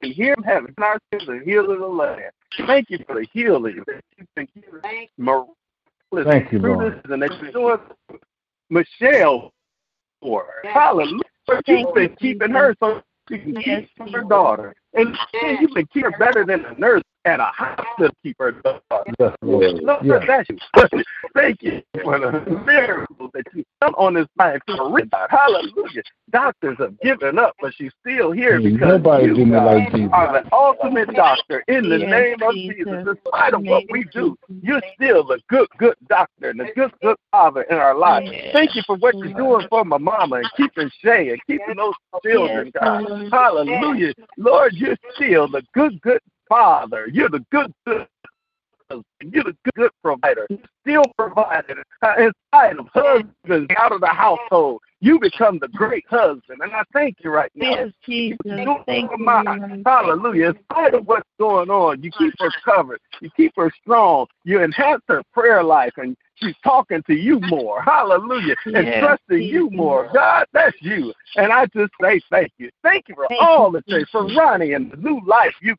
hear 0.00 0.34
from 0.34 0.44
heaven, 0.44 0.74
our 0.78 0.98
sins 1.12 1.28
and 1.28 1.42
heal 1.42 1.70
of 1.70 1.78
the 1.78 1.86
land. 1.86 2.32
Thank 2.66 2.90
you 2.90 2.98
for 3.06 3.14
the 3.14 3.26
healing 3.32 3.82
that 3.86 4.02
you've 4.16 4.28
been 4.34 4.48
healing 4.54 5.08
Thank 6.24 6.52
you, 6.52 6.58
Lord. 6.60 7.02
and 7.10 7.22
that 7.22 7.30
you're 7.40 7.52
doing 7.52 7.78
Michelle 8.70 9.52
for. 10.20 10.46
Hallelujah. 10.64 11.20
But 11.46 11.66
you've 11.66 11.94
been 11.94 12.16
keeping 12.16 12.50
her 12.50 12.74
so 12.80 13.02
she 13.28 13.38
can 13.38 13.54
keep 13.62 14.10
her 14.12 14.22
daughter. 14.22 14.74
And 14.94 15.16
you've 15.60 15.74
been 15.74 15.86
keeping 15.86 16.12
better 16.18 16.44
than 16.44 16.64
a 16.64 16.74
nurse 16.78 17.02
at 17.24 17.40
a 17.40 17.50
hospital 17.56 18.10
keep 18.22 18.36
her 18.38 18.52
daughter. 18.52 18.80
Yes, 19.18 19.34
Lord. 19.42 19.82
No, 19.82 19.98
Yes. 20.02 20.24
that's 20.26 20.48
you. 20.48 20.58
Thank 21.34 21.62
you 21.62 21.82
for 22.02 22.18
the 22.18 22.62
miracle 22.64 23.30
that 23.34 23.44
you 23.54 23.64
done 23.84 23.94
on 23.96 24.14
this 24.14 24.26
life. 24.38 24.60
Hallelujah. 24.66 26.02
Doctors 26.30 26.76
have 26.78 26.98
given 27.00 27.38
up, 27.38 27.54
but 27.60 27.74
she's 27.74 27.92
still 28.00 28.32
here 28.32 28.60
because 28.60 28.88
nobody 28.88 29.26
you 29.26 29.34
do 29.34 29.50
God, 29.50 29.64
like 29.64 29.92
Jesus. 29.92 30.10
are 30.12 30.42
the 30.42 30.54
ultimate 30.54 31.14
doctor 31.14 31.62
in 31.68 31.88
the 31.88 31.98
Yes, 31.98 32.10
name 32.10 32.42
of 32.42 32.54
Jesus. 32.54 32.76
Jesus. 32.76 33.06
In 33.06 33.18
spite 33.28 33.54
of 33.54 33.62
what 33.62 33.84
we 33.90 34.04
do, 34.12 34.36
you're 34.62 34.82
still 34.94 35.24
the 35.24 35.40
good, 35.48 35.68
good 35.78 35.96
doctor 36.08 36.50
and 36.50 36.60
the 36.60 36.66
good, 36.74 36.92
good 37.02 37.16
father 37.30 37.62
in 37.62 37.76
our 37.76 37.96
life. 37.96 38.24
Yes. 38.26 38.50
Thank 38.52 38.74
you 38.74 38.82
for 38.86 38.96
what 38.96 39.14
you're 39.18 39.34
doing 39.34 39.66
for 39.68 39.84
my 39.84 39.98
mama 39.98 40.36
and 40.36 40.50
keeping 40.56 40.90
Shay 41.02 41.30
and 41.30 41.40
keeping 41.46 41.76
those 41.76 41.94
children, 42.24 42.72
God. 42.80 43.30
Hallelujah. 43.30 44.14
Lord, 44.36 44.74
you're 44.74 44.96
still 45.14 45.46
the 45.48 45.62
good, 45.74 46.00
good 46.00 46.20
father. 46.48 47.06
You're 47.12 47.28
the 47.28 47.44
good, 47.50 47.72
good 47.86 47.96
husband. 47.96 48.08
You're 48.90 49.44
the 49.44 49.56
good, 49.74 49.90
provider. 50.02 50.46
You 50.50 50.58
still 50.82 51.04
provided 51.16 51.78
uh, 52.02 52.14
in 52.18 52.32
spite 52.48 52.78
of 52.78 52.88
husbands 52.92 53.72
out 53.78 53.92
of 53.92 54.00
the 54.00 54.08
household. 54.08 54.80
You 55.00 55.18
become 55.18 55.58
the 55.58 55.68
great 55.68 56.04
husband. 56.08 56.60
And 56.60 56.72
I 56.72 56.82
thank 56.92 57.16
you 57.22 57.30
right 57.30 57.50
now. 57.54 57.70
Yes, 57.70 57.90
Jesus. 58.04 58.38
Thank 58.86 59.10
you, 59.10 59.16
my- 59.18 59.80
Hallelujah. 59.84 60.50
In 60.50 60.58
spite 60.70 60.94
of 60.94 61.06
what's 61.06 61.28
going 61.38 61.70
on, 61.70 62.02
you 62.02 62.10
keep 62.18 62.34
her 62.38 62.50
covered. 62.64 63.00
You 63.20 63.30
keep 63.36 63.52
her 63.56 63.70
strong. 63.82 64.26
You 64.44 64.62
enhance 64.62 65.02
her 65.08 65.22
prayer 65.32 65.62
life 65.62 65.92
and 65.96 66.16
she's 66.36 66.54
talking 66.62 67.02
to 67.06 67.14
you 67.14 67.40
more. 67.40 67.82
Hallelujah. 67.82 68.56
And 68.66 68.86
Yes, 68.86 69.00
trusting 69.00 69.42
you 69.42 69.70
more. 69.70 70.10
God, 70.12 70.46
that's 70.52 70.76
you. 70.80 71.12
And 71.36 71.52
I 71.52 71.66
just 71.66 71.92
say 72.00 72.20
thank 72.30 72.52
you. 72.58 72.70
Thank 72.82 73.08
you 73.08 73.14
for 73.14 73.26
Thank 73.28 73.42
all 73.42 73.70
the 73.70 73.82
things, 73.82 74.08
for 74.10 74.22
Jesus. 74.22 74.38
Ronnie 74.38 74.72
and 74.72 74.90
the 74.90 74.96
new 74.96 75.20
life 75.26 75.54
you. 75.60 75.74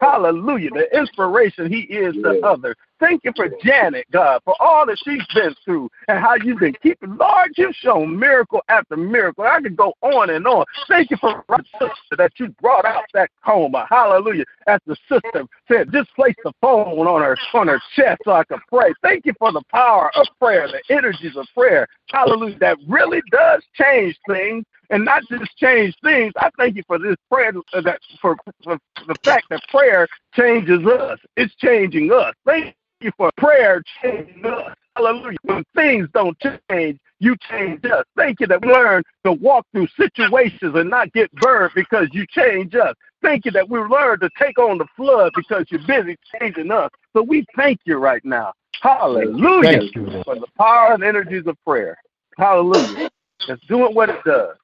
Hallelujah. 0.00 0.70
The 0.70 0.98
inspiration 0.98 1.72
he 1.72 1.80
is 1.80 2.14
to 2.16 2.40
others. 2.44 2.76
Thank 2.98 3.24
you 3.24 3.32
for 3.36 3.48
Janet, 3.62 4.06
God, 4.10 4.40
for 4.44 4.54
all 4.60 4.86
that 4.86 4.98
she's 5.04 5.24
been 5.34 5.54
through 5.64 5.90
and 6.08 6.18
how 6.18 6.34
you've 6.36 6.60
been 6.60 6.76
keeping. 6.82 7.16
Lord, 7.16 7.52
you've 7.56 7.74
shown 7.74 8.18
miracle 8.18 8.62
after 8.68 8.96
miracle. 8.96 9.44
I 9.44 9.60
could 9.60 9.76
go 9.76 9.92
on 10.00 10.30
and 10.30 10.46
on. 10.46 10.64
Thank 10.88 11.10
you 11.10 11.18
for 11.18 11.44
my 11.48 11.58
sister 11.78 12.16
that 12.16 12.32
you 12.38 12.48
brought 12.60 12.86
out 12.86 13.04
that 13.12 13.30
coma. 13.44 13.86
Hallelujah. 13.90 14.44
As 14.66 14.80
the 14.86 14.96
sister 15.08 15.44
said, 15.70 15.92
just 15.92 16.14
place 16.14 16.34
the 16.42 16.52
phone 16.60 17.06
on 17.06 17.22
her 17.22 17.36
on 17.52 17.68
her 17.68 17.80
chest 17.94 18.22
so 18.24 18.32
I 18.32 18.44
could 18.44 18.60
pray. 18.68 18.92
Thank 19.02 19.26
you 19.26 19.34
for 19.38 19.52
the 19.52 19.62
power 19.70 20.10
of 20.16 20.26
prayer, 20.38 20.66
the 20.66 20.82
energies 20.94 21.36
of 21.36 21.46
prayer. 21.54 21.86
Hallelujah. 22.10 22.58
That 22.58 22.78
really 22.88 23.20
does 23.30 23.62
change 23.74 24.18
things 24.28 24.64
and 24.90 25.04
not 25.04 25.22
just 25.30 25.56
change 25.56 25.94
things. 26.02 26.32
I 26.38 26.50
thank 26.56 26.76
you 26.76 26.82
for 26.86 26.98
this 26.98 27.16
prayer, 27.30 27.52
uh, 27.72 27.80
that 27.82 28.00
for, 28.20 28.36
for 28.64 28.78
the 29.06 29.16
fact 29.22 29.46
that 29.50 29.62
prayer 29.68 30.06
changes 30.34 30.86
us. 30.86 31.18
It's 31.36 31.54
changing 31.56 32.12
us. 32.12 32.34
Thank 32.46 32.74
you 33.06 33.12
for 33.16 33.30
prayer 33.38 33.82
changing 34.02 34.44
us. 34.44 34.74
Hallelujah. 34.96 35.38
When 35.42 35.64
things 35.74 36.08
don't 36.12 36.36
change, 36.70 36.98
you 37.18 37.36
change 37.48 37.84
us. 37.84 38.04
Thank 38.16 38.40
you 38.40 38.46
that 38.48 38.62
we 38.62 38.72
learn 38.72 39.02
to 39.24 39.32
walk 39.32 39.66
through 39.72 39.88
situations 39.98 40.74
and 40.74 40.90
not 40.90 41.12
get 41.12 41.32
burned 41.32 41.72
because 41.74 42.08
you 42.12 42.26
change 42.26 42.74
us. 42.74 42.94
Thank 43.22 43.44
you 43.44 43.50
that 43.52 43.68
we 43.68 43.78
learn 43.78 44.20
to 44.20 44.30
take 44.38 44.58
on 44.58 44.78
the 44.78 44.86
flood 44.96 45.32
because 45.34 45.66
you're 45.70 45.86
busy 45.86 46.16
changing 46.38 46.70
us. 46.70 46.90
So 47.14 47.22
we 47.22 47.44
thank 47.56 47.80
you 47.84 47.96
right 47.96 48.24
now. 48.24 48.52
Hallelujah 48.82 49.88
for 50.24 50.34
the 50.34 50.46
power 50.58 50.92
and 50.92 51.02
energies 51.02 51.46
of 51.46 51.56
prayer. 51.64 51.96
Hallelujah. 52.36 53.10
It's 53.48 53.64
doing 53.66 53.94
what 53.94 54.10
it 54.10 54.22
does 54.24 54.56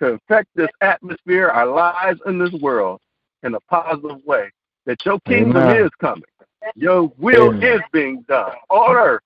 to 0.00 0.06
affect 0.14 0.48
this 0.54 0.70
atmosphere, 0.80 1.48
our 1.48 1.66
lives 1.66 2.20
in 2.26 2.38
this 2.38 2.52
world 2.60 3.00
in 3.42 3.54
a 3.54 3.60
positive 3.60 4.24
way. 4.24 4.50
That 4.86 5.04
your 5.04 5.20
kingdom 5.20 5.68
Amen. 5.68 5.84
is 5.84 5.90
coming. 6.00 6.24
Your 6.74 7.12
will 7.18 7.50
Amen. 7.50 7.62
is 7.62 7.80
being 7.92 8.22
done 8.28 8.52
on 8.68 8.96
earth 8.96 9.22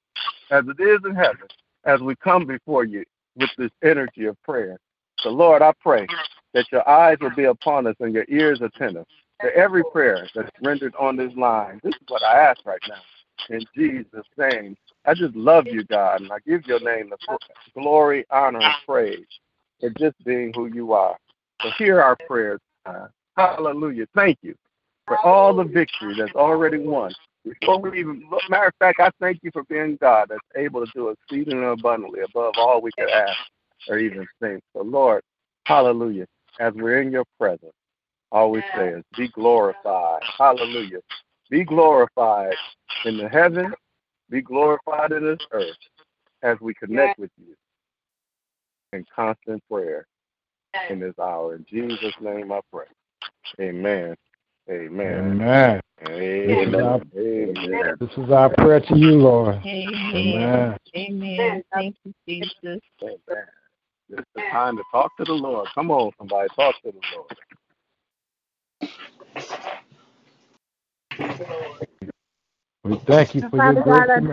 as 0.50 0.64
it 0.66 0.80
is 0.80 1.00
in 1.04 1.14
heaven 1.14 1.48
as 1.84 2.00
we 2.00 2.14
come 2.16 2.46
before 2.46 2.84
you 2.84 3.04
with 3.36 3.50
this 3.58 3.70
energy 3.82 4.26
of 4.26 4.40
prayer. 4.42 4.78
So, 5.18 5.30
Lord, 5.30 5.62
I 5.62 5.72
pray 5.80 6.06
that 6.52 6.66
your 6.70 6.88
eyes 6.88 7.18
will 7.20 7.34
be 7.34 7.44
upon 7.44 7.86
us 7.86 7.96
and 8.00 8.14
your 8.14 8.24
ears 8.28 8.60
attentive 8.60 9.06
to 9.40 9.56
every 9.56 9.82
prayer 9.92 10.28
that's 10.34 10.50
rendered 10.62 10.94
on 10.98 11.16
this 11.16 11.32
line. 11.36 11.80
This 11.82 11.94
is 11.94 12.08
what 12.08 12.22
I 12.22 12.38
ask 12.38 12.64
right 12.64 12.80
now. 12.88 13.00
In 13.50 13.64
Jesus' 13.76 14.26
name, 14.38 14.76
I 15.06 15.14
just 15.14 15.34
love 15.34 15.66
you, 15.66 15.84
God, 15.84 16.22
and 16.22 16.32
I 16.32 16.38
give 16.46 16.66
your 16.66 16.80
name 16.80 17.10
the 17.10 17.38
glory, 17.74 18.24
honor, 18.30 18.60
and 18.60 18.74
praise 18.86 19.26
for 19.80 19.90
just 19.90 20.16
being 20.24 20.52
who 20.54 20.66
you 20.66 20.92
are. 20.92 21.16
So 21.62 21.70
hear 21.76 22.00
our 22.00 22.16
prayers. 22.26 22.60
Uh, 22.86 23.08
hallelujah. 23.36 24.06
Thank 24.14 24.38
you 24.42 24.54
for 25.06 25.18
all 25.18 25.54
the 25.54 25.64
victory 25.64 26.14
that's 26.18 26.34
already 26.34 26.78
won. 26.78 27.12
Before 27.44 27.78
we 27.78 28.00
even, 28.00 28.24
matter 28.48 28.68
of 28.68 28.74
fact, 28.78 29.00
I 29.00 29.10
thank 29.20 29.40
you 29.42 29.50
for 29.52 29.64
being 29.64 29.98
God 30.00 30.28
that's 30.30 30.40
able 30.56 30.84
to 30.84 30.90
do 30.94 31.08
exceedingly 31.10 31.66
abundantly 31.66 32.20
above 32.20 32.54
all 32.56 32.80
we 32.80 32.90
could 32.98 33.10
ask 33.10 33.36
or 33.88 33.98
even 33.98 34.26
think. 34.40 34.62
So, 34.74 34.82
Lord, 34.82 35.22
hallelujah. 35.66 36.26
As 36.58 36.72
we're 36.74 37.02
in 37.02 37.12
your 37.12 37.24
presence, 37.38 37.74
all 38.32 38.50
we 38.50 38.62
say 38.74 38.88
is 38.90 39.04
be 39.16 39.28
glorified. 39.28 40.22
Hallelujah. 40.38 41.00
Be 41.50 41.64
glorified 41.64 42.54
in 43.04 43.18
the 43.18 43.28
heaven, 43.28 43.72
be 44.30 44.40
glorified 44.40 45.12
in 45.12 45.24
this 45.24 45.46
earth 45.52 45.76
as 46.42 46.56
we 46.60 46.72
connect 46.74 47.18
with 47.18 47.30
you 47.38 47.54
in 48.92 49.04
constant 49.14 49.62
prayer 49.70 50.06
in 50.88 51.00
this 51.00 51.14
hour. 51.20 51.54
In 51.54 51.66
Jesus' 51.68 52.14
name 52.20 52.50
I 52.52 52.60
pray. 52.72 52.86
Amen. 53.60 54.16
Amen. 54.70 55.42
Amen. 55.42 55.80
Amen. 56.06 57.10
Amen. 57.16 57.96
This 58.00 58.10
is 58.16 58.30
our 58.30 58.48
prayer 58.54 58.80
to 58.80 58.96
you, 58.96 59.12
Lord. 59.12 59.60
Amen. 59.66 60.76
Amen. 60.96 61.64
Thank 61.72 61.96
you, 62.04 62.14
Jesus. 62.26 62.80
Amen. 63.02 63.46
It's 64.10 64.28
the 64.34 64.42
time 64.50 64.76
to 64.76 64.82
talk 64.90 65.14
to 65.18 65.24
the 65.24 65.32
Lord. 65.32 65.68
Come 65.74 65.90
on, 65.90 66.12
somebody, 66.18 66.48
talk 66.56 66.74
to 66.82 66.92
the 66.92 67.00
Lord. 67.14 67.36
We 72.84 73.00
thank 73.06 73.34
you 73.34 73.42
for 73.50 73.56
your 73.56 73.82
grace. 73.82 74.24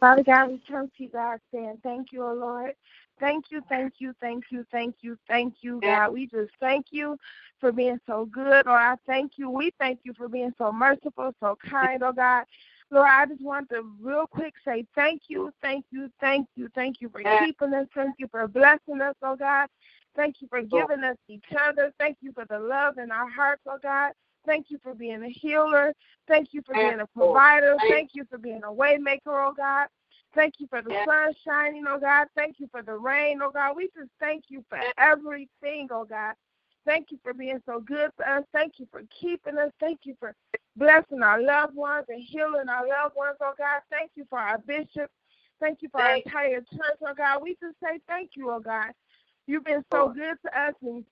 Father 0.00 0.24
God, 0.24 0.50
we 0.50 0.60
come 0.68 0.88
to 0.88 1.02
you, 1.02 1.08
God, 1.10 1.38
saying 1.52 1.78
thank 1.82 2.10
you, 2.10 2.24
O 2.24 2.34
Lord. 2.34 2.74
Thank 3.22 3.52
you, 3.52 3.62
thank 3.68 3.94
you, 3.98 4.12
thank 4.20 4.46
you, 4.50 4.66
thank 4.72 4.96
you, 5.00 5.16
thank 5.28 5.54
you, 5.60 5.80
God. 5.80 6.12
We 6.12 6.26
just 6.26 6.50
thank 6.58 6.86
you 6.90 7.16
for 7.60 7.70
being 7.70 8.00
so 8.04 8.24
good, 8.24 8.66
Lord. 8.66 8.80
I 8.80 8.96
thank 9.06 9.38
you. 9.38 9.48
We 9.48 9.72
thank 9.78 10.00
you 10.02 10.12
for 10.12 10.28
being 10.28 10.52
so 10.58 10.72
merciful, 10.72 11.32
so 11.38 11.56
kind, 11.64 12.02
oh 12.02 12.12
God. 12.12 12.46
Lord, 12.90 13.08
I 13.08 13.26
just 13.26 13.40
want 13.40 13.70
to 13.70 13.84
real 14.00 14.26
quick 14.26 14.54
say 14.64 14.84
thank 14.96 15.22
you, 15.28 15.52
thank 15.62 15.84
you, 15.92 16.10
thank 16.20 16.48
you, 16.56 16.68
thank 16.74 17.00
you 17.00 17.08
for 17.10 17.20
keeping 17.20 17.72
us. 17.72 17.86
Thank 17.94 18.16
you 18.18 18.26
for 18.26 18.48
blessing 18.48 19.00
us, 19.00 19.14
oh 19.22 19.36
God. 19.36 19.68
Thank 20.16 20.42
you 20.42 20.48
for 20.48 20.58
oh. 20.58 20.64
giving 20.64 21.04
us 21.04 21.16
each 21.28 21.44
other. 21.56 21.92
Thank 22.00 22.16
you 22.22 22.32
for 22.32 22.44
the 22.50 22.58
love 22.58 22.98
in 22.98 23.12
our 23.12 23.30
hearts, 23.30 23.62
oh 23.68 23.78
God. 23.80 24.14
Thank 24.44 24.66
you 24.68 24.78
for 24.82 24.96
being 24.96 25.22
a 25.22 25.28
healer. 25.28 25.94
Thank 26.26 26.48
you 26.50 26.60
for 26.66 26.74
being 26.74 26.98
a 26.98 27.06
provider. 27.06 27.76
Thank 27.88 28.10
you 28.14 28.24
for 28.28 28.38
being 28.38 28.62
a 28.64 28.72
waymaker, 28.72 29.20
oh 29.28 29.54
God. 29.56 29.86
Thank 30.34 30.54
you 30.58 30.66
for 30.68 30.80
the 30.80 30.90
sun 31.06 31.34
shining, 31.46 31.84
oh 31.86 31.98
God. 31.98 32.26
Thank 32.34 32.58
you 32.58 32.68
for 32.70 32.82
the 32.82 32.94
rain, 32.94 33.40
oh 33.42 33.50
God. 33.50 33.76
We 33.76 33.88
just 33.96 34.10
thank 34.18 34.44
you 34.48 34.64
for 34.68 34.78
everything, 34.98 35.88
oh 35.90 36.04
God. 36.04 36.34
Thank 36.84 37.10
you 37.10 37.18
for 37.22 37.32
being 37.32 37.62
so 37.66 37.80
good 37.80 38.10
to 38.18 38.32
us. 38.32 38.44
Thank 38.52 38.74
you 38.78 38.88
for 38.90 39.02
keeping 39.20 39.58
us. 39.58 39.70
Thank 39.78 40.00
you 40.04 40.16
for 40.18 40.34
blessing 40.76 41.22
our 41.22 41.40
loved 41.40 41.76
ones 41.76 42.06
and 42.08 42.22
healing 42.22 42.68
our 42.68 42.86
loved 42.88 43.14
ones, 43.14 43.36
oh 43.40 43.52
God. 43.58 43.82
Thank 43.90 44.12
you 44.14 44.24
for 44.28 44.38
our 44.38 44.58
bishop. 44.58 45.10
Thank 45.60 45.82
you 45.82 45.88
for 45.90 46.00
our 46.00 46.16
entire 46.16 46.60
church, 46.60 46.98
oh 47.06 47.14
God. 47.16 47.42
We 47.42 47.56
just 47.60 47.76
say 47.82 48.00
thank 48.08 48.30
you, 48.34 48.50
oh 48.50 48.60
God. 48.60 48.92
You've 49.46 49.64
been 49.64 49.84
so 49.92 50.08
good 50.08 50.36
to 50.46 50.60
us 50.60 50.74
and 50.82 51.04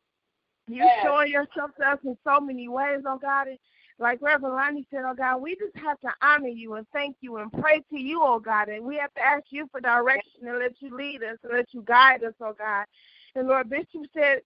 you're 0.66 0.86
showing 1.02 1.30
yourself 1.30 1.72
to 1.78 1.88
us 1.88 1.98
in 2.04 2.16
so 2.24 2.40
many 2.40 2.68
ways, 2.68 3.00
oh 3.06 3.18
God. 3.18 3.48
And 3.48 3.58
like 4.00 4.22
Reverend 4.22 4.54
Lonnie 4.54 4.86
said, 4.90 5.02
oh 5.06 5.14
God, 5.14 5.42
we 5.42 5.54
just 5.56 5.76
have 5.76 6.00
to 6.00 6.10
honor 6.22 6.48
you 6.48 6.74
and 6.74 6.86
thank 6.92 7.16
you 7.20 7.36
and 7.36 7.52
pray 7.52 7.82
to 7.90 7.98
you, 7.98 8.20
oh 8.22 8.40
God. 8.40 8.68
And 8.68 8.84
we 8.84 8.96
have 8.96 9.12
to 9.14 9.22
ask 9.22 9.44
you 9.50 9.68
for 9.70 9.80
direction 9.80 10.48
and 10.48 10.58
let 10.58 10.72
you 10.80 10.96
lead 10.96 11.22
us 11.22 11.36
and 11.44 11.52
let 11.52 11.72
you 11.72 11.82
guide 11.82 12.24
us, 12.24 12.32
oh 12.40 12.54
God. 12.58 12.86
And 13.34 13.46
Lord 13.46 13.68
Bishop 13.68 14.06
said 14.14 14.40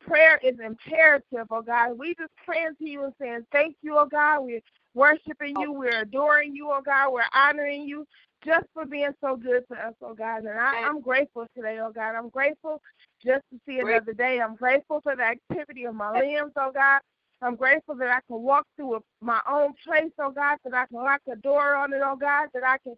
prayer 0.00 0.40
is 0.42 0.54
imperative, 0.64 1.46
oh 1.50 1.62
God. 1.62 1.98
We 1.98 2.14
just 2.14 2.30
praying 2.46 2.76
to 2.78 2.88
you 2.88 3.04
and 3.04 3.12
saying 3.20 3.46
thank 3.50 3.76
you, 3.82 3.98
oh 3.98 4.06
God. 4.06 4.40
We're 4.42 4.60
worshiping 4.94 5.56
you. 5.58 5.72
We're 5.72 6.02
adoring 6.02 6.54
you, 6.54 6.70
oh 6.70 6.80
God. 6.80 7.12
We're 7.12 7.24
honoring 7.34 7.82
you 7.82 8.06
just 8.44 8.66
for 8.72 8.86
being 8.86 9.12
so 9.20 9.36
good 9.36 9.64
to 9.72 9.74
us, 9.74 9.94
oh 10.02 10.14
God. 10.14 10.44
And 10.44 10.58
I, 10.58 10.76
am 10.88 11.00
grateful 11.00 11.46
today, 11.56 11.80
oh 11.80 11.90
God. 11.90 12.14
I'm 12.14 12.28
grateful 12.28 12.80
just 13.24 13.42
to 13.52 13.60
see 13.66 13.80
another 13.80 14.12
day. 14.12 14.40
I'm 14.40 14.54
grateful 14.54 15.00
for 15.02 15.16
the 15.16 15.24
activity 15.24 15.84
of 15.84 15.96
my 15.96 16.12
limbs, 16.12 16.52
oh 16.56 16.70
God. 16.72 17.00
I'm 17.42 17.56
grateful 17.56 17.94
that 17.96 18.08
I 18.10 18.20
can 18.26 18.42
walk 18.42 18.66
through 18.76 18.96
a, 18.96 19.00
my 19.20 19.40
own 19.50 19.72
place, 19.86 20.12
oh 20.18 20.30
God, 20.30 20.58
that 20.64 20.74
I 20.74 20.86
can 20.86 20.98
lock 20.98 21.20
a 21.30 21.36
door 21.36 21.74
on 21.74 21.92
it, 21.92 22.00
oh 22.04 22.16
God, 22.16 22.48
that 22.54 22.64
I 22.64 22.78
can 22.78 22.94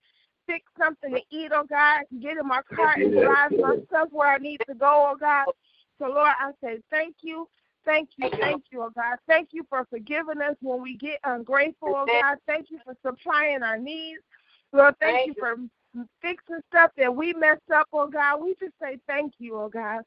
fix 0.46 0.64
something 0.78 1.14
to 1.14 1.20
eat, 1.30 1.52
oh 1.54 1.64
God, 1.68 2.00
I 2.00 2.04
can 2.08 2.20
get 2.20 2.36
in 2.36 2.46
my 2.46 2.62
car 2.74 2.94
and 3.00 3.12
drive 3.12 3.52
myself 3.60 4.08
where 4.10 4.32
I 4.32 4.38
need 4.38 4.60
to 4.68 4.74
go, 4.74 5.12
oh 5.12 5.16
God. 5.18 5.46
So 5.98 6.06
Lord, 6.06 6.32
I 6.40 6.50
say 6.62 6.80
thank 6.90 7.16
you. 7.22 7.48
Thank 7.84 8.10
you, 8.16 8.28
thank 8.40 8.64
you, 8.70 8.82
oh 8.82 8.90
God. 8.94 9.16
Thank 9.26 9.50
you 9.52 9.64
for 9.68 9.86
forgiving 9.90 10.40
us 10.40 10.56
when 10.60 10.82
we 10.82 10.96
get 10.96 11.18
ungrateful, 11.24 11.94
oh 11.96 12.06
God. 12.06 12.38
Thank 12.46 12.70
you 12.70 12.78
for 12.84 12.96
supplying 13.04 13.62
our 13.62 13.78
needs. 13.78 14.20
Lord, 14.72 14.94
thank 15.00 15.26
you 15.26 15.34
for 15.38 15.56
fixing 16.20 16.60
stuff 16.70 16.90
that 16.96 17.14
we 17.14 17.32
messed 17.34 17.70
up, 17.74 17.86
oh 17.92 18.08
God. 18.08 18.42
We 18.42 18.54
just 18.60 18.74
say 18.80 18.98
thank 19.06 19.34
you, 19.38 19.58
oh 19.58 19.68
God. 19.68 20.02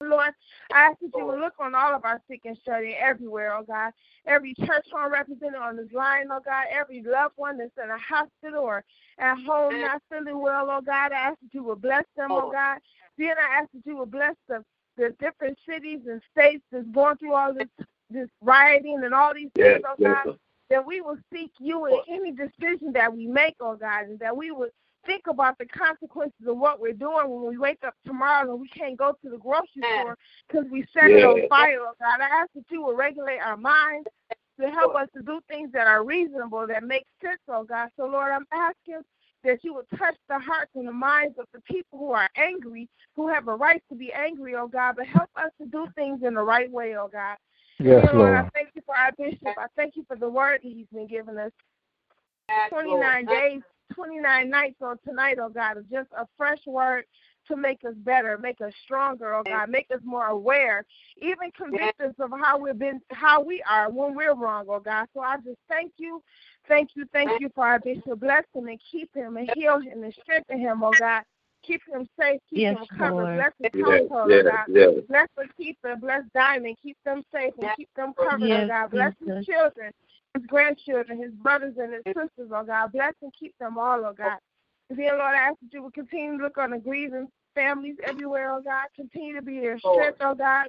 Lord, 0.00 0.32
I 0.72 0.88
ask 0.88 0.98
that 1.00 1.10
you 1.16 1.22
oh. 1.22 1.26
will 1.26 1.40
look 1.40 1.54
on 1.58 1.74
all 1.74 1.94
of 1.94 2.04
our 2.04 2.20
sick 2.28 2.42
and 2.44 2.58
shut 2.64 2.82
in 2.82 2.94
everywhere, 2.98 3.54
oh 3.54 3.62
God. 3.62 3.92
Every 4.26 4.54
church 4.54 4.86
home 4.92 5.12
represented 5.12 5.54
on 5.54 5.76
this 5.76 5.92
line, 5.92 6.26
oh 6.30 6.40
God. 6.44 6.66
Every 6.70 7.02
loved 7.02 7.34
one 7.36 7.58
that's 7.58 7.70
in 7.82 7.90
a 7.90 7.98
hospital 7.98 8.62
or 8.62 8.84
at 9.18 9.36
home 9.44 9.74
eh. 9.74 9.80
not 9.80 10.02
feeling 10.10 10.40
well, 10.40 10.68
oh 10.70 10.80
God. 10.80 11.12
I 11.12 11.16
ask 11.16 11.38
that 11.40 11.54
you 11.54 11.62
will 11.62 11.76
bless 11.76 12.04
them, 12.16 12.32
oh, 12.32 12.48
oh 12.48 12.52
God. 12.52 12.78
Then 13.18 13.34
I 13.38 13.60
ask 13.60 13.70
that 13.72 13.86
you 13.86 13.96
will 13.96 14.06
bless 14.06 14.34
the, 14.48 14.64
the 14.96 15.14
different 15.20 15.58
cities 15.68 16.00
and 16.08 16.20
states 16.32 16.64
that's 16.72 16.88
going 16.88 17.16
through 17.16 17.34
all 17.34 17.54
this 17.54 17.68
this 18.10 18.28
rioting 18.42 19.02
and 19.04 19.14
all 19.14 19.32
these 19.34 19.50
things, 19.54 19.82
oh 19.86 20.02
God. 20.02 20.38
That 20.70 20.86
we 20.86 21.02
will 21.02 21.18
seek 21.32 21.52
you 21.60 21.86
in 21.86 22.00
any 22.08 22.32
decision 22.32 22.92
that 22.94 23.14
we 23.14 23.26
make, 23.26 23.54
oh 23.60 23.76
God, 23.76 24.06
and 24.06 24.18
that 24.20 24.36
we 24.36 24.50
would 24.50 24.70
think 25.06 25.26
about 25.28 25.58
the 25.58 25.66
consequences 25.66 26.46
of 26.46 26.56
what 26.56 26.80
we're 26.80 26.92
doing 26.92 27.28
when 27.28 27.48
we 27.50 27.58
wake 27.58 27.82
up 27.86 27.94
tomorrow 28.06 28.50
and 28.50 28.60
we 28.60 28.68
can't 28.68 28.96
go 28.96 29.16
to 29.22 29.30
the 29.30 29.38
grocery 29.38 29.82
store 29.82 30.16
because 30.48 30.64
we 30.70 30.86
set 30.92 31.10
yeah. 31.10 31.18
it 31.18 31.24
on 31.24 31.48
fire, 31.48 31.78
oh 31.80 31.92
God. 32.00 32.20
I 32.20 32.42
ask 32.42 32.50
that 32.54 32.64
you 32.70 32.82
will 32.82 32.94
regulate 32.94 33.38
our 33.38 33.56
minds 33.56 34.08
to 34.60 34.70
help 34.70 34.94
us 34.94 35.08
to 35.16 35.22
do 35.22 35.40
things 35.48 35.70
that 35.72 35.86
are 35.86 36.04
reasonable, 36.04 36.66
that 36.66 36.84
make 36.84 37.06
sense, 37.22 37.40
oh 37.48 37.64
God. 37.64 37.88
So, 37.96 38.06
Lord, 38.06 38.32
I'm 38.32 38.46
asking 38.52 39.02
that 39.44 39.62
you 39.62 39.74
would 39.74 39.86
touch 39.98 40.16
the 40.28 40.38
hearts 40.38 40.70
and 40.74 40.88
the 40.88 40.92
minds 40.92 41.38
of 41.38 41.46
the 41.52 41.60
people 41.62 41.98
who 41.98 42.12
are 42.12 42.28
angry, 42.36 42.88
who 43.14 43.28
have 43.28 43.48
a 43.48 43.54
right 43.54 43.82
to 43.90 43.94
be 43.94 44.12
angry, 44.12 44.54
oh 44.54 44.68
God, 44.68 44.96
but 44.96 45.06
help 45.06 45.30
us 45.36 45.50
to 45.60 45.66
do 45.66 45.86
things 45.94 46.22
in 46.22 46.34
the 46.34 46.42
right 46.42 46.70
way, 46.70 46.96
oh 46.96 47.08
God. 47.12 47.36
Yes, 47.78 48.04
Lord, 48.06 48.16
Lord. 48.16 48.36
I 48.36 48.48
thank 48.54 48.68
you 48.74 48.82
for 48.86 48.96
our 48.96 49.12
bishop. 49.18 49.58
I 49.58 49.66
thank 49.76 49.96
you 49.96 50.04
for 50.06 50.16
the 50.16 50.28
word 50.28 50.60
that 50.62 50.72
he's 50.72 50.86
been 50.92 51.06
giving 51.06 51.36
us. 51.36 51.50
29 52.70 53.26
days, 53.26 53.62
29 53.92 54.50
nights 54.50 54.76
on 54.80 54.98
tonight, 55.06 55.38
oh 55.40 55.48
God, 55.48 55.76
of 55.76 55.90
just 55.90 56.08
a 56.16 56.26
fresh 56.36 56.60
word 56.66 57.04
to 57.48 57.56
make 57.56 57.84
us 57.84 57.94
better, 57.98 58.38
make 58.38 58.60
us 58.60 58.72
stronger, 58.84 59.34
oh 59.34 59.42
God, 59.44 59.68
make 59.68 59.86
us 59.92 60.00
more 60.04 60.26
aware, 60.26 60.84
even 61.20 61.50
convict 61.56 62.00
us 62.00 62.14
of 62.18 62.30
how 62.30 62.58
we've 62.58 62.78
been, 62.78 63.00
how 63.10 63.42
we 63.42 63.62
are 63.68 63.90
when 63.90 64.14
we're 64.14 64.34
wrong, 64.34 64.66
oh 64.68 64.80
God. 64.80 65.06
So 65.14 65.20
I 65.20 65.36
just 65.36 65.58
thank 65.68 65.92
you, 65.98 66.22
thank 66.68 66.90
you, 66.94 67.04
thank 67.12 67.30
you 67.38 67.50
for 67.54 67.66
our 67.66 67.78
bishop. 67.78 68.20
Bless 68.20 68.44
him 68.54 68.68
and 68.68 68.80
keep 68.90 69.14
him 69.14 69.36
and 69.36 69.48
heal 69.54 69.78
him 69.80 70.02
and 70.02 70.14
strengthen 70.22 70.58
him, 70.58 70.82
oh 70.82 70.94
God. 70.94 71.22
Keep 71.62 71.82
him 71.90 72.06
safe, 72.18 72.40
keep 72.48 72.60
Yes, 72.60 72.76
him 72.76 72.86
covered. 72.98 73.14
Lord. 73.14 73.34
Bless 73.36 73.52
his 73.58 73.70
Yes, 73.74 74.02
household, 74.10 74.10
oh 74.12 74.28
yes, 74.28 74.44
oh 74.46 74.50
God. 74.50 74.66
yes. 74.68 74.94
Bless 75.08 75.28
Lakeitha, 75.38 76.00
bless 76.00 76.22
Diamond, 76.34 76.76
keep 76.82 76.96
them 77.04 77.22
safe 77.32 77.52
and 77.60 77.70
keep 77.76 77.88
them 77.96 78.12
covered, 78.22 78.50
oh 78.52 78.66
God. 78.66 78.90
Bless 78.90 79.12
his 79.20 79.28
Jesus. 79.28 79.46
children, 79.46 79.92
his 80.34 80.44
grandchildren, 80.46 81.20
his 81.22 81.32
brothers 81.32 81.74
and 81.78 81.92
his 81.94 82.02
sisters, 82.06 82.50
oh 82.52 82.64
God. 82.64 82.92
Bless 82.92 83.14
and 83.22 83.32
keep 83.38 83.54
them 83.58 83.78
all, 83.78 84.04
oh 84.04 84.12
God. 84.16 84.38
And 84.90 84.98
then, 84.98 85.12
Lord, 85.18 85.34
I 85.34 85.48
ask 85.48 85.56
that 85.62 85.72
you 85.72 85.82
will 85.82 85.90
continue 85.90 86.36
to 86.36 86.44
look 86.44 86.58
on 86.58 86.70
the 86.70 86.78
grieving 86.78 87.28
families 87.54 87.96
everywhere, 88.04 88.52
oh 88.52 88.60
God. 88.62 88.86
Continue 88.96 89.34
to 89.36 89.42
be 89.42 89.60
their 89.60 89.78
strength, 89.78 90.18
oh 90.20 90.34
God, 90.34 90.66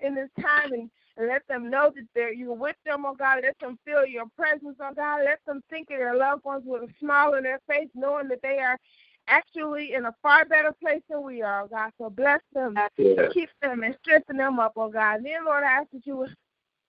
in 0.00 0.14
this 0.14 0.30
time 0.40 0.72
and, 0.72 0.90
and 1.16 1.28
let 1.28 1.46
them 1.48 1.68
know 1.68 1.90
that 1.94 2.06
they're 2.14 2.32
you're 2.32 2.54
with 2.54 2.76
them, 2.86 3.04
oh 3.04 3.14
God. 3.14 3.40
Let 3.42 3.58
them 3.58 3.78
feel 3.84 4.06
your 4.06 4.26
presence, 4.36 4.76
oh 4.80 4.94
God. 4.94 5.22
Let 5.24 5.40
them 5.46 5.62
think 5.68 5.90
of 5.90 5.98
their 5.98 6.16
loved 6.16 6.44
ones 6.44 6.62
with 6.64 6.82
a 6.82 6.88
smile 7.00 7.34
on 7.34 7.42
their 7.42 7.60
face, 7.68 7.88
knowing 7.94 8.28
that 8.28 8.42
they 8.42 8.58
are 8.58 8.78
actually 9.26 9.92
in 9.94 10.06
a 10.06 10.14
far 10.22 10.44
better 10.46 10.72
place 10.80 11.02
than 11.10 11.22
we 11.22 11.42
are, 11.42 11.62
oh 11.62 11.68
God. 11.68 11.90
So 11.98 12.08
bless 12.08 12.40
them, 12.54 12.74
Yes. 12.96 13.32
keep 13.32 13.50
them, 13.60 13.82
and 13.82 13.96
strengthen 14.02 14.36
them 14.36 14.58
up, 14.58 14.72
oh 14.76 14.88
God. 14.88 15.16
And 15.16 15.26
then, 15.26 15.44
Lord, 15.44 15.64
I 15.64 15.72
ask 15.72 15.90
that 15.92 16.06
you 16.06 16.16
would 16.16 16.34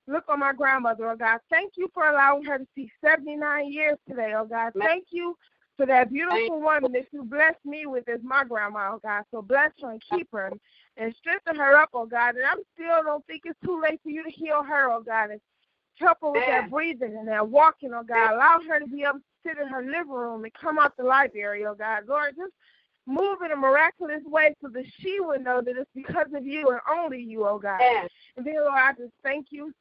look 0.10 0.26
on 0.28 0.40
my 0.40 0.54
grandmother, 0.54 1.10
oh 1.10 1.16
God. 1.16 1.40
Thank 1.50 1.74
you 1.78 1.90
for 1.94 2.10
allowing 2.10 2.44
her 2.46 2.58
to 2.58 2.68
see 2.76 2.92
79 3.04 3.72
years 3.72 3.98
today, 4.08 4.34
oh 4.36 4.46
God. 4.46 4.74
Thank 4.80 5.06
you 5.12 5.38
for 5.78 5.86
that 5.86 6.12
beautiful 6.12 6.60
woman 6.60 6.92
that 6.92 7.06
you 7.12 7.24
blessed 7.24 7.64
me 7.66 7.86
with 7.86 8.08
as 8.10 8.20
my 8.24 8.44
grandma, 8.44 8.92
oh 8.94 9.00
God. 9.02 9.24
So 9.32 9.42
bless 9.42 9.72
her 9.82 9.92
and 9.92 10.04
keep 10.12 10.28
her 10.34 10.52
and 10.98 11.16
strengthen 11.16 11.56
her 11.56 11.78
up, 11.78 11.90
oh 11.94 12.06
God. 12.06 12.36
And 12.36 12.46
I'm 12.46 12.60
still 12.74 13.04
don't 13.04 13.26
think 13.28 13.44
it's 13.46 13.60
too 13.64 13.82
late 13.82 14.00
for 14.04 14.10
you 14.10 14.24
to 14.24 14.32
heal 14.32 14.64
her, 14.64 14.92
oh 14.92 15.02
God. 15.02 15.32
And 15.32 15.42
help 15.98 16.18
her 16.22 16.32
with 16.32 16.44
that 16.48 16.70
breathing 16.70 17.16
and 17.18 17.28
that 17.28 17.48
walking, 17.48 17.94
oh 17.94 18.04
God. 18.04 18.34
Allow 18.34 18.60
her 18.68 18.80
to 18.80 18.88
be 18.88 19.04
able 19.04 19.20
to 19.20 19.24
sit 19.46 19.58
in 19.58 19.68
her 19.68 19.84
living 19.84 20.10
room 20.10 20.44
and 20.44 20.54
come 20.54 20.80
out 20.80 20.98
the 20.98 21.04
library, 21.04 21.66
oh 21.66 21.76
God. 21.76 22.04
Lord, 22.08 22.36
just 22.36 22.54
move 23.06 23.38
in 23.44 23.52
a 23.52 23.56
miraculous 23.56 24.22
way 24.26 24.54
so 24.62 24.70
that 24.70 24.86
she 25.00 25.20
would 25.20 25.44
know 25.44 25.62
that 25.62 25.78
it's 25.78 25.90
because 25.96 26.28
of 26.36 26.46
you 26.46 26.68
and 26.70 26.80
only 26.92 27.22
you, 27.22 27.46
oh 27.48 27.60
God. 27.60 27.80
And 28.38 28.46
then, 28.46 28.56
Lord, 28.56 28.74
I 28.76 28.92
just 28.94 29.14
thank 29.24 29.48
you. 29.50 29.74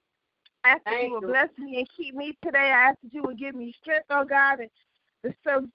I 0.64 0.70
ask 0.70 0.84
that 0.84 1.02
you 1.02 1.12
would 1.12 1.22
bless 1.26 1.50
me 1.58 1.78
and 1.78 1.88
keep 1.96 2.14
me 2.14 2.36
today. 2.42 2.58
I 2.72 2.90
ask 2.90 2.98
that 3.02 3.14
you 3.14 3.22
would 3.22 3.38
give 3.38 3.54
me 3.54 3.74
strength, 3.80 4.06
oh 4.10 4.24
God, 4.24 4.60
and 4.60 4.70
the 5.22 5.34
service, 5.44 5.70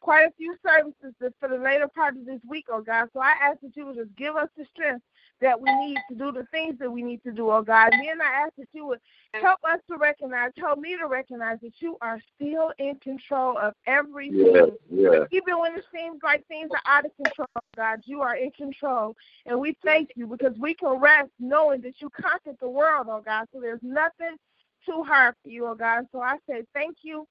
quite 0.00 0.28
a 0.28 0.32
few 0.36 0.56
services 0.66 1.14
that 1.20 1.32
for 1.40 1.48
the 1.48 1.58
later 1.58 1.88
part 1.88 2.16
of 2.16 2.26
this 2.26 2.40
week, 2.48 2.66
oh 2.70 2.82
God. 2.82 3.08
So 3.12 3.20
I 3.20 3.34
ask 3.42 3.60
that 3.62 3.76
you 3.76 3.86
would 3.86 3.96
just 3.96 4.16
give 4.16 4.36
us 4.36 4.48
the 4.56 4.64
strength 4.74 5.04
that 5.40 5.60
we 5.60 5.72
need 5.76 5.98
to 6.10 6.16
do 6.16 6.32
the 6.32 6.44
things 6.50 6.78
that 6.78 6.90
we 6.90 7.02
need 7.02 7.22
to 7.22 7.32
do, 7.32 7.50
oh 7.50 7.62
God. 7.62 7.92
And 7.92 8.06
then 8.06 8.20
I 8.20 8.42
ask 8.42 8.52
that 8.58 8.68
you 8.72 8.86
would 8.86 9.00
help 9.34 9.58
us 9.64 9.78
to 9.90 9.96
recognize, 9.96 10.50
help 10.56 10.78
me 10.78 10.96
to 10.96 11.06
recognize 11.06 11.58
that 11.62 11.74
you 11.80 11.96
are 12.00 12.20
still 12.34 12.72
in 12.78 12.96
control 12.96 13.56
of 13.58 13.74
everything. 13.86 14.54
Yes, 14.54 14.70
yes. 14.90 15.28
Even 15.30 15.58
when 15.58 15.76
it 15.76 15.84
seems 15.94 16.20
like 16.22 16.46
things 16.46 16.70
are 16.72 16.92
out 16.92 17.04
of 17.04 17.12
control, 17.16 17.48
oh 17.56 17.60
God, 17.76 18.00
you 18.04 18.20
are 18.20 18.36
in 18.36 18.50
control. 18.52 19.14
And 19.46 19.60
we 19.60 19.76
thank 19.84 20.10
you 20.16 20.26
because 20.26 20.56
we 20.58 20.74
can 20.74 20.98
rest 20.98 21.30
knowing 21.38 21.80
that 21.82 22.00
you 22.00 22.10
conquered 22.10 22.56
the 22.60 22.68
world, 22.68 23.06
oh 23.10 23.22
God. 23.24 23.46
So 23.52 23.60
there's 23.60 23.82
nothing 23.82 24.36
too 24.84 25.04
hard 25.04 25.34
for 25.42 25.50
you, 25.50 25.66
oh 25.66 25.74
God. 25.74 26.04
So 26.12 26.20
I 26.20 26.36
say 26.48 26.64
thank 26.74 26.98
you, 27.02 27.26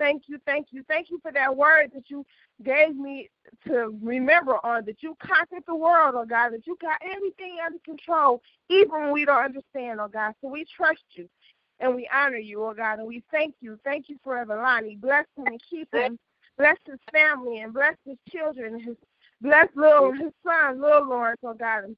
thank 0.00 0.24
you, 0.26 0.38
thank 0.46 0.68
you, 0.70 0.82
thank 0.88 1.10
you 1.10 1.20
for 1.22 1.30
that 1.30 1.54
word 1.54 1.90
that 1.94 2.10
you 2.10 2.24
gave 2.64 2.96
me 2.96 3.28
to 3.66 3.96
remember 4.02 4.54
on 4.64 4.84
that 4.86 5.02
you 5.02 5.16
conquered 5.22 5.62
the 5.68 5.74
world, 5.76 6.14
oh 6.16 6.24
God, 6.24 6.50
that 6.50 6.66
you 6.66 6.76
got 6.80 7.00
everything 7.04 7.58
under 7.64 7.78
control, 7.84 8.42
even 8.68 8.90
when 8.90 9.12
we 9.12 9.24
don't 9.24 9.44
understand, 9.44 10.00
oh 10.00 10.08
God. 10.08 10.32
So 10.40 10.48
we 10.48 10.64
trust 10.64 11.04
you 11.12 11.28
and 11.78 11.94
we 11.94 12.08
honor 12.12 12.38
you, 12.38 12.64
oh 12.64 12.74
God, 12.74 12.98
and 12.98 13.06
we 13.06 13.22
thank 13.30 13.54
you. 13.60 13.78
Thank 13.84 14.08
you 14.08 14.16
for 14.24 14.44
Evelani. 14.44 14.98
Bless 14.98 15.26
him 15.36 15.46
and 15.46 15.60
keep 15.68 15.94
him. 15.94 16.18
Bless 16.56 16.76
his 16.86 16.98
family 17.12 17.60
and 17.60 17.72
bless 17.72 17.94
his 18.06 18.18
children. 18.30 18.80
His 18.80 18.96
bless 19.40 19.68
little 19.76 20.12
his 20.12 20.32
son, 20.44 20.80
little 20.80 21.08
Lawrence, 21.08 21.40
oh 21.44 21.54
God, 21.54 21.84
and 21.84 21.96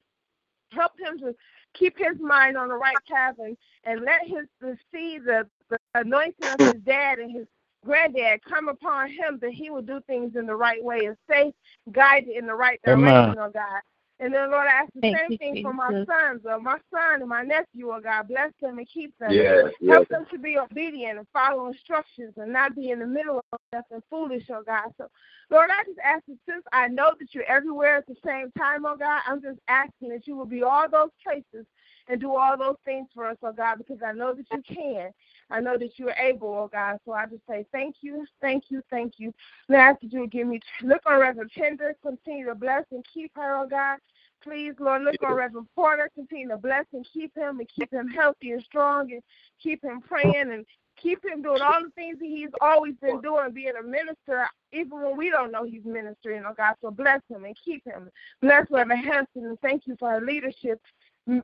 help 0.71 0.91
him 0.99 1.19
to 1.19 1.35
keep 1.73 1.97
his 1.97 2.19
mind 2.19 2.57
on 2.57 2.67
the 2.67 2.75
right 2.75 2.95
path 3.09 3.35
and, 3.39 3.57
and 3.83 4.01
let 4.01 4.21
his 4.25 4.47
to 4.61 4.75
see 4.93 5.19
the, 5.19 5.47
the 5.69 5.77
anointing 5.95 6.47
of 6.47 6.61
his 6.61 6.81
dad 6.85 7.19
and 7.19 7.31
his 7.31 7.47
granddad 7.85 8.41
come 8.47 8.69
upon 8.69 9.09
him 9.09 9.39
that 9.41 9.51
he 9.51 9.69
will 9.69 9.81
do 9.81 9.99
things 10.07 10.35
in 10.35 10.45
the 10.45 10.55
right 10.55 10.83
way 10.83 11.05
and 11.05 11.17
stay 11.29 11.53
guided 11.91 12.29
in 12.29 12.45
the 12.45 12.55
right 12.55 12.79
Amen. 12.87 13.11
direction, 13.11 13.39
oh 13.39 13.51
God. 13.51 13.81
And 14.19 14.33
then 14.33 14.51
Lord, 14.51 14.67
I 14.67 14.83
ask 14.83 14.93
the 14.93 15.01
Thank 15.01 15.17
same 15.17 15.31
you, 15.31 15.37
thing 15.37 15.63
for 15.63 15.73
my 15.73 15.89
sons, 16.05 16.41
or 16.45 16.59
my 16.59 16.77
son 16.93 17.21
and 17.21 17.27
my 17.27 17.41
nephew, 17.41 17.91
oh 17.91 17.99
God. 17.99 18.27
Bless 18.27 18.51
them 18.61 18.77
and 18.77 18.87
keep 18.87 19.17
them. 19.19 19.33
Yes, 19.33 19.65
yes. 19.81 19.95
Help 19.95 20.07
them 20.09 20.25
to 20.31 20.37
be 20.37 20.57
obedient 20.57 21.17
and 21.17 21.27
follow 21.33 21.67
instructions 21.67 22.33
and 22.37 22.53
not 22.53 22.75
be 22.75 22.91
in 22.91 22.99
the 22.99 23.07
middle 23.07 23.43
of 23.51 23.59
nothing 23.73 24.01
foolish, 24.09 24.43
oh 24.49 24.63
God. 24.65 24.93
So, 24.97 25.07
Lord, 25.49 25.69
I 25.71 25.83
just 25.83 25.99
ask 25.99 26.23
that 26.27 26.37
since 26.47 26.63
I 26.71 26.87
know 26.87 27.11
that 27.19 27.33
you're 27.33 27.43
everywhere 27.45 27.97
at 27.97 28.07
the 28.07 28.15
same 28.25 28.51
time, 28.57 28.85
oh 28.85 28.95
God, 28.95 29.21
I'm 29.27 29.41
just 29.41 29.59
asking 29.67 30.09
that 30.09 30.27
you 30.27 30.37
will 30.37 30.45
be 30.45 30.63
all 30.63 30.89
those 30.89 31.09
places 31.21 31.65
and 32.07 32.21
do 32.21 32.35
all 32.35 32.57
those 32.57 32.77
things 32.85 33.07
for 33.13 33.25
us, 33.25 33.37
oh 33.43 33.51
God, 33.51 33.77
because 33.77 33.99
I 34.05 34.13
know 34.13 34.33
that 34.33 34.45
you 34.51 34.61
can. 34.75 35.11
I 35.53 35.59
know 35.59 35.77
that 35.77 35.99
you're 35.99 36.15
able, 36.19 36.47
oh 36.47 36.69
God. 36.71 36.97
So 37.05 37.13
I 37.13 37.27
just 37.27 37.45
say 37.47 37.65
thank 37.71 37.97
you, 38.01 38.25
thank 38.41 38.65
you, 38.69 38.81
thank 38.89 39.13
you. 39.17 39.31
And 39.69 39.77
I 39.77 39.81
ask 39.91 40.01
that 40.01 40.11
you 40.11 40.21
would 40.21 40.31
give 40.31 40.47
me 40.47 40.59
look 40.81 41.01
on 41.05 41.21
Reverend 41.21 41.51
Tender, 41.55 41.95
continue 42.01 42.47
to 42.47 42.55
bless 42.55 42.85
and 42.91 43.05
keep 43.13 43.31
her, 43.35 43.57
oh 43.57 43.67
God. 43.67 43.99
Please, 44.43 44.73
Lord, 44.79 45.03
look 45.03 45.15
on 45.23 45.35
Reverend 45.35 45.67
Porter, 45.75 46.09
continue 46.15 46.49
to 46.49 46.57
bless 46.57 46.85
and 46.91 47.05
keep 47.13 47.37
him 47.37 47.59
and 47.59 47.69
keep 47.69 47.93
him 47.93 48.09
healthy 48.09 48.51
and 48.51 48.63
strong 48.63 49.11
and 49.11 49.21
keep 49.61 49.83
him 49.83 50.01
praying 50.01 50.51
and 50.51 50.65
keep 50.97 51.23
him 51.23 51.41
doing 51.43 51.61
all 51.61 51.81
the 51.83 51.91
things 51.91 52.17
that 52.19 52.25
he's 52.25 52.49
always 52.59 52.95
been 52.95 53.21
doing, 53.21 53.51
being 53.53 53.73
a 53.79 53.83
minister, 53.83 54.47
even 54.71 55.01
when 55.01 55.15
we 55.15 55.29
don't 55.29 55.51
know 55.51 55.63
he's 55.63 55.85
ministering, 55.85 56.43
oh 56.47 56.53
God. 56.57 56.73
So 56.81 56.89
bless 56.89 57.21
him 57.29 57.45
and 57.45 57.55
keep 57.63 57.85
him. 57.85 58.09
Bless 58.41 58.65
Reverend 58.71 59.05
Hanson 59.05 59.45
and 59.45 59.59
thank 59.61 59.85
you 59.85 59.95
for 59.99 60.09
her 60.11 60.21
leadership, 60.21 60.81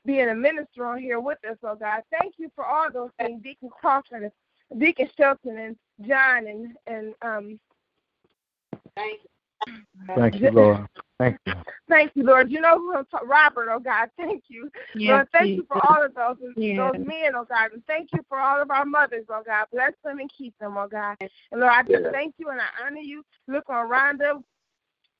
being 0.05 0.29
a 0.29 0.35
minister 0.35 0.85
on 0.85 0.99
here 0.99 1.19
with 1.19 1.37
us, 1.49 1.57
oh 1.63 1.75
God. 1.75 2.01
Thank 2.11 2.35
you 2.37 2.51
for 2.55 2.65
all 2.65 2.91
those 2.91 3.11
things, 3.19 3.41
Deacon 3.41 3.69
Crawford 3.69 4.31
and 4.71 4.79
Deacon 4.81 5.09
Shelton 5.17 5.57
and 5.57 5.75
John 6.07 6.47
and 6.47 6.75
and 6.87 7.13
um 7.21 7.59
Thank 8.95 9.19
you, 9.23 10.15
Thank 10.15 10.41
you, 10.41 10.51
Lord. 10.51 10.87
Thank 11.19 11.37
you. 11.45 11.53
Thank 11.87 12.11
you, 12.15 12.23
Lord. 12.23 12.51
You 12.51 12.61
know 12.61 12.77
who 12.77 12.95
I'm 12.95 13.05
talking 13.05 13.27
Robert, 13.27 13.69
oh 13.71 13.79
God. 13.79 14.09
Thank 14.17 14.43
you. 14.47 14.69
Yes, 14.95 15.09
Lord, 15.09 15.27
thank 15.31 15.57
you 15.57 15.65
for 15.67 15.85
all 15.87 16.03
of 16.03 16.13
those 16.13 16.37
Yes. 16.55 16.77
those 16.77 17.05
men, 17.05 17.35
oh 17.35 17.45
God. 17.45 17.71
And 17.73 17.85
thank 17.85 18.09
you 18.13 18.23
for 18.27 18.39
all 18.39 18.61
of 18.61 18.71
our 18.71 18.85
mothers, 18.85 19.25
oh 19.29 19.43
God. 19.45 19.65
Bless 19.71 19.93
them 20.03 20.19
and 20.19 20.31
keep 20.35 20.57
them, 20.59 20.77
oh 20.77 20.87
God. 20.87 21.17
And 21.21 21.61
Lord, 21.61 21.73
I 21.73 21.81
just 21.83 22.03
Yes. 22.03 22.13
thank 22.13 22.35
you 22.37 22.49
and 22.49 22.61
I 22.61 22.67
honor 22.85 22.99
you. 22.99 23.23
Look 23.47 23.69
on 23.69 23.89
Rhonda. 23.89 24.43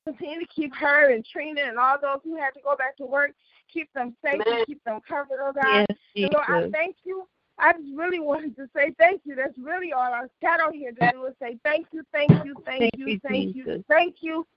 Continue 0.05 0.39
to 0.39 0.47
keep 0.47 0.73
her 0.75 1.11
and 1.13 1.25
Trina 1.25 1.61
and 1.61 1.77
all 1.77 1.97
those 2.01 2.19
who 2.23 2.35
had 2.35 2.51
to 2.51 2.61
go 2.61 2.75
back 2.75 2.95
to 2.97 3.05
work. 3.05 3.31
Keep 3.73 3.91
them 3.93 4.15
safe 4.23 4.41
and 4.45 4.65
keep 4.65 4.83
them 4.83 4.99
covered, 5.07 5.39
oh 5.41 5.53
God. 5.53 5.85
Yes, 5.89 5.97
And 6.15 6.33
Lord, 6.33 6.45
I 6.47 6.69
thank 6.71 6.97
you. 7.03 7.27
I 7.57 7.73
just 7.73 7.89
really 7.93 8.19
wanted 8.19 8.55
to 8.55 8.69
say 8.75 8.93
thank 8.97 9.21
you. 9.25 9.35
That's 9.35 9.57
really 9.57 9.91
all 9.91 10.01
I 10.13 10.23
got 10.41 10.61
on 10.61 10.73
here 10.73 10.91
to 10.93 11.11
do 11.11 11.25
is 11.25 11.33
say 11.41 11.57
thank 11.63 11.87
you, 11.91 12.03
thank 12.13 12.31
you, 12.45 12.55
thank 12.65 12.81
Thank 12.81 12.91
you, 12.97 13.07
you, 13.07 13.19
thank 13.21 13.55
you, 13.55 13.65
Jesus. 13.65 13.83
thank 13.89 14.15
you. 14.21 14.47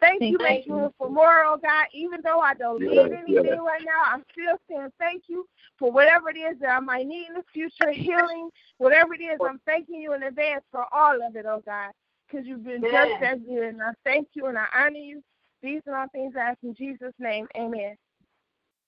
Thank 0.00 0.22
you, 0.30 0.38
Thank 0.38 0.60
make 0.60 0.66
you. 0.66 0.72
room 0.74 0.90
for 0.96 1.10
more, 1.10 1.44
oh 1.44 1.58
God. 1.62 1.86
Even 1.92 2.20
though 2.24 2.40
I 2.40 2.54
don't 2.54 2.82
Yes, 2.82 2.90
need 2.90 3.12
anything 3.12 3.44
yes. 3.44 3.58
right 3.64 3.82
now, 3.84 4.02
I'm 4.06 4.24
still 4.32 4.56
saying 4.68 4.88
thank 4.98 5.24
you 5.28 5.46
for 5.78 5.92
whatever 5.92 6.30
it 6.30 6.38
is 6.38 6.58
that 6.60 6.70
I 6.70 6.80
might 6.80 7.06
need 7.06 7.28
in 7.28 7.34
the 7.34 7.44
future, 7.52 7.92
healing, 7.92 8.48
whatever 8.78 9.12
it 9.14 9.20
is. 9.20 9.38
I'm 9.46 9.60
thanking 9.66 10.00
you 10.00 10.14
in 10.14 10.22
advance 10.22 10.64
for 10.72 10.86
all 10.92 11.16
of 11.22 11.36
it, 11.36 11.44
oh 11.46 11.62
God, 11.66 11.92
because 12.26 12.46
you've 12.46 12.64
been 12.64 12.80
just 12.82 13.12
as 13.20 13.38
good. 13.46 13.74
And 13.74 13.82
I 13.82 13.92
thank 14.04 14.28
you 14.32 14.46
and 14.46 14.56
I 14.58 14.66
honor 14.74 14.96
you. 14.96 15.22
These 15.62 15.82
are 15.86 15.96
all 15.96 16.08
things 16.08 16.34
I 16.34 16.50
ask 16.50 16.58
in 16.62 16.74
Jesus' 16.74 17.12
name. 17.18 17.46
Amen. 17.56 17.94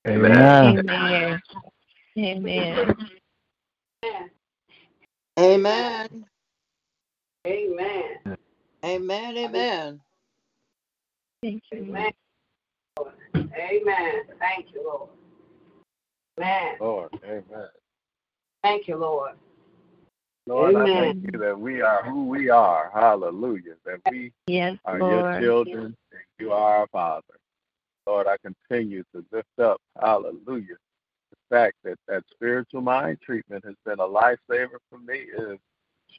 Amen. 0.06 0.82
Amen. 0.88 1.42
Amen. 2.18 2.92
Amen. 5.38 6.26
Amen. 7.46 8.08
Amen. 8.84 9.36
Amen. 9.36 10.00
Thank 11.42 11.62
you. 11.72 11.84
Amen. 11.88 12.12
Amen. 13.56 14.22
Thank 14.40 14.74
you, 14.74 14.84
Lord. 14.84 15.10
Amen. 16.38 16.76
Lord, 16.80 17.10
amen. 17.24 17.68
Thank 18.62 18.88
you, 18.88 18.96
Lord. 18.96 19.32
Lord, 20.46 20.76
Amen. 20.76 20.86
I 20.92 21.00
thank 21.00 21.18
you 21.32 21.38
that 21.40 21.58
we 21.58 21.82
are 21.82 22.04
who 22.04 22.26
we 22.28 22.50
are. 22.50 22.90
Hallelujah. 22.94 23.74
That 23.86 24.00
we 24.10 24.32
Yes, 24.46 24.78
are 24.84 25.00
your 25.00 25.22
children 25.40 25.84
and 26.12 26.22
you 26.38 26.52
are 26.52 26.78
our 26.78 26.86
Father. 26.88 27.24
Lord, 28.06 28.26
I 28.26 28.36
continue 28.38 29.04
to 29.14 29.24
lift 29.30 29.58
up, 29.60 29.80
hallelujah, 30.00 30.76
the 31.30 31.36
fact 31.48 31.76
that 31.84 31.98
that 32.08 32.24
spiritual 32.32 32.80
mind 32.80 33.18
treatment 33.24 33.64
has 33.64 33.76
been 33.84 34.00
a 34.00 34.08
lifesaver 34.08 34.78
for 34.90 34.98
me. 34.98 35.26
It 35.36 35.48
has 35.48 35.58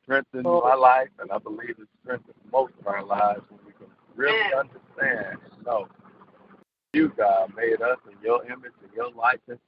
strengthened 0.01 0.47
oh. 0.47 0.61
my 0.61 0.75
life, 0.75 1.09
and 1.19 1.31
I 1.31 1.37
believe 1.39 1.75
it's 1.77 1.89
strengthened 2.03 2.35
most 2.51 2.73
of 2.79 2.87
our 2.87 3.03
lives 3.03 3.41
when 3.49 3.59
we 3.65 3.73
can 3.73 3.87
really 4.15 4.53
understand 4.53 5.39
and 5.51 5.65
know 5.65 5.87
you, 6.93 7.11
God, 7.17 7.51
made 7.55 7.81
us 7.81 7.97
in 8.09 8.17
your 8.23 8.45
image 8.45 8.71
and 8.81 8.93
your 8.95 9.11
likeness, 9.11 9.59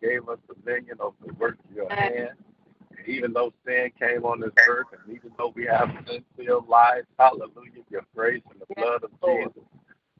gave 0.00 0.28
us 0.28 0.38
dominion 0.48 0.96
over 1.00 1.16
the 1.26 1.34
work 1.34 1.58
of 1.68 1.76
your 1.76 1.90
hand. 1.90 2.30
And 2.96 3.08
even 3.08 3.32
though 3.32 3.52
sin 3.66 3.90
came 4.00 4.24
on 4.24 4.40
this 4.40 4.52
earth, 4.68 4.86
and 4.92 5.14
even 5.14 5.32
though 5.36 5.52
we 5.54 5.64
have 5.66 5.90
sin-filled 6.06 6.68
lives, 6.68 7.06
hallelujah, 7.18 7.82
your 7.90 8.02
grace 8.14 8.42
and 8.50 8.60
the 8.60 8.74
blood 8.74 9.02
of 9.02 9.10
Jesus 9.24 9.64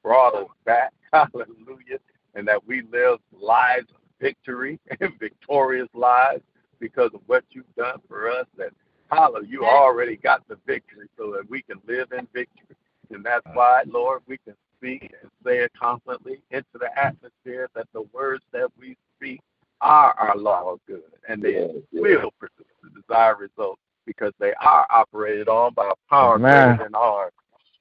brought 0.02 0.34
us 0.34 0.48
back, 0.64 0.92
hallelujah, 1.12 1.98
and 2.34 2.46
that 2.46 2.66
we 2.66 2.82
live 2.92 3.18
lives 3.32 3.90
of 3.90 4.00
victory 4.20 4.78
and 5.00 5.18
victorious 5.18 5.88
lives 5.94 6.42
because 6.80 7.10
of 7.14 7.20
what 7.26 7.44
you've 7.50 7.74
done 7.76 8.00
for 8.08 8.30
us. 8.30 8.46
That, 8.56 8.72
hallelujah, 9.10 9.48
you 9.48 9.64
already 9.64 10.16
got 10.16 10.46
the 10.48 10.58
victory 10.66 11.08
so 11.16 11.32
that 11.32 11.48
we 11.48 11.62
can 11.62 11.80
live 11.86 12.12
in 12.12 12.26
victory. 12.32 12.76
And 13.10 13.24
that's 13.24 13.46
why, 13.52 13.82
Lord, 13.86 14.22
we 14.26 14.38
can 14.38 14.54
speak 14.78 15.02
and 15.22 15.30
say 15.44 15.58
it 15.58 15.72
confidently 15.80 16.42
into 16.50 16.64
the 16.74 16.88
atmosphere 16.98 17.68
that 17.74 17.86
the 17.92 18.02
words 18.12 18.42
that 18.52 18.68
we 18.78 18.96
speak 19.16 19.40
are 19.80 20.14
our 20.18 20.36
law 20.36 20.72
of 20.72 20.80
good 20.86 21.02
and 21.28 21.42
they 21.42 21.68
will 21.92 22.32
produce 22.38 22.66
the 22.82 23.00
desired 23.00 23.38
results 23.38 23.80
because 24.06 24.32
they 24.38 24.52
are 24.60 24.86
operated 24.90 25.48
on 25.48 25.72
by 25.74 25.88
a 25.88 26.10
power 26.10 26.36
Amen. 26.36 26.76
greater 26.76 26.84
than 26.84 26.94
ours. 26.94 27.32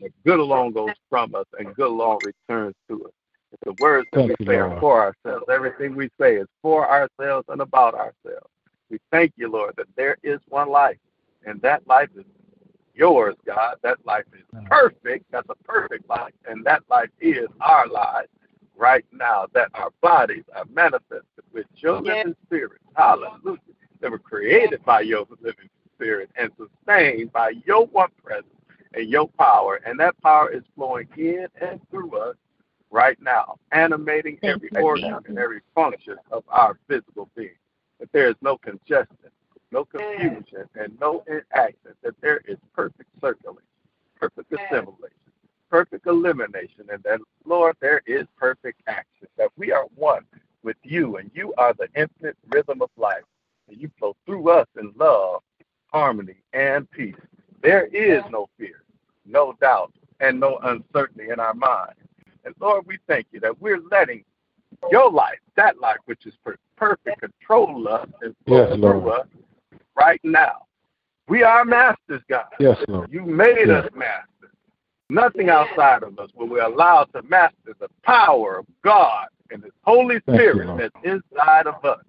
And 0.01 0.11
good 0.25 0.39
alone 0.39 0.71
goes 0.73 0.91
from 1.09 1.35
us 1.35 1.45
and 1.59 1.75
good 1.75 1.87
alone 1.87 2.19
returns 2.23 2.75
to 2.89 3.05
us. 3.05 3.11
The 3.65 3.73
words 3.73 4.07
that 4.13 4.19
Thank 4.19 4.29
we 4.39 4.45
you, 4.45 4.51
say 4.51 4.57
are 4.57 4.79
for 4.79 5.01
ourselves. 5.01 5.45
Everything 5.51 5.95
we 5.95 6.09
say 6.19 6.37
is 6.37 6.47
for 6.61 6.89
ourselves 6.89 7.45
and 7.49 7.61
about 7.61 7.93
ourselves. 7.93 8.47
We 8.89 8.97
thank 9.11 9.33
you, 9.35 9.49
Lord, 9.49 9.75
that 9.77 9.87
there 9.95 10.17
is 10.23 10.39
one 10.47 10.69
life, 10.69 10.97
and 11.45 11.61
that 11.61 11.85
life 11.87 12.09
is 12.15 12.25
yours, 12.95 13.35
God. 13.45 13.75
That 13.83 13.97
life 14.05 14.25
is 14.33 14.45
perfect. 14.65 15.25
That's 15.31 15.47
a 15.49 15.55
perfect 15.63 16.09
life, 16.09 16.33
and 16.47 16.65
that 16.65 16.83
life 16.89 17.09
is 17.19 17.47
our 17.61 17.87
life 17.87 18.27
right 18.75 19.05
now. 19.11 19.45
That 19.53 19.69
our 19.75 19.91
bodies 20.01 20.43
are 20.55 20.65
manifested 20.73 21.23
with 21.53 21.67
your 21.75 22.01
Yes. 22.03 22.17
living 22.25 22.35
spirit. 22.45 22.81
Hallelujah. 22.95 23.59
They 23.99 24.09
were 24.09 24.19
created 24.19 24.83
by 24.83 25.01
your 25.01 25.25
living 25.41 25.69
spirit 25.95 26.31
and 26.35 26.51
sustained 26.57 27.31
by 27.31 27.51
your 27.65 27.85
one 27.87 28.09
presence 28.23 28.47
and 28.93 29.09
your 29.09 29.27
power, 29.27 29.81
and 29.85 29.99
that 29.99 30.19
power 30.21 30.51
is 30.51 30.63
flowing 30.75 31.07
in 31.17 31.47
and 31.61 31.79
through 31.89 32.17
us 32.17 32.35
right 32.89 33.17
now, 33.21 33.57
animating 33.71 34.37
every 34.43 34.69
organ 34.81 35.17
and 35.27 35.37
every 35.37 35.61
function 35.73 36.17
of 36.31 36.43
our 36.49 36.77
physical 36.87 37.29
being. 37.35 37.55
That 37.99 38.11
there 38.11 38.29
is 38.29 38.35
no 38.41 38.57
congestion, 38.57 39.29
no 39.71 39.85
confusion, 39.85 40.67
and 40.75 40.97
no 40.99 41.23
inaction. 41.27 41.93
That 42.03 42.19
there 42.21 42.41
is 42.45 42.57
perfect 42.75 43.09
circulation, 43.21 43.63
perfect 44.19 44.51
assimilation, 44.51 45.17
perfect 45.69 46.05
elimination, 46.07 46.85
and 46.91 47.01
that, 47.03 47.19
Lord, 47.45 47.77
there 47.79 48.01
is 48.05 48.25
perfect 48.37 48.81
action. 48.87 49.27
That 49.37 49.49
we 49.55 49.71
are 49.71 49.85
one 49.95 50.25
with 50.63 50.77
you, 50.83 51.17
and 51.17 51.31
you 51.33 51.53
are 51.57 51.73
the 51.73 51.87
infinite 51.95 52.37
rhythm 52.49 52.81
of 52.81 52.89
life. 52.97 53.23
And 53.69 53.79
you 53.79 53.89
flow 53.97 54.15
through 54.25 54.49
us 54.49 54.67
in 54.77 54.91
love, 54.97 55.41
harmony, 55.87 56.35
and 56.53 56.89
peace. 56.91 57.15
There 57.61 57.85
is 57.87 58.23
no 58.31 58.49
fear, 58.57 58.83
no 59.25 59.53
doubt, 59.61 59.93
and 60.19 60.39
no 60.39 60.57
uncertainty 60.63 61.29
in 61.29 61.39
our 61.39 61.53
mind. 61.53 61.93
And 62.43 62.55
Lord, 62.59 62.85
we 62.87 62.97
thank 63.07 63.27
you 63.31 63.39
that 63.41 63.59
we're 63.61 63.81
letting 63.91 64.23
your 64.91 65.11
life, 65.11 65.39
that 65.55 65.79
life 65.79 65.97
which 66.05 66.25
is 66.25 66.33
per- 66.43 66.57
perfect, 66.75 67.21
control 67.21 67.87
us 67.87 68.07
and 68.21 68.35
flow 68.45 68.69
Yes, 68.69 68.79
through 68.79 69.09
us 69.09 69.27
right 69.95 70.21
now. 70.23 70.63
We 71.27 71.43
are 71.43 71.63
masters, 71.63 72.21
God. 72.29 72.45
Yes, 72.59 72.77
Lord. 72.87 73.11
You 73.11 73.21
made 73.21 73.67
Yes. 73.67 73.85
us 73.85 73.91
masters. 73.93 74.27
Nothing 75.09 75.49
outside 75.49 76.03
of 76.03 76.17
us, 76.19 76.29
but 76.37 76.47
we're 76.49 76.63
allowed 76.63 77.11
to 77.13 77.21
master 77.23 77.75
the 77.79 77.89
power 78.03 78.57
of 78.59 78.65
God 78.81 79.27
and 79.51 79.63
His 79.63 79.73
Holy 79.83 80.19
Thank 80.25 80.41
you, 80.41 80.51
Spirit 80.51 80.67
Lord. 80.67 80.79
that's 80.79 81.05
inside 81.05 81.67
of 81.67 81.83
us. 81.85 82.03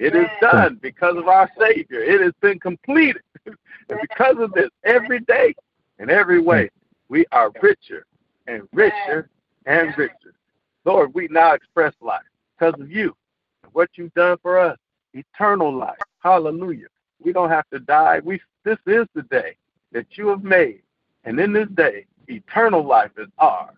It 0.00 0.16
is 0.16 0.28
done 0.40 0.78
because 0.80 1.18
of 1.18 1.28
our 1.28 1.50
Savior. 1.60 2.02
It 2.02 2.22
has 2.22 2.32
been 2.40 2.58
completed. 2.58 3.20
and 3.44 4.00
because 4.00 4.36
of 4.38 4.50
this, 4.54 4.70
every 4.82 5.20
day 5.20 5.54
in 5.98 6.08
every 6.08 6.40
way, 6.40 6.70
we 7.10 7.26
are 7.32 7.52
richer 7.60 8.06
and 8.46 8.66
richer 8.72 9.28
and 9.66 9.96
richer. 9.98 10.32
Lord, 10.86 11.12
we 11.12 11.28
now 11.28 11.52
express 11.52 11.92
life 12.00 12.22
because 12.58 12.80
of 12.80 12.90
you 12.90 13.14
and 13.62 13.74
what 13.74 13.90
you've 13.96 14.14
done 14.14 14.38
for 14.40 14.58
us. 14.58 14.78
Eternal 15.12 15.76
life. 15.76 15.98
Hallelujah. 16.20 16.86
We 17.22 17.34
don't 17.34 17.50
have 17.50 17.68
to 17.70 17.78
die. 17.78 18.20
We 18.24 18.40
this 18.64 18.78
is 18.86 19.06
the 19.14 19.22
day 19.24 19.56
that 19.92 20.06
you 20.16 20.28
have 20.28 20.42
made. 20.42 20.80
And 21.24 21.38
in 21.38 21.52
this 21.52 21.68
day, 21.74 22.06
eternal 22.26 22.86
life 22.86 23.10
is 23.18 23.28
ours. 23.38 23.76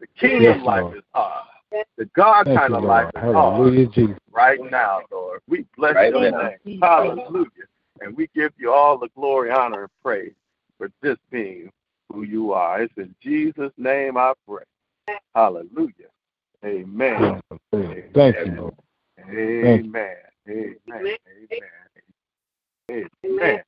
The 0.00 0.08
kingdom 0.18 0.42
Yes, 0.42 0.64
life 0.66 0.82
Lord. 0.82 0.96
is 0.98 1.04
ours. 1.14 1.46
The 1.96 2.04
God 2.16 2.46
Thank 2.46 2.58
kind 2.60 2.72
you, 2.72 2.78
of 2.78 2.84
life 2.84 3.10
Lord. 3.14 3.24
is 3.24 3.34
ours 3.34 3.34
Hallelujah, 3.34 3.86
Jesus. 3.88 4.16
right 4.30 4.60
now, 4.70 5.00
Lord. 5.10 5.40
We 5.48 5.66
bless 5.76 5.94
Right 5.94 6.10
your 6.10 6.30
now. 6.30 6.50
name. 6.64 6.80
Hallelujah. 6.80 7.48
And 8.00 8.16
we 8.16 8.28
give 8.34 8.52
you 8.58 8.72
all 8.72 8.98
the 8.98 9.08
glory, 9.14 9.50
honor, 9.50 9.82
and 9.82 9.90
praise 10.02 10.32
for 10.78 10.90
this 11.02 11.18
being 11.30 11.70
who 12.12 12.22
you 12.22 12.52
are. 12.52 12.82
It's 12.82 12.92
in 12.96 13.14
Jesus' 13.22 13.72
name 13.76 14.16
I 14.16 14.32
pray. 14.48 14.64
Hallelujah. 15.34 15.92
Amen. 16.64 17.40
Hallelujah. 17.72 18.02
Thank 18.14 18.36
you, 18.46 18.52
Lord. 18.52 18.74
Amen. 19.30 19.92
Amen. 20.48 21.16
Amen. 22.90 23.12
Amen. 23.24 23.62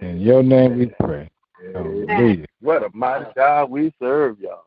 In 0.00 0.20
your 0.20 0.42
name 0.42 0.78
we 0.78 0.86
pray. 1.00 1.30
Hallelujah. 1.74 2.46
What 2.60 2.84
a 2.84 2.90
mighty 2.92 3.26
God 3.34 3.70
we 3.70 3.92
serve, 4.00 4.40
y'all. 4.40 4.64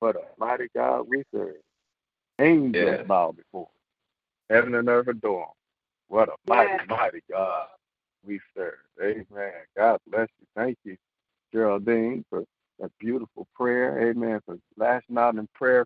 What 0.00 0.16
a 0.16 0.22
mighty 0.38 0.68
God 0.74 1.06
we 1.08 1.24
serve. 1.34 1.56
Angels 2.40 2.74
Yes. 2.74 3.06
bow 3.06 3.32
before. 3.32 3.68
Heaven 4.50 4.74
and 4.76 4.88
earth 4.88 5.08
adore. 5.08 5.42
him. 5.44 5.48
What 6.08 6.28
a 6.30 6.34
mighty, 6.48 6.84
mighty 6.88 7.22
God 7.30 7.68
we 8.26 8.40
serve. 8.56 8.74
Amen. 9.02 9.52
God 9.76 9.98
bless 10.10 10.28
you. 10.40 10.46
Thank 10.56 10.78
you, 10.84 10.96
Geraldine, 11.52 12.24
for 12.30 12.44
that 12.80 12.90
beautiful 13.00 13.46
prayer. 13.54 14.10
Amen. 14.10 14.40
For 14.46 14.58
lashing 14.78 15.18
out 15.18 15.36
in 15.36 15.48
prayer 15.54 15.84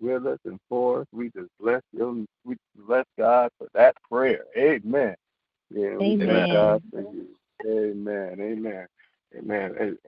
with 0.00 0.26
us 0.26 0.38
and 0.46 0.60
for 0.68 1.02
us. 1.02 1.06
We 1.12 1.30
just 1.30 1.50
bless 1.60 1.82
you. 1.92 2.26
We 2.44 2.56
bless 2.76 3.06
God 3.18 3.50
for 3.58 3.68
that 3.74 3.96
prayer. 4.10 4.44
Amen. 4.56 5.16
Yeah, 5.70 5.98
we 5.98 6.14
Amen. 6.14 6.28
thank 6.28 6.52
God 6.52 6.82
for 6.92 7.00
you. 7.02 7.28
Amen. 7.66 8.38
Amen. 8.40 8.86
Amen. 9.36 9.76
And, 9.80 9.98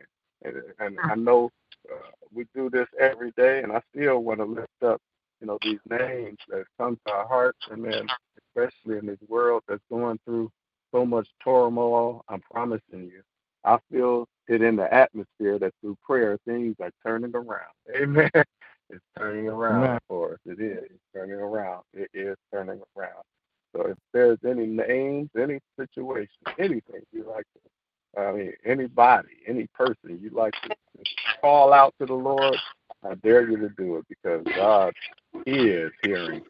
and, 0.45 0.63
and 0.81 0.99
I 1.05 1.17
know 1.17 1.51
uh, 1.93 2.11
we 2.33 2.47
do 2.55 2.71
this 2.71 2.89
every 2.99 3.33
day, 3.37 3.63
and 3.63 3.73
I 3.73 3.81
still 3.95 4.21
want 4.21 4.41
to 4.41 4.45
lift 4.45 4.83
up, 4.85 5.01
you 5.41 5.47
know, 5.47 5.59
these 5.63 5.81
names 5.89 6.39
that 6.49 6.65
come 6.79 6.99
to 7.07 7.13
our 7.13 7.29
hearts, 7.29 7.59
and 7.71 7.85
then 7.85 8.07
especially 8.39 8.99
in 8.99 9.07
this 9.07 9.19
world 9.29 9.63
that's 9.69 9.83
going 9.91 10.19
through 10.25 10.51
so 10.93 11.05
much 11.05 11.29
turmoil. 11.43 12.25
I'm 12.29 12.41
promising 12.51 13.11
you, 13.13 13.23
I 13.65 13.79
feel 13.91 14.27
it 14.49 14.63
in 14.63 14.77
the 14.77 14.93
atmosphere 14.93 15.59
that 15.59 15.73
through 15.81 15.97
prayer 16.05 16.39
things 16.47 16.77
are 16.81 16.91
turning 17.05 17.35
around. 17.35 17.73
Amen. 17.97 18.31
It's 18.91 19.05
turning 19.19 19.49
around 19.49 19.85
Amen. 19.85 19.99
for 20.09 20.35
us. 20.35 20.39
It 20.47 20.61
is. 20.61 20.85
It's 20.85 21.03
turning 21.15 21.37
around. 21.37 21.83
It 21.95 22.11
is 22.13 22.37
turning 22.53 22.81
around. 22.97 23.23
So 23.75 23.89
if 23.89 23.97
there's 24.13 24.39
any 24.49 24.67
names, 24.67 25.31
any 25.37 25.59
situation, 25.79 26.29
anything 26.59 27.03
you 27.13 27.25
like 27.29 27.47
to, 27.55 27.61
I 28.17 28.33
mean, 28.33 28.53
anybody, 28.65 29.29
any 29.47 29.67
person 29.75 30.19
you'd 30.21 30.33
like 30.33 30.55
to 30.63 30.71
call 31.41 31.73
out 31.73 31.95
to 32.01 32.07
the 32.07 32.15
Lord, 32.15 32.57
I 33.09 33.15
dare 33.17 33.49
you 33.49 33.57
to 33.59 33.69
do 33.71 33.97
it 33.97 34.07
because 34.09 34.45
God 34.55 34.93
is 35.47 35.93
hearing. 36.03 36.43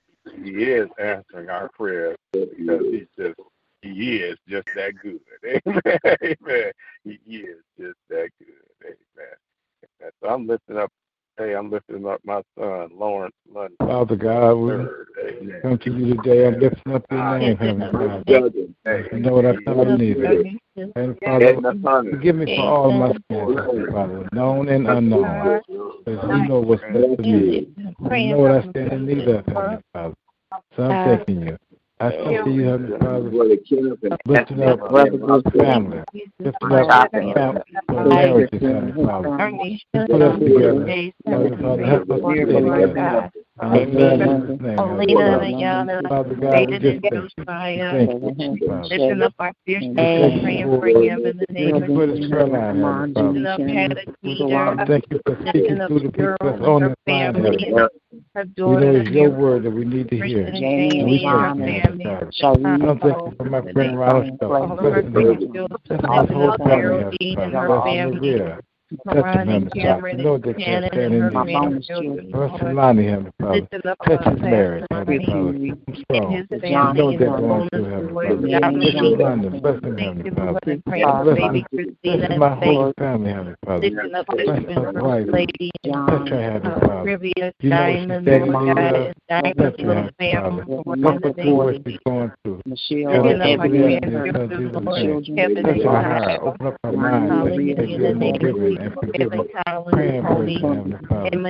He 0.43 0.51
is 0.51 0.89
answering 0.99 1.49
our 1.49 1.69
prayers 1.71 2.17
because 2.33 2.51
He's 2.91 3.07
just 3.19 3.39
He 3.83 4.17
is 4.17 4.39
just 4.49 4.69
that 4.75 4.95
good. 5.03 5.21
Amen. 5.45 5.81
Amen. 6.23 6.73
He 7.05 7.37
is 7.37 7.59
just 7.79 7.99
that 8.09 8.31
good. 8.39 8.65
Amen. 8.85 10.11
So 10.23 10.29
I'm 10.29 10.47
lifting 10.47 10.77
up. 10.79 10.91
Hey, 11.37 11.57
I'm 11.57 11.69
lifting 11.69 12.07
up 12.07 12.21
my 12.25 12.43
son 12.57 12.91
Lawrence 12.95 13.35
London. 13.53 13.77
Father 13.81 14.15
God, 14.15 14.55
we 14.55 14.71
Third. 14.71 15.07
Amen. 15.27 15.61
come 15.63 15.79
to 15.79 15.91
you 15.91 16.15
today. 16.15 16.47
I'm 16.47 16.61
lifting 16.61 16.93
up 16.93 17.05
your 17.11 17.39
name, 17.39 17.57
Heavenly 17.57 17.91
Father. 17.93 19.05
You 19.13 19.19
know 19.19 19.33
what 19.33 19.47
I 19.47 19.57
come 19.65 19.81
in 19.81 19.99
need 19.99 20.19
of. 20.19 20.47
Heavenly 20.95 21.19
Father, 21.25 22.09
forgive 22.09 22.37
me 22.37 22.47
for 22.47 22.65
all 22.65 22.93
my 22.93 23.09
sins, 23.29 23.59
Father, 23.91 24.29
known 24.33 24.69
and 24.69 24.87
unknown. 24.87 25.61
Because 26.05 26.25
you 26.25 26.47
know 26.47 26.61
what's 26.61 26.83
best 26.83 27.17
for 27.17 27.23
me. 27.23 27.67
You 27.77 28.29
know 28.29 28.39
what 28.39 28.53
I 28.53 28.71
stand 28.71 28.93
in 28.93 29.07
need 29.07 29.27
of, 29.27 29.45
Heavenly 29.47 29.79
Father. 29.93 30.15
So 30.77 30.83
I'm 30.85 31.17
thanking 31.17 31.43
you. 31.43 31.59
I 32.01 32.11
see 32.11 32.51
you, 32.51 32.65
Heavenly 32.65 32.99
Father. 32.99 33.31
Lifting 34.27 34.63
up 34.63 34.81
our 34.83 35.43
family. 35.53 36.03
Lifting 36.41 36.73
up 36.73 36.91
our 36.91 37.09
family. 37.11 37.33
Heavenly 37.89 38.93
Father. 39.07 39.29
Put 39.95 40.23
us 40.23 40.39
together. 40.39 41.13
Heavenly 41.27 41.57
Father, 41.63 41.85
help 41.87 42.11
us 42.11 42.21
stay 42.21 42.45
together. 42.45 43.31
Father 46.09 46.35
God, 46.35 46.69
we 46.69 46.79
just 46.79 47.03
thank 47.03 47.15
you. 47.15 48.67
Lifting 48.91 49.23
up 49.23 49.35
our 49.39 49.53
praying 49.65 50.81
for 50.81 50.87
him. 50.89 51.23
Lifting 51.23 51.73
up 51.73 53.61
speaking 55.51 55.79
to 55.79 55.87
the 55.89 56.11
people 56.11 56.37
that's 56.41 56.63
on 56.63 56.83
the 56.83 56.97
family. 57.07 57.73
Her 57.73 57.91
you 58.35 58.65
know, 58.65 58.79
it's 58.81 59.11
your 59.11 59.31
word 59.31 59.63
that 59.63 59.71
we 59.71 59.85
need 59.85 60.09
to 60.09 60.17
hear. 60.17 60.47
And 60.47 61.07
we 61.07 61.23
thank 61.25 62.35
for 63.39 63.45
my 63.45 63.63
friend 63.73 63.97
Ronald 63.99 64.41
Touch 69.13 69.35
him, 69.35 69.71
Heavenly 69.75 69.75
Father. 69.83 70.11
You 70.11 70.25
know 70.25 70.39
that 70.39 70.57
Father. 73.41 73.61
Touch 74.07 74.25
his 74.27 74.41
marriage, 74.41 74.85
Heavenly 74.91 75.25
Father. 75.27 75.75
Know 76.93 77.11
that 77.17 77.33
going 77.39 77.69
through, 77.71 77.85
Heavenly 77.85 78.13
Father. 78.13 78.45
His 78.85 79.17
Lonnie. 79.17 79.51
Bless 79.61 79.81
him, 79.83 79.97
Heavenly 79.97 80.31
Father. 80.31 80.61
Bless 80.83 82.39
my 82.39 82.55
whole 82.55 82.93
family, 82.99 83.31
Heavenly 83.31 83.57
Father. 83.65 83.91
Bless 83.91 84.61
my 84.69 84.91
wife. 85.01 85.27
Touch 85.85 86.29
her, 86.29 86.43
Heavenly 86.53 86.81
Father. 86.87 87.11
You 87.61 87.71
know 87.71 87.87
she's 88.01 88.25
that 88.25 88.43
mother. 88.47 89.15
Her, 89.31 89.43
Heavenly 89.55 89.85
Father. 89.85 90.65
Help 91.03 91.23
through 91.35 91.55
what 91.55 91.75
she's 91.87 91.99
going 92.07 92.31
through. 92.45 92.59
Heavenly 93.11 93.57
Father, 93.65 94.33
touch 95.63 95.83
her 95.83 96.03
heart. 96.03 96.41
Open 96.43 96.67
up 96.67 96.77
her 96.85 96.93
mind. 96.93 97.31
That 97.79 97.89
you're 97.89 98.15
more 98.15 98.39
giving 98.39 98.74
holy, 100.25 100.57
in 101.33 101.43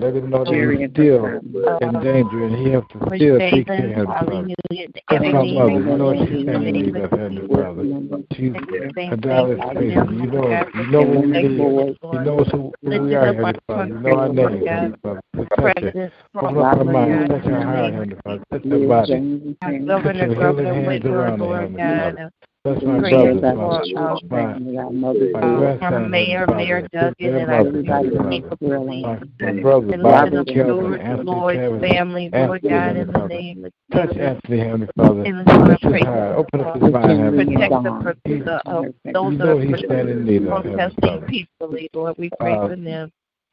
Let 0.00 0.14
him 0.14 0.30
know 0.30 0.44
that 0.44 0.54
he's 0.78 0.90
still 0.90 1.24
in 1.80 1.92
danger 2.02 2.44
and 2.44 2.54
he 2.56 2.72
has 2.72 2.82
to 2.90 2.96
still 3.16 3.38
take 3.38 3.66
care 3.66 4.04
of 4.04 4.28
his 4.32 4.46
That's 5.10 5.24
my 5.24 5.42
mother. 5.42 5.70
You 5.70 5.96
know 5.96 6.10
she's 6.26 6.44
family 6.46 6.88
of 6.88 7.10
Heavenly 7.10 7.46
Father. 7.48 7.84
She's 8.34 8.52
a 8.52 9.16
dialysis 9.16 9.74
patient. 9.78 10.10
You 10.10 10.26
know. 10.26 10.46
You 10.74 10.86
know 10.90 11.02
what 11.02 11.20
we 11.20 11.30
need. 11.30 11.50
You 11.50 12.20
know 12.24 12.44
who 12.44 12.72
we 12.82 13.14
are, 13.14 13.34
Father. 13.66 13.86
You 13.86 13.94
know 14.00 14.16
our 14.18 14.28
name, 14.28 14.94
Father. 15.02 15.20
Protect 15.32 15.96
it. 15.96 16.12
That's 22.62 22.82
my 22.82 23.00
brother. 23.00 23.40
My, 24.28 24.58
my 24.58 25.78
from 25.78 26.10
Mayor, 26.10 26.46
Mayor 26.46 26.86
and 27.22 27.50
I 27.50 27.64
thank 27.64 28.58
Brilliant. 28.60 29.62
Brother, 29.62 29.96
Bobby 30.02 30.44
Kelvin, 30.52 31.00
Anthony 31.00 31.30
Lord's 31.30 31.82
God, 32.62 32.96
in 32.96 33.12
the 33.12 33.26
name 33.28 33.64
of 33.64 33.72
Jesus. 33.72 33.72
Touch 33.92 34.16
Anthony, 34.18 34.58
Heavenly 34.58 34.88
Father. 34.94 35.24
Touch 35.46 35.82
his 35.82 36.02
heart. 36.02 36.36
Open 36.36 36.60
up 36.60 36.74
his 36.74 36.92
mind, 36.92 37.20
Heavenly 37.20 37.68
Father. 37.70 38.16
You 38.26 39.30
know 39.30 39.58
He's 39.58 39.78
standing 39.78 40.26
that 40.26 40.52
are 40.52 40.62
protesting 40.62 41.22
peacefully, 41.28 41.88
Lord. 41.94 42.16
We. 42.18 42.30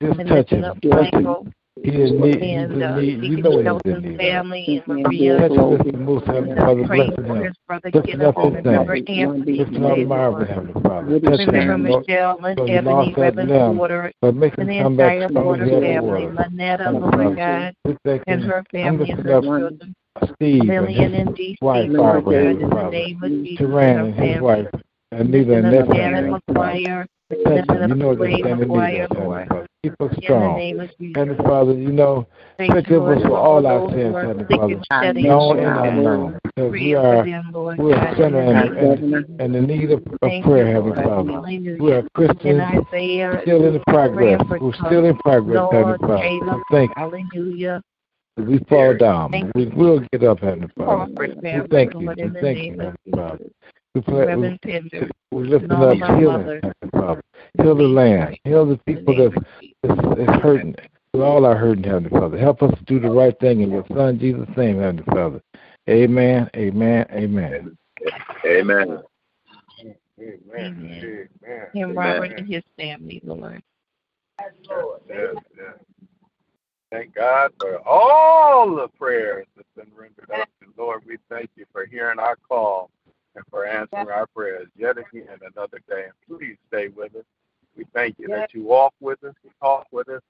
Just 0.01 0.19
touch 0.27 0.49
him. 0.49 0.63
Touch 0.91 1.13
him. 1.13 1.53
He 1.83 1.91
didn't 1.91 2.21
need, 2.21 2.41
and 2.41 2.83
uh, 2.83 2.97
he 2.97 3.11
didn't 3.11 3.21
need, 3.21 3.31
you 3.31 3.43
know 3.43 3.79
he 3.83 3.91
didn't 3.91 4.09
need 4.09 4.17
family 4.17 4.83
and 4.87 5.03
Maria. 5.03 5.37
That's 5.39 5.53
just 5.55 5.83
to 5.83 5.97
move 5.97 6.25
to 6.25 6.31
Heavenly 6.31 6.55
Father, 6.55 6.83
bless 6.87 7.07
him. 7.17 7.53
Just 7.93 8.09
enough 8.09 8.35
his 8.35 8.65
name. 8.65 9.45
Just 9.57 9.71
enough 9.73 9.97
Myra, 10.07 10.47
Heavenly 10.47 10.81
Father. 10.81 11.19
Touch 11.19 11.39
him. 11.39 11.49
Remember 11.49 11.77
Michelle, 11.77 12.39
Lynn 12.41 12.69
Ebony, 12.69 13.13
Reverend 13.15 13.77
Porter, 13.77 14.11
and 14.21 14.39
make 14.39 14.57
him 14.57 14.67
come 14.67 14.97
back 14.97 15.29
strong 15.29 15.61
in 15.61 15.67
the 15.67 16.01
world. 16.01 16.35
Lynetta, 16.35 16.91
Lord 16.91 17.37
God, 17.37 17.75
and 18.27 18.43
her 18.43 18.63
family 18.71 19.11
and 19.11 19.25
her 19.25 19.41
children. 19.41 19.95
Steve 20.35 20.63
Lillian 20.63 21.13
and 21.13 21.29
DC, 21.29 21.57
Lord 21.61 22.25
God, 22.25 22.33
in 22.33 22.69
the 22.69 22.89
name 22.89 23.23
of 23.23 23.29
Jesus. 23.29 23.57
Duran 23.59 23.99
and 23.99 24.15
his 24.15 24.41
wife, 24.41 24.67
and 25.11 25.33
and 25.33 25.73
their 25.73 25.85
family. 25.85 26.39
Thank 27.29 27.69
you. 27.69 27.87
You 27.87 27.95
know 27.95 28.15
that 28.15 28.23
the 28.23 28.41
family 28.41 28.65
needs, 28.67 29.11
of 29.11 29.17
Heavenly 29.17 29.45
Father. 29.47 29.67
Keep 29.83 30.01
us 30.01 30.15
strong. 30.23 30.59
Heavenly 31.15 31.37
Father, 31.43 31.73
you 31.73 31.91
know, 31.91 32.27
forgive 32.57 33.03
us 33.03 33.21
for 33.23 33.37
all 33.37 33.67
our 33.67 33.89
sins, 33.91 34.15
Heavenly 34.15 34.79
Father, 34.89 35.13
known 35.13 35.59
and 35.59 35.77
unknown, 35.77 36.39
because 36.43 36.71
we 36.71 36.95
are 36.95 37.23
we 37.77 37.93
are 37.93 38.15
sinners 38.15 38.75
and, 38.77 39.13
and, 39.13 39.41
and 39.41 39.55
in 39.55 39.65
need 39.65 39.91
of, 39.91 40.03
of 40.21 40.43
prayer, 40.43 40.71
Heavenly 40.71 41.03
Father. 41.03 41.77
We 41.79 41.91
are 41.91 42.03
Christians 42.15 42.61
still 43.43 43.65
in 43.65 43.81
progress. 43.87 44.41
We're 44.49 44.73
still 44.73 45.05
in 45.05 45.17
progress, 45.17 45.67
Heavenly 45.71 45.97
Father. 45.99 46.63
Thank 46.71 46.91
you. 46.97 47.81
We 48.37 48.59
fall 48.69 48.95
down. 48.95 49.31
We 49.55 49.65
will 49.65 49.99
get 50.11 50.23
up, 50.23 50.39
Heavenly 50.39 50.69
Father. 50.77 51.11
We 51.17 51.27
thank 51.71 51.93
you. 51.93 51.99
We 51.99 52.07
thank 52.41 52.57
you, 52.57 52.79
Heavenly 52.79 52.95
Father. 53.13 53.45
We, 53.95 54.01
pray, 54.01 54.25
Reverend 54.25 54.59
we, 54.63 55.09
we 55.31 55.47
lift 55.47 55.71
up 55.71 55.93
healing, 56.19 56.61
Father. 56.91 57.23
Heal 57.57 57.75
the 57.75 57.83
land. 57.83 58.37
Heal 58.43 58.65
the 58.65 58.77
people 58.85 59.15
that 59.15 59.33
is, 59.83 60.19
is 60.19 60.41
hurting. 60.41 60.75
We 61.13 61.21
all 61.21 61.45
are 61.45 61.55
hurting, 61.55 61.83
Heavenly 61.83 62.09
Father. 62.09 62.37
Help 62.37 62.61
us 62.61 62.77
do 62.85 62.99
the 62.99 63.09
right 63.09 63.37
thing 63.39 63.61
in 63.61 63.71
your 63.71 63.85
Son 63.93 64.19
Jesus' 64.19 64.47
name, 64.55 64.79
Heavenly 64.79 65.03
Father. 65.05 65.41
Amen. 65.89 66.49
Amen. 66.55 67.05
Amen. 67.11 67.77
Amen. 68.45 68.45
Amen. 68.45 69.03
Amen. 70.19 70.43
Amen. 70.57 71.69
Him, 71.73 71.97
Robert, 71.97 72.33
and 72.37 72.47
his 72.47 72.63
family, 72.77 73.21
Lord. 73.23 73.61
Yes, 75.09 75.35
yes. 75.57 75.75
Thank 76.91 77.15
God 77.15 77.51
for 77.59 77.79
all 77.87 78.75
the 78.75 78.87
prayers 78.87 79.45
that's 79.55 79.67
been 79.75 79.91
rendered 79.95 80.31
up. 80.31 80.47
And 80.61 80.71
Lord, 80.77 81.03
we 81.05 81.17
thank 81.29 81.49
you 81.55 81.65
for 81.71 81.85
hearing 81.85 82.19
our 82.19 82.37
call 82.47 82.89
and 83.37 83.45
for 83.49 83.65
answering 83.65 84.09
our 84.09 84.27
prayers 84.27 84.67
yet 84.75 84.97
again 84.97 85.39
another 85.55 85.79
day. 85.87 86.05
And 86.05 86.39
please 86.39 86.57
stay 86.67 86.89
with 86.89 87.15
us. 87.15 87.23
We 87.75 87.85
thank 87.93 88.17
you 88.17 88.27
that 88.29 88.53
you 88.53 88.63
walk 88.63 88.93
with 88.99 89.23
us, 89.23 89.35
you 89.43 89.51
talk 89.61 89.85
with 89.91 90.09
us, 90.09 90.21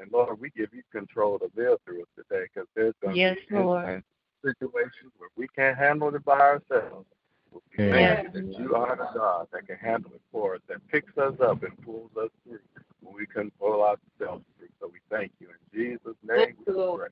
and 0.00 0.10
Lord, 0.10 0.40
we 0.40 0.50
give 0.50 0.70
you 0.72 0.82
control 0.90 1.38
to 1.38 1.50
live 1.54 1.78
through 1.84 2.02
us 2.02 2.08
today 2.16 2.46
because 2.52 2.66
there's 2.74 2.94
going 3.02 3.16
yes, 3.16 3.36
Lord. 3.50 4.02
situations 4.42 5.12
where 5.18 5.28
we 5.36 5.46
can't 5.48 5.76
handle 5.76 6.14
it 6.14 6.24
by 6.24 6.40
ourselves. 6.40 7.06
We 7.52 7.60
thank 7.76 8.34
you 8.34 8.40
that 8.42 8.58
you 8.58 8.74
are 8.74 8.96
the 8.96 9.08
God 9.16 9.46
that 9.52 9.66
can 9.68 9.76
handle 9.76 10.10
it 10.14 10.22
for 10.32 10.56
us, 10.56 10.60
that 10.68 10.86
picks 10.88 11.16
us 11.18 11.34
up 11.40 11.62
and 11.62 11.80
pulls 11.84 12.10
us 12.20 12.30
through 12.44 12.58
when 13.02 13.14
we 13.14 13.26
couldn't 13.26 13.56
pull 13.60 13.82
ourselves 13.82 14.44
through. 14.58 14.68
So 14.80 14.90
we 14.92 14.98
thank 15.10 15.30
you 15.38 15.48
in 15.48 15.78
Jesus' 15.78 16.16
name. 16.26 16.54
We 16.66 16.72
pray. 16.98 17.08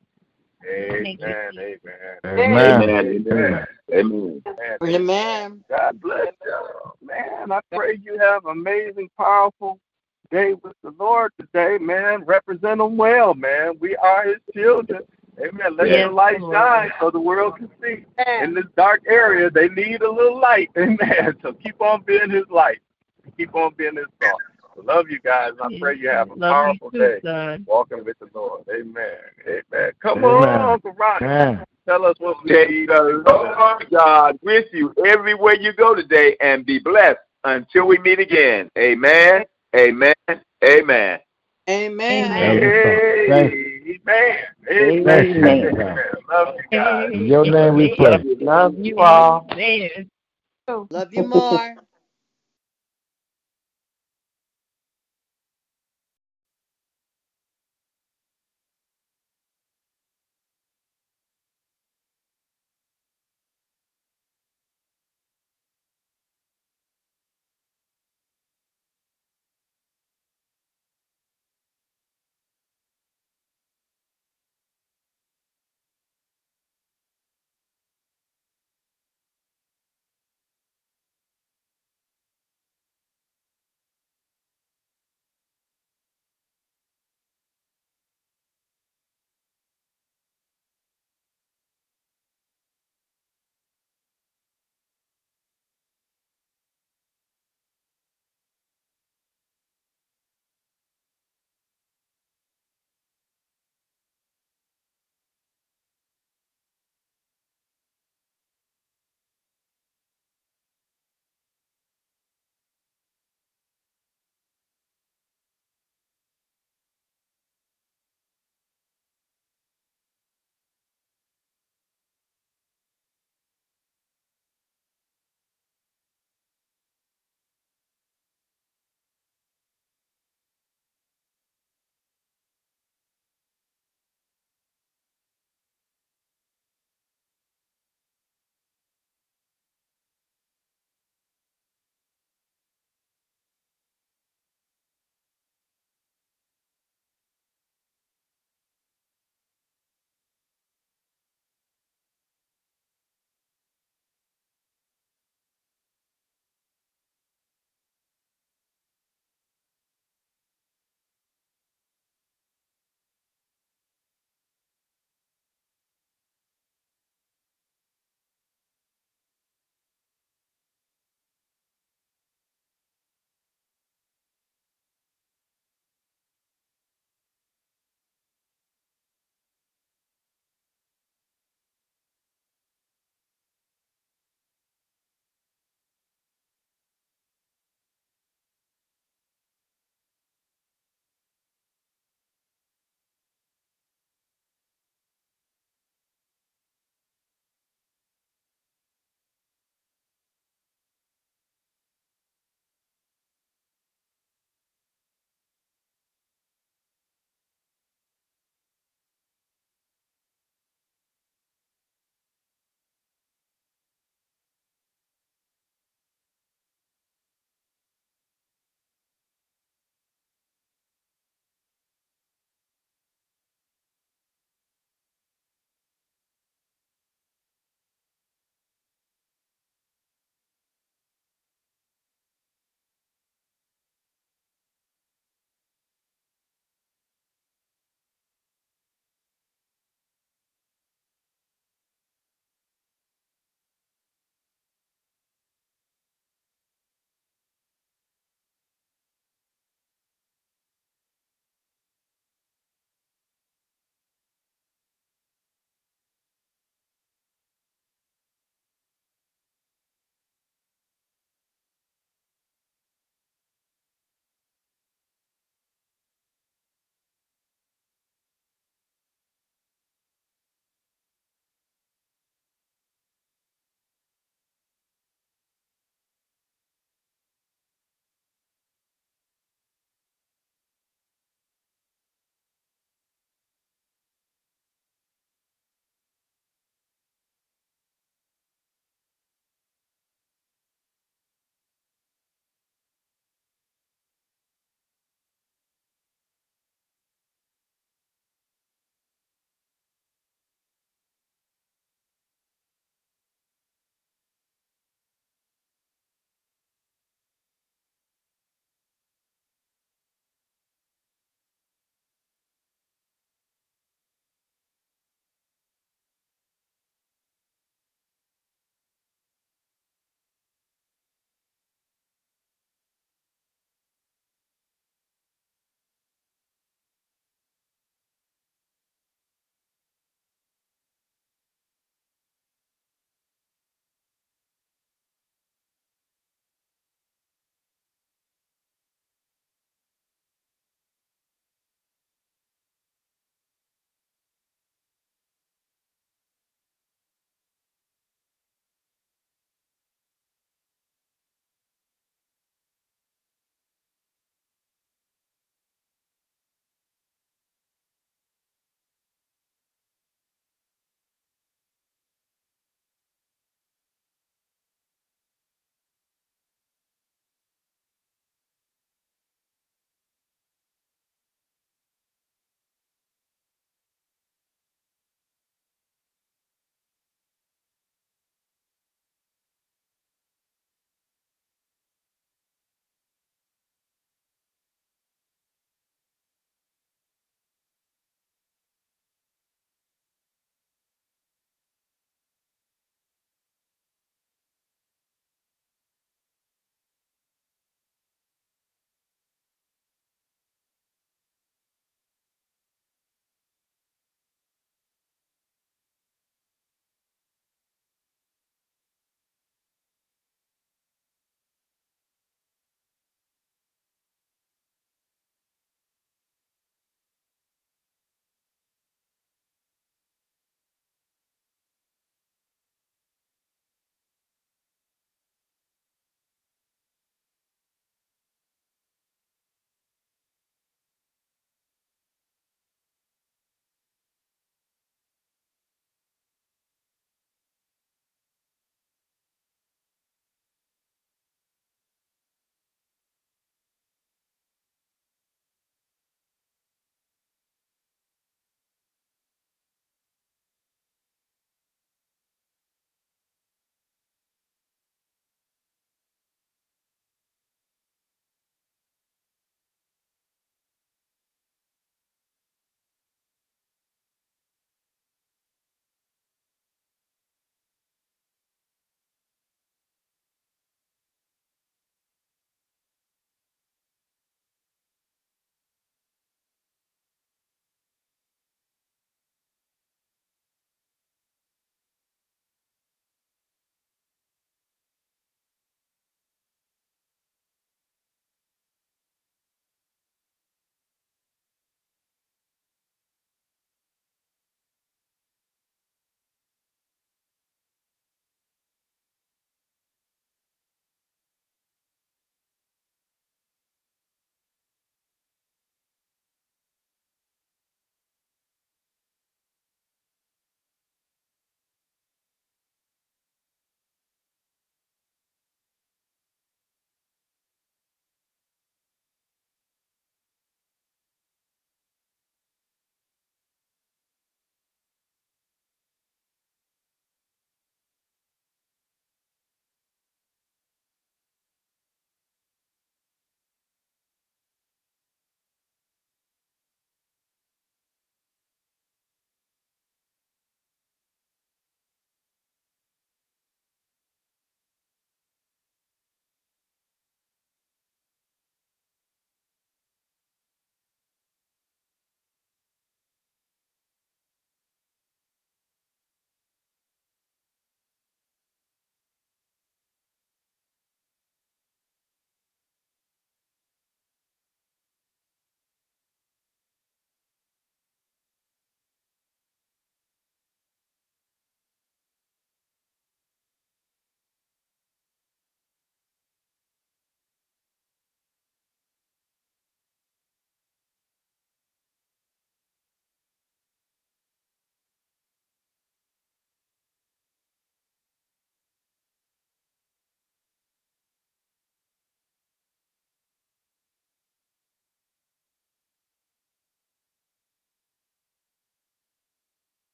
Amen. 0.69 1.19
Amen. 1.57 1.81
Amen. 2.25 2.93
Amen. 3.03 3.67
Amen. 3.93 4.43
Amen. 4.83 5.65
God 5.69 6.01
bless 6.01 6.33
y'all. 6.47 6.97
Man, 7.03 7.53
I 7.53 7.61
pray 7.75 7.99
you 8.03 8.19
have 8.19 8.47
amazing, 8.47 9.11
powerful 9.19 9.79
day 10.31 10.55
with 10.55 10.75
the 10.83 10.95
Lord 10.99 11.33
today, 11.39 11.79
man. 11.79 12.25
Represent 12.25 12.79
them 12.79 12.97
well, 12.97 13.35
man. 13.35 13.75
We 13.81 13.97
are 13.97 14.25
his 14.25 14.39
children. 14.55 15.03
Amen. 15.39 15.77
Let 15.77 15.89
yes. 15.89 15.99
your 15.99 16.13
light 16.13 16.41
shine 16.41 16.91
so 17.01 17.11
the 17.11 17.21
world 17.21 17.57
can 17.57 17.71
see. 17.83 18.05
In 18.43 18.55
this 18.55 18.67
dark 18.77 19.03
area, 19.07 19.51
they 19.51 19.69
need 19.69 20.03
a 20.03 20.11
little 20.11 20.41
light. 20.41 20.71
Amen. 20.77 21.37
So 21.43 21.53
keep 21.53 21.81
on 21.81 22.03
being 22.03 22.31
his 22.31 22.45
light. 22.51 22.81
Keep 23.37 23.55
on 23.55 23.73
being 23.77 23.97
his 23.97 24.07
salt. 24.23 24.41
Love 24.77 25.11
you 25.11 25.21
guys. 25.21 25.53
I 25.63 25.79
pray 25.81 25.97
you 25.97 26.09
have 26.09 26.31
a 26.31 26.37
Love 26.37 26.53
powerful 26.53 26.91
too, 26.91 26.99
day 26.99 27.21
son. 27.23 27.65
walking 27.67 28.05
with 28.05 28.19
the 28.19 28.29
Lord. 28.35 28.63
Amen. 28.69 29.19
Amen. 29.47 29.93
Come 30.01 30.19
Amen. 30.19 30.61
on, 30.61 30.73
Uncle 30.75 30.93
Rock. 30.93 31.21
Tell 31.87 32.05
us 32.05 32.15
what 32.19 32.43
we 32.45 32.51
need. 32.53 32.89
The 32.89 33.23
Lord 33.27 33.91
God 33.91 34.39
with 34.43 34.67
you 34.73 34.95
everywhere 35.05 35.57
you 35.57 35.73
go 35.73 35.95
today 35.95 36.37
and 36.41 36.65
be 36.65 36.79
blessed 36.79 37.19
until 37.45 37.87
we 37.87 37.99
meet 37.99 38.21
again. 38.21 38.71
Amen. 38.79 39.45
Amen. 39.75 40.15
Amen. 40.29 41.19
Amen. 41.69 42.33
Amen. 42.33 42.79
Amen. 43.29 44.39
Amen. 44.71 45.99
Love 46.31 46.55
you 46.57 46.79
guys. 46.79 47.11
In 47.13 47.27
your 47.27 47.45
name 47.45 47.77
we 47.77 47.95
pray. 47.95 48.23
Love 48.41 48.75
you 48.79 48.99
all. 48.99 49.47
Love 50.91 51.13
you 51.13 51.25
more. 51.25 51.75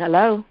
Hello. 0.00 0.42